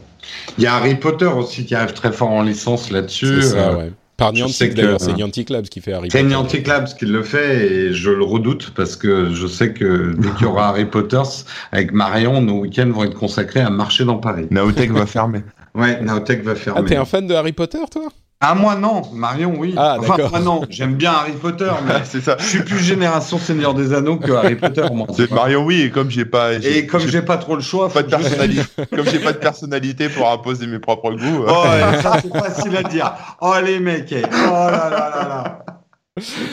[0.58, 3.42] Il y a Harry Potter aussi qui arrive très fort en licence là-dessus.
[3.42, 3.92] C'est ça, Euh, ouais.
[4.18, 6.30] Par Niantic d'ailleurs, c'est Niantic Labs qui fait Harry C'est Potter.
[6.36, 10.30] Niantic Labs qui le fait et je le redoute parce que je sais que dès
[10.32, 11.22] qu'il y aura Harry Potter,
[11.74, 14.48] avec Marion, nos week-ends vont être consacrés à marcher dans Paris.
[14.52, 15.42] Naotech va fermer.
[15.74, 16.86] Ouais, Naotech va Ah, fermer.
[16.88, 18.04] t'es un fan de Harry Potter, toi?
[18.42, 19.74] Ah, moi non, Marion, oui.
[19.78, 22.36] Ah, enfin, moi non, j'aime bien Harry Potter, mais c'est ça.
[22.38, 25.08] je suis plus génération Seigneur des Anneaux que Harry Potter, moi.
[25.16, 28.04] C'est Marion, oui, et comme j'ai pas, Et comme j'ai pas trop le choix, pas
[28.04, 28.62] de je- personnalité,
[28.96, 31.44] comme j'ai pas de personnalité pour imposer mes propres goûts.
[31.44, 33.14] euh, Oh, ouais, ça c'est facile à dire.
[33.42, 34.22] Oh les mecs, eh.
[34.26, 35.66] oh là là là là.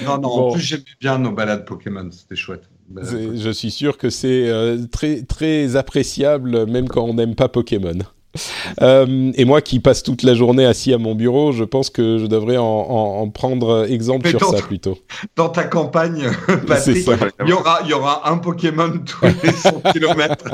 [0.05, 0.49] Non, non, Bon.
[0.49, 2.68] en plus j'aimais bien nos balades Pokémon, c'était chouette.
[2.97, 7.99] Je suis sûr que c'est euh, très, très appréciable, même quand on n'aime pas Pokémon.
[8.80, 12.16] Euh, et moi qui passe toute la journée assis à mon bureau, je pense que
[12.18, 14.99] je devrais en, en- en prendre exemple Mais sur ça plutôt.
[15.37, 16.24] Dans ta campagne,
[16.66, 17.07] Patrick,
[17.45, 20.45] il y aura, il y aura un Pokémon tous les 100 km.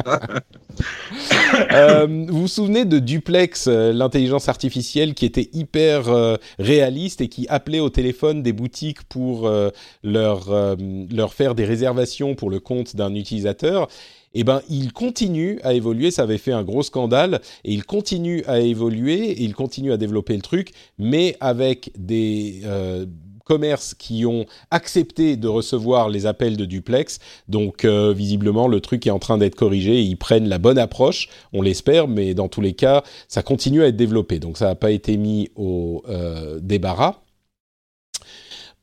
[1.72, 7.28] Euh, vous vous souvenez de Duplex, euh, l'intelligence artificielle qui était hyper euh, réaliste et
[7.28, 9.70] qui appelait au téléphone des boutiques pour euh,
[10.02, 10.76] leur, euh,
[11.10, 13.88] leur faire des réservations pour le compte d'un utilisateur?
[14.34, 16.10] Eh ben, il continue à évoluer.
[16.10, 19.96] Ça avait fait un gros scandale et il continue à évoluer et il continue à
[19.96, 23.06] développer le truc, mais avec des euh,
[23.48, 27.18] commerces qui ont accepté de recevoir les appels de duplex.
[27.48, 30.78] Donc, euh, visiblement, le truc est en train d'être corrigé et ils prennent la bonne
[30.78, 31.28] approche.
[31.52, 34.38] On l'espère, mais dans tous les cas, ça continue à être développé.
[34.38, 37.22] Donc, ça n'a pas été mis au euh, débarras.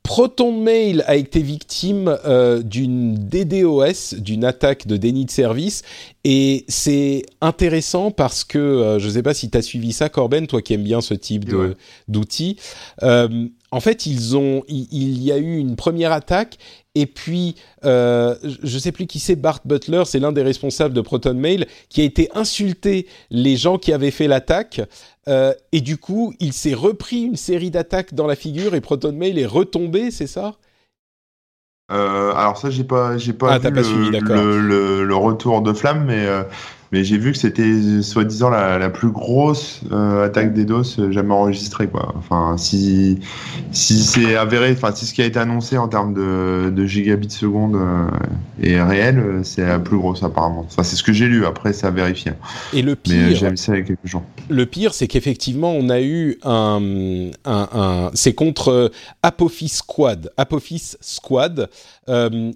[0.05, 5.81] ProtonMail a été victime euh, d'une DDoS, d'une attaque de déni de service,
[6.23, 10.07] et c'est intéressant parce que euh, je ne sais pas si tu as suivi ça,
[10.09, 11.75] Corben, toi qui aimes bien ce type de-
[12.07, 12.57] d'outils.
[13.01, 16.59] Euh, en fait, ils ont, il, il y a eu une première attaque,
[16.93, 20.93] et puis euh, je ne sais plus qui c'est, Bart Butler, c'est l'un des responsables
[20.93, 24.81] de ProtonMail, qui a été insulté les gens qui avaient fait l'attaque.
[25.27, 29.39] Euh, et du coup, il s'est repris une série d'attaques dans la figure et ProtonMail
[29.39, 30.55] est retombé, c'est ça?
[31.91, 34.35] Euh, alors ça, j'ai pas, j'ai pas Ah, vu pas le, suivi, d'accord.
[34.35, 36.43] le, le- le retour de flamme, mais euh,
[36.91, 41.87] mais j'ai vu que c'était soi-disant la, la plus grosse euh, attaque DDoS jamais enregistrée,
[41.87, 42.13] quoi.
[42.17, 43.19] Enfin, si
[43.71, 47.29] si c'est avéré, enfin si ce qui a été annoncé en termes de, de gigabits
[47.31, 48.07] seconde euh,
[48.61, 50.65] est réel, euh, c'est la plus grosse apparemment.
[50.67, 51.45] Enfin, c'est ce que j'ai lu.
[51.45, 52.33] Après, c'est à vérifier.
[52.73, 54.23] Et le Mais euh, pire, j'ai vu ça il y a quelques jours.
[54.49, 58.89] le pire, c'est qu'effectivement, on a eu un, un, un- c'est contre euh,
[59.23, 60.31] Apophis Squad.
[60.37, 61.69] Apophis Squad.
[62.07, 62.51] Euh,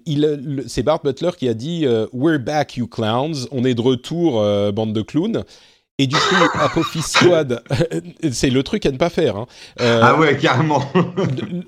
[0.68, 3.48] c'est Bart Butler qui a dit euh, We're back, you clowns.
[3.50, 5.44] On est de retour, euh, bande de clowns.
[5.98, 7.62] Et du coup, Apophis Squad,
[8.32, 9.36] c'est le truc à ne pas faire.
[9.36, 9.46] Hein.
[9.82, 10.82] Euh, Ah ouais, carrément.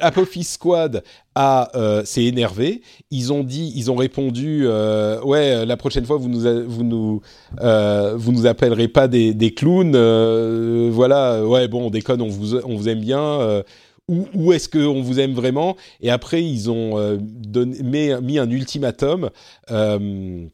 [0.00, 1.02] Apophis Squad
[1.34, 2.80] a euh, s'est énervé.
[3.10, 6.82] Ils ont dit, ils ont répondu, euh, ouais, la prochaine fois vous nous a- vous
[6.82, 7.20] nous
[7.60, 9.92] euh, vous nous appellerez pas des, des clowns.
[9.94, 13.20] euh, voilà, ouais, bon, on déconne, on vous on vous aime bien.
[13.20, 13.62] euh,
[14.08, 15.76] où, où est-ce qu'on vous aime vraiment?
[16.00, 19.28] Et après, ils ont euh, donné, mis, mis un ultimatum.
[19.70, 20.46] euh,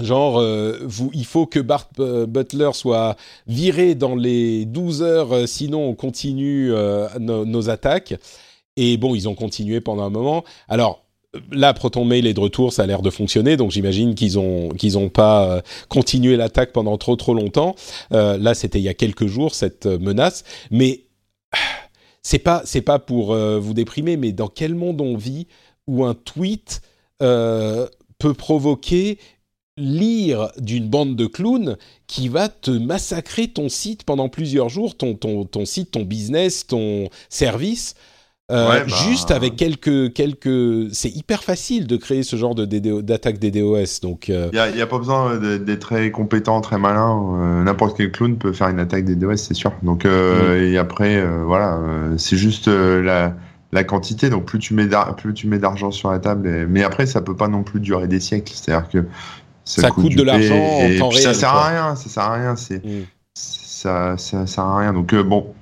[0.00, 3.16] Genre, euh, il faut que Bart euh, Butler soit
[3.46, 6.72] viré dans les 12 heures, euh, sinon on continue
[7.20, 8.14] nos- attaques.
[8.76, 10.44] Et bon, ils ont continué pendant un moment.
[10.68, 11.04] Alors
[11.52, 14.70] là, Proton Mail est de retour, ça a l'air de fonctionner, donc j'imagine qu'ils ont
[14.70, 17.76] qu'ils pas continué l'attaque pendant trop trop longtemps.
[18.10, 21.04] Là, c'était il y a quelques jours cette menace, mais
[22.22, 25.46] c'est pas c'est pas pour vous déprimer, mais dans quel monde on vit
[25.86, 26.82] où un tweet
[27.20, 29.18] peut provoquer
[29.76, 35.14] lire d'une bande de clowns qui va te massacrer ton site pendant plusieurs jours, ton,
[35.14, 37.94] ton, ton site, ton business, ton service.
[38.52, 42.66] Euh, Ouais, bah- Juste avec quelques quelques, c'est hyper facile de créer ce genre de
[42.66, 44.00] DDo d'attaque DDoS.
[44.02, 47.18] Donc euh, Il y a, il y a pas besoin d'être très compétent, très malin.
[47.38, 49.72] euh, N'importe quel clown peut faire une attaque des DOS, c'est sûr.
[49.82, 53.34] Donc euh, et après, euh, voilà, euh, c'est juste euh, la
[53.72, 54.28] la quantité.
[54.28, 57.22] Donc plus tu mets plus tu mets d'argent sur la table, et- mais après ça
[57.22, 58.52] peut pas non plus durer des siècles.
[58.54, 59.06] C'est-à-dire que
[59.64, 61.22] ça, coûte, de l'argent en temps réel.
[61.22, 62.56] Ça sert à rien, ça sert à rien.
[62.56, 63.04] C'est mm.
[63.34, 64.92] ça, ça sert à rien.
[64.92, 65.54] Donc bon,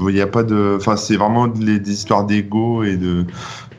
[0.00, 3.26] il n'y a pas de, enfin c'est vraiment des, des histoires d'ego et de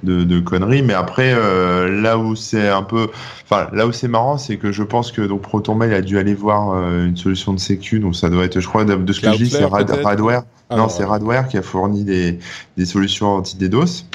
[0.03, 0.83] de, conneries.
[0.83, 3.09] Mais après, euh, là où c'est un peu,
[3.45, 6.33] enfin là où c'est marrant, c'est que je pense que donc ProtonMail a dû aller
[6.33, 7.99] voir euh, une solution de sécu.
[7.99, 10.43] Donc ça doit être, je crois, de, ce que je dis, c'est Radware.
[10.69, 12.39] Ah non, c'est Radware qui a fourni des,
[12.77, 14.05] des solutions anti-DDoS.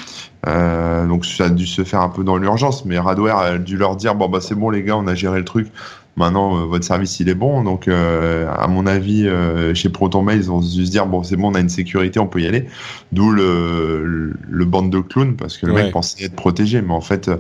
[0.47, 3.77] Euh, donc ça a dû se faire un peu dans l'urgence, mais Radware a dû
[3.77, 5.69] leur dire bon bah c'est bon les gars, on a géré le truc,
[6.17, 7.63] Maintenant, euh, votre service, il est bon.
[7.63, 9.29] Donc, euh, à mon avis,
[9.75, 12.41] chez ProtonMail, ils vont se dire, bon, c'est bon, on a une sécurité, on peut
[12.41, 12.67] y aller.
[13.13, 16.83] D'où le, le, bande de clowns, parce que le mec pensait être protégé.
[16.83, 17.31] Mais en fait,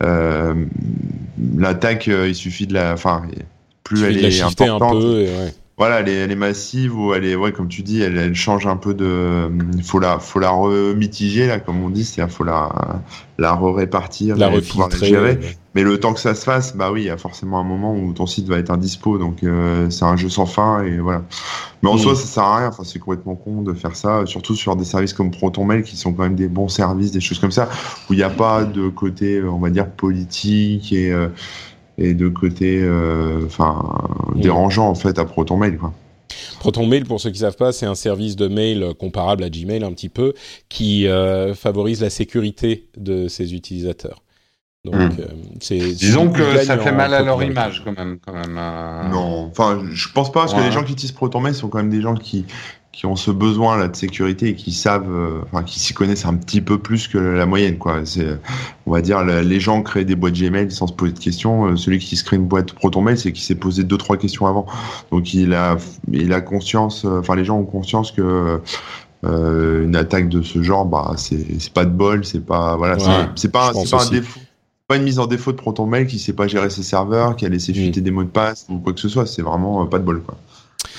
[0.00, 2.94] l'attaque, il suffit de la...
[2.94, 3.24] Enfin,
[3.82, 4.82] plus elle est importante...
[4.82, 5.26] Un peu,
[5.76, 8.34] voilà, elle est, elle est, massive ou elle est, ouais, comme tu dis, elle, elle
[8.34, 9.50] change un peu de.
[9.76, 13.02] Il faut la, faut la remitiger là, comme on dit, c'est-à-dire faut la,
[13.38, 15.40] la répartir, la pouvoir la gérer.
[15.74, 17.96] Mais le temps que ça se fasse, bah oui, il y a forcément un moment
[17.96, 21.22] où ton site va être indispo, donc euh, c'est un jeu sans fin et voilà.
[21.82, 22.68] Mais en soi, ça sert à rien.
[22.68, 26.12] Enfin, c'est complètement con de faire ça, surtout sur des services comme ProtonMail qui sont
[26.12, 27.68] quand même des bons services, des choses comme ça,
[28.08, 31.26] où il n'y a pas de côté, on va dire politique et euh,
[31.98, 33.46] et de côté euh,
[34.34, 35.92] dérangeant en fait à ProtonMail quoi.
[36.58, 39.84] ProtonMail, pour ceux qui ne savent pas, c'est un service de mail comparable à Gmail
[39.84, 40.32] un petit peu,
[40.68, 44.22] qui euh, favorise la sécurité de ses utilisateurs.
[44.84, 45.10] Donc, hmm.
[45.20, 48.18] euh, Disons que ça fait mal à leur image quand même.
[48.24, 48.54] Quand même
[49.10, 51.90] Non, enfin, je pense pas, parce que les gens qui utilisent ProtonMail sont quand même
[51.90, 52.44] des gens qui,
[52.94, 56.26] qui ont ce besoin là de sécurité et qui savent, euh, enfin qui s'y connaissent
[56.26, 58.00] un petit peu plus que la moyenne quoi.
[58.04, 58.38] C'est,
[58.86, 61.66] on va dire, les gens créent des boîtes Gmail sans se poser de questions.
[61.66, 64.46] Euh, celui qui se crée une boîte ProtonMail, c'est qui s'est posé deux trois questions
[64.46, 64.66] avant.
[65.10, 65.76] Donc il a,
[66.12, 68.60] il a conscience, euh, enfin les gens ont conscience que
[69.26, 73.50] une attaque de ce genre, bah c'est, c'est pas de bol, c'est pas, voilà, c'est,
[73.50, 74.40] pas, c'est pas un défaut
[74.86, 77.48] pas une mise en défaut de ProtonMail qui sait pas gérer ses serveurs, qui a
[77.48, 79.24] laissé fuiter des mots de passe ou quoi que ce soit.
[79.24, 80.36] C'est vraiment pas de bol, quoi.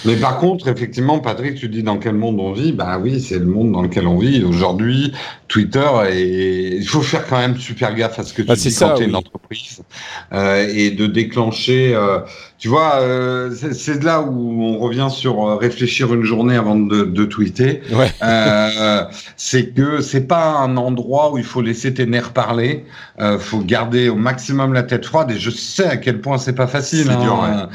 [0.05, 3.39] Mais par contre, effectivement, Patrick, tu dis dans quel monde on vit Bah oui, c'est
[3.39, 4.43] le monde dans lequel on vit.
[4.43, 5.13] Aujourd'hui,
[5.47, 8.75] Twitter, et il faut faire quand même super gaffe à ce que tu bah, dis
[8.75, 9.81] quand tu es une entreprise
[10.33, 11.93] euh, et de déclencher.
[11.95, 12.19] Euh,
[12.57, 17.03] tu vois, euh, c'est là où on revient sur euh, réfléchir une journée avant de,
[17.03, 17.81] de tweeter.
[17.91, 18.11] Ouais.
[18.23, 19.03] Euh,
[19.35, 22.85] c'est que c'est pas un endroit où il faut laisser tes nerfs parler.
[23.19, 25.31] Euh, faut garder au maximum la tête froide.
[25.31, 27.09] Et je sais à quel point c'est pas facile.
[27.11, 27.69] Hein.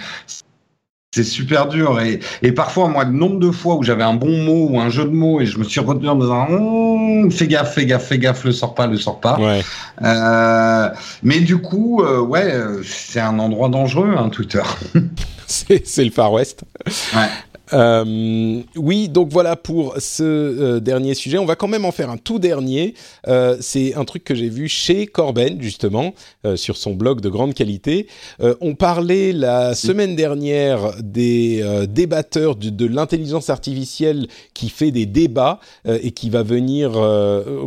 [1.12, 4.44] C'est super dur et, et parfois moi le nombre de fois où j'avais un bon
[4.44, 7.48] mot ou un jeu de mots et je me suis retenu en disant hum, fais
[7.48, 9.60] gaffe fais gaffe fais gaffe le sors pas le sors pas ouais.
[10.02, 10.88] euh,
[11.24, 12.54] mais du coup euh, ouais
[12.84, 14.62] c'est un endroit dangereux hein, Twitter
[15.48, 17.28] c'est le Far West ouais.
[17.72, 21.38] Euh, oui, donc voilà pour ce euh, dernier sujet.
[21.38, 22.94] On va quand même en faire un tout dernier.
[23.28, 26.14] Euh, c'est un truc que j'ai vu chez Corben, justement,
[26.44, 28.06] euh, sur son blog de grande qualité.
[28.40, 35.06] Euh, on parlait la semaine dernière des débatteurs de, de l'intelligence artificielle qui fait des
[35.06, 36.92] débats et qui va venir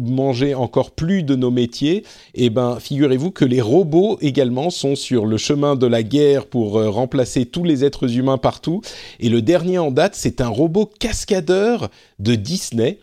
[0.02, 2.04] manger encore plus de nos métiers.
[2.34, 6.74] Eh ben, figurez-vous que les robots également sont sur le chemin de la guerre pour
[6.74, 8.82] remplacer tous les êtres humains partout.
[9.20, 11.90] Et le dernier en date, c'est un robot cascadeur
[12.20, 12.99] de Disney.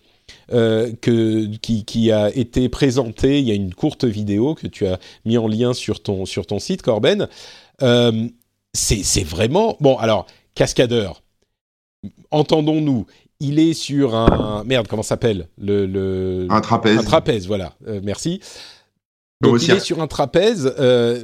[0.52, 4.98] Euh, que, qui, a été présenté, il y a une courte vidéo que tu as
[5.24, 7.28] mis en lien sur ton, sur ton site, Corben.
[7.82, 8.28] Euh,
[8.72, 9.76] c'est vraiment...
[9.80, 11.22] Bon, alors, cascadeur,
[12.32, 13.06] entendons-nous,
[13.38, 14.64] il est sur un...
[14.64, 15.46] Merde, comment s'appelle?
[15.56, 16.98] Le, le, Un trapèze.
[16.98, 18.40] Un trapèze, voilà, euh, merci.
[19.42, 20.66] Donc il est sur un trapèze,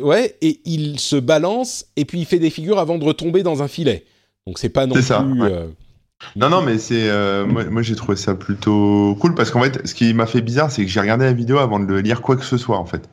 [0.00, 3.62] ouais, et il se balance, et puis il fait des figures avant de retomber dans
[3.62, 4.06] un filet.
[4.46, 5.02] Donc c'est pas non plus.
[5.02, 5.68] Ça, euh,
[6.36, 9.86] Non, non, mais c'est euh, moi, moi j'ai trouvé ça plutôt cool parce qu'en fait,
[9.86, 12.36] ce qui m'a fait bizarre, c'est que j'ai regardé la vidéo avant de lire quoi
[12.36, 13.08] que ce soit en fait.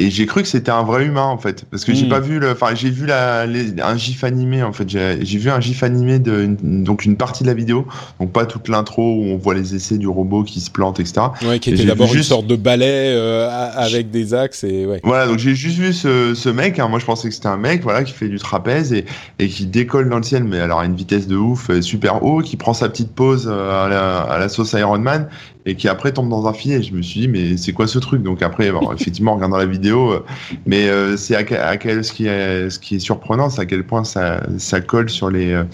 [0.00, 2.10] Et j'ai cru que c'était un vrai humain en fait, parce que j'ai hmm.
[2.10, 5.60] pas vu le, enfin j'ai vu la, un gif animé en fait, j'ai vu un
[5.60, 7.84] gif animé de donc une partie de la vidéo,
[8.20, 11.26] donc pas toute l'intro où on voit les essais du robot qui se plante etc.
[11.42, 15.00] Ouais, qui était d'abord une sorte de balai euh, avec des axes et ouais.
[15.02, 17.56] Voilà, donc j'ai juste vu ce, ce mec, hein, moi je pensais que c'était un
[17.56, 19.04] mec, voilà, qui fait du trapèze et,
[19.40, 22.22] et qui décolle dans le ciel, mais alors à une vitesse de ouf, euh, super
[22.22, 25.28] haut, qui prend sa petite pause euh, à la, à la sauce Iron Man
[25.66, 26.82] et qui après tombe dans un filet.
[26.82, 28.22] Je me suis dit, mais c'est quoi ce truc?
[28.22, 30.24] Donc après, effectivement, en regardant la vidéo, euh,
[30.66, 33.84] mais euh, c'est à, quel, ce, qui est, ce qui est surprenant, c'est à quel
[33.84, 35.64] point ça, ça colle sur les, euh,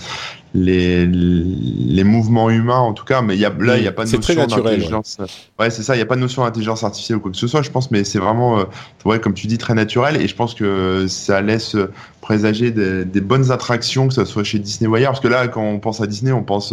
[0.54, 4.04] les, les mouvements humains en tout cas mais y a, là il n'y a pas
[4.04, 5.18] de notion d'intelligence.
[5.58, 7.48] Ouais, c'est ça il n'y a pas de notion d'intelligence artificielle ou quoi que ce
[7.48, 8.64] soit je pense mais c'est vraiment euh,
[9.04, 11.76] ouais comme tu dis très naturel et je pense que ça laisse
[12.20, 15.48] présager des, des, bonnes attractions que ce soit chez Disney ou ailleurs parce que là
[15.48, 16.72] quand on pense à Disney on pense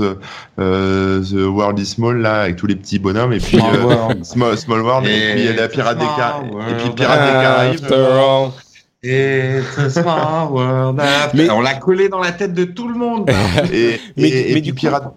[0.60, 4.58] euh, The World is Small là avec tous les petits bonhommes et puis euh, Small,
[4.60, 8.62] Small, World et, puis la Pirate des Caraïbes et puis Pirate des Caraïbes
[9.04, 12.96] It's a small world after- Mais- On l'a collé dans la tête de tout le
[12.96, 13.30] monde.
[13.74, 15.14] Et, Mais- et, et mais puis du coup- Pirates.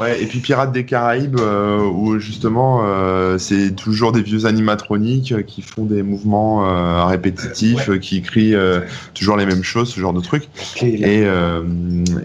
[0.00, 5.44] Ouais, et puis Pirates des Caraïbes, euh, où justement euh, c'est toujours des vieux animatroniques
[5.46, 8.82] qui font des mouvements euh, répétitifs, qui crient euh,
[9.12, 10.44] toujours les mêmes choses, ce genre de trucs.
[10.80, 11.64] Et, euh,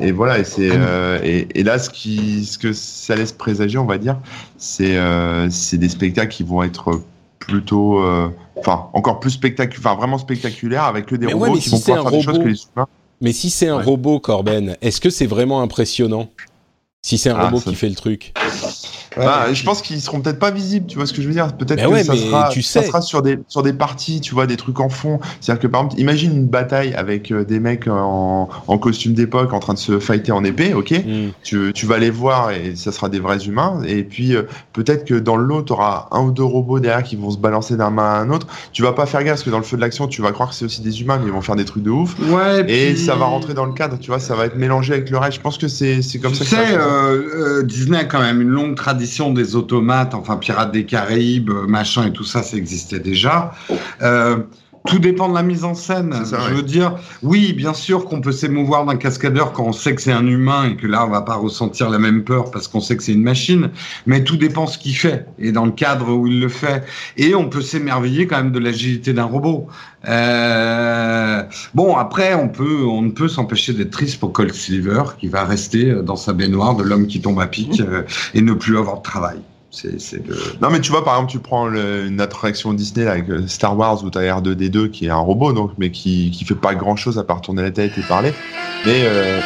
[0.01, 3.79] et voilà, et c'est euh, et, et là ce qui ce que ça laisse présager,
[3.79, 4.17] on va dire,
[4.57, 7.01] c'est euh, c'est des spectacles qui vont être
[7.47, 11.53] plutôt, euh, enfin encore plus spectaculaires, enfin vraiment spectaculaires avec que des Mais ouais, robots
[11.53, 12.87] mais qui si vont c'est pouvoir un faire des choses robot- que les humains.
[13.21, 13.83] Mais si c'est un Ouais.
[13.83, 16.27] robot, Corben, est-ce que c'est vraiment impressionnant?
[17.05, 18.33] Si c'est un Ah, robot ça- qui fait le truc.
[19.17, 21.55] Bah, je pense qu'ils seront peut-être pas visibles, tu vois ce que je veux dire
[21.55, 22.87] Peut-être que ouais, ça, sera, tu ça sais.
[22.87, 25.19] sera sur des sur des parties, tu vois, des trucs en fond.
[25.39, 29.53] C'est-à-dire que par exemple, imagine une bataille avec euh, des mecs en, en costume d'époque
[29.53, 31.29] en train de se fighter en épée, ok Hmm.
[31.43, 33.81] tu, tu vas les voir et ça sera des vrais humains.
[33.85, 37.03] Et puis euh, peut-être que dans le lot, tu auras un ou deux robots derrière
[37.03, 38.47] qui vont se balancer d'un main à un autre.
[38.71, 40.49] Tu vas pas faire gaffe parce que dans le feu de l'action, tu vas croire
[40.49, 42.15] que c'est aussi des humains, mais ils vont faire des trucs de ouf.
[42.31, 44.93] Ouais, Et puis- ça va rentrer dans le cadre, tu vois, ça va être mélangé
[44.93, 45.35] avec le reste.
[45.37, 48.21] Je pense que c'est c'est comme tu ça que ça euh, euh, Disney a quand
[48.21, 52.57] même une longue tradition des automates, enfin Pirates des Caraïbes, machin et tout ça, ça
[52.57, 53.51] existait déjà.
[54.01, 54.37] Euh,
[54.85, 56.13] tout dépend de la mise en scène.
[56.25, 60.01] Je veux dire, oui, bien sûr qu'on peut s'émouvoir d'un cascadeur quand on sait que
[60.01, 62.81] c'est un humain et que là, on va pas ressentir la même peur parce qu'on
[62.81, 63.69] sait que c'est une machine.
[64.05, 66.83] Mais tout dépend ce qu'il fait et dans le cadre où il le fait.
[67.17, 69.67] Et on peut s'émerveiller quand même de l'agilité d'un robot.
[70.07, 71.43] Euh,
[71.73, 75.45] bon, après, on peut, on ne peut s'empêcher d'être triste pour Colt Silver, qui va
[75.45, 78.03] rester dans sa baignoire de l'homme qui tombe à pic euh,
[78.33, 79.39] et ne plus avoir de travail.
[79.75, 80.21] C'est.
[80.61, 83.47] Non, mais tu vois, par exemple, tu prends le- une attraction Disney là, avec euh,
[83.47, 86.53] Star Wars où tu as R2D2 qui est un robot, donc, mais qui, qui fait
[86.53, 88.33] pas grand chose à part tourner la tête et parler.
[88.85, 89.39] Mais euh,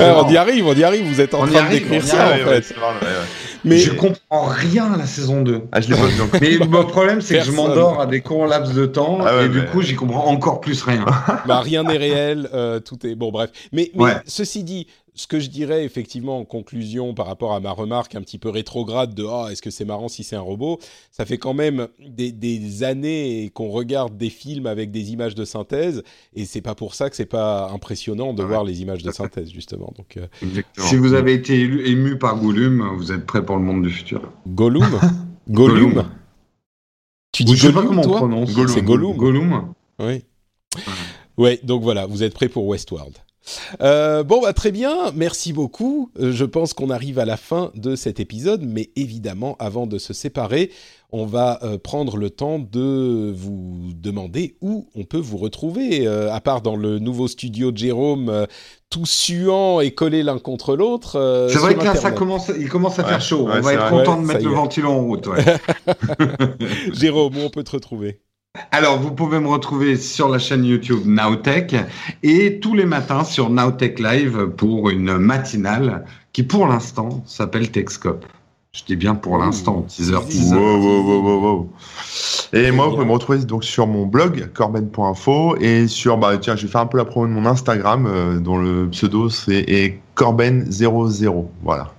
[0.00, 1.04] on y arrive, on y arrive.
[1.06, 2.68] Vous êtes en On train de décrire ça, arrive, en ouais, ouais, fait.
[2.74, 3.24] c'est vrai, ouais, ouais.
[3.64, 5.62] Mais Je comprends rien à la saison 2.
[5.72, 6.30] Ah, je l'ai pas vu donc.
[6.40, 9.46] Mais le problème, c'est que je m'endors à des courts laps de temps Ah ouais,
[9.46, 11.04] et du coup, j'y comprends encore plus rien.
[11.46, 13.30] bah, rien n'est réel, euh, tout est bon.
[13.32, 14.12] Bref, mais, mais Ouais.
[14.26, 14.86] ceci dit,
[15.18, 18.48] ce que je dirais effectivement en conclusion par rapport à ma remarque un petit peu
[18.50, 20.78] rétrograde de ah est-ce que c'est marrant si c'est un robot,
[21.10, 25.44] ça fait quand même des, des années qu'on regarde des films avec des images de
[25.44, 26.02] synthèse
[26.34, 28.48] et c'est pas pour ça que c'est pas impressionnant de Ah ouais.
[28.48, 29.92] voir les images de synthèse justement.
[29.98, 30.26] Donc euh,
[30.78, 33.90] Si vous avez été élu- ému par Gollum, vous êtes prêt pour le monde du
[33.90, 34.22] futur.
[34.46, 34.86] Gollum,
[35.50, 36.04] Gollum.
[37.32, 38.54] Tu dis Je sais pas Gollum comment on prononce.
[38.54, 38.68] Gollum.
[38.74, 39.16] C'est Gollum.
[39.16, 39.74] Gollum.
[39.98, 40.22] Oui.
[41.36, 43.16] Ouais, donc voilà, vous êtes prêts pour Westworld?
[43.80, 46.10] Euh, bon, bah, très bien, merci beaucoup.
[46.20, 49.96] Euh, je pense qu'on arrive à la fin de cet épisode, mais évidemment, avant de
[49.98, 50.70] se séparer,
[51.12, 56.30] on va euh, prendre le temps de vous demander où on peut vous retrouver, euh,
[56.32, 58.44] à part dans le nouveau studio de Jérôme, euh,
[58.90, 61.16] tout suant et collé l'un contre l'autre.
[61.16, 63.46] euh, C'est vrai que là, ça commence, il commence à Ouais, faire chaud.
[63.46, 63.90] ouais, on va être vrai.
[63.90, 65.26] content Ouais, de mettre le ventilo en route.
[65.28, 65.44] ouais.
[66.92, 68.20] Jérôme, où on peut te retrouver?
[68.70, 71.74] Alors, vous pouvez me retrouver sur la chaîne YouTube Nowtech
[72.22, 78.24] et tous les matins sur Nowtech Live pour une matinale qui, pour l'instant, s'appelle Techscope.
[78.72, 80.54] Je dis bien pour l'instant, teaser, Wow, teaser.
[80.54, 81.72] Wow, wow, wow, wow, wow.
[82.52, 86.54] Et moi, vous pouvez me retrouver donc sur mon blog corben.info et sur bah tiens,
[86.54, 89.64] je vais faire un peu la promo de mon Instagram euh, dont le pseudo c'est
[89.68, 91.46] est corben00.
[91.62, 91.94] Voilà.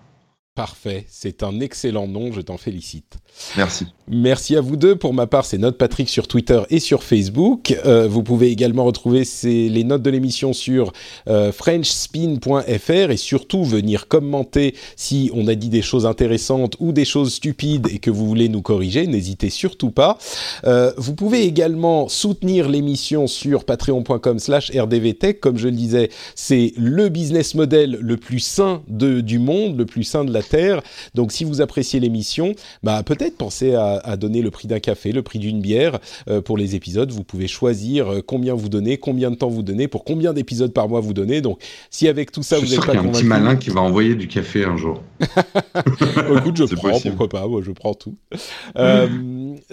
[0.55, 3.17] Parfait, c'est un excellent nom, je t'en félicite.
[3.57, 3.85] Merci.
[4.11, 4.95] Merci à vous deux.
[4.95, 7.77] Pour ma part, c'est Note Patrick sur Twitter et sur Facebook.
[7.85, 10.91] Euh, vous pouvez également retrouver ces- les notes de l'émission sur
[11.27, 17.05] euh, frenchspin.fr et surtout venir commenter si on a dit des choses intéressantes ou des
[17.05, 19.05] choses stupides et que vous voulez nous corriger.
[19.07, 20.17] N'hésitez surtout pas.
[20.65, 25.39] Euh, vous pouvez également soutenir l'émission sur patreon.com slash rdvtech.
[25.39, 29.85] Comme je le disais, c'est le business model le plus sain de, du monde, le
[29.85, 30.81] plus sain de la Terre.
[31.15, 35.11] Donc si vous appréciez l'émission, bah, peut-être pensez à, à donner le prix d'un café,
[35.11, 37.11] le prix d'une bière euh, pour les épisodes.
[37.11, 40.73] Vous pouvez choisir euh, combien vous donnez, combien de temps vous donnez, pour combien d'épisodes
[40.73, 41.41] par mois vous donnez.
[41.41, 43.69] Donc si avec tout ça Je vous n'êtes pas a un petit convaincu, malin qui
[43.69, 45.01] va envoyer du café un jour.
[46.37, 47.15] Écoute, je prends, possible.
[47.15, 48.15] pourquoi pas, moi je prends tout.
[48.77, 49.07] Euh,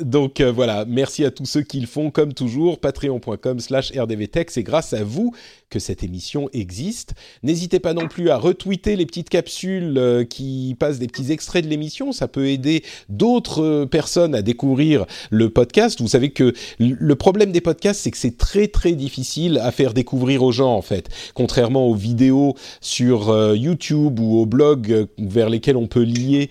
[0.01, 4.63] donc voilà, merci à tous ceux qui le font comme toujours, patreon.com slash rdvtech, c'est
[4.63, 5.35] grâce à vous
[5.69, 7.15] que cette émission existe.
[7.43, 11.65] N'hésitez pas non plus à retweeter les petites capsules euh, qui passent des petits extraits
[11.65, 16.01] de l'émission, ça peut aider d'autres euh, personnes à découvrir le podcast.
[16.01, 19.93] Vous savez que le problème des podcasts, c'est que c'est très très difficile à faire
[19.93, 25.51] découvrir aux gens en fait, contrairement aux vidéos sur euh, YouTube ou aux blogs vers
[25.51, 26.51] lesquels on peut lier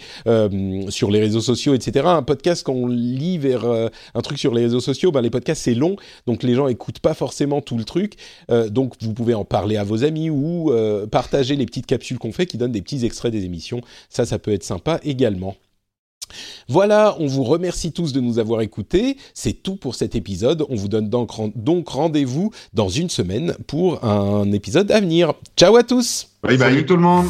[0.89, 2.05] sur les réseaux sociaux, etc.
[2.07, 5.63] Un podcast, quand on lit vers un truc sur les réseaux sociaux, ben, les podcasts
[5.63, 5.95] c'est long,
[6.27, 8.15] donc les gens écoutent pas forcément tout le truc.
[8.69, 12.32] Donc vous pouvez en parler à vos amis ou euh, partager les petites capsules qu'on
[12.32, 13.82] fait qui donnent des petits extraits des émissions.
[14.10, 15.56] Ça, ça peut être sympa également.
[16.68, 19.18] Voilà, on vous remercie tous de nous avoir écoutés.
[19.34, 20.65] C'est tout pour cet épisode.
[20.69, 25.34] On vous donne donc rendez-vous dans une semaine pour un épisode à venir.
[25.56, 26.30] Ciao à tous.
[26.41, 26.69] Bye bye.
[26.69, 27.30] Salut tout le monde.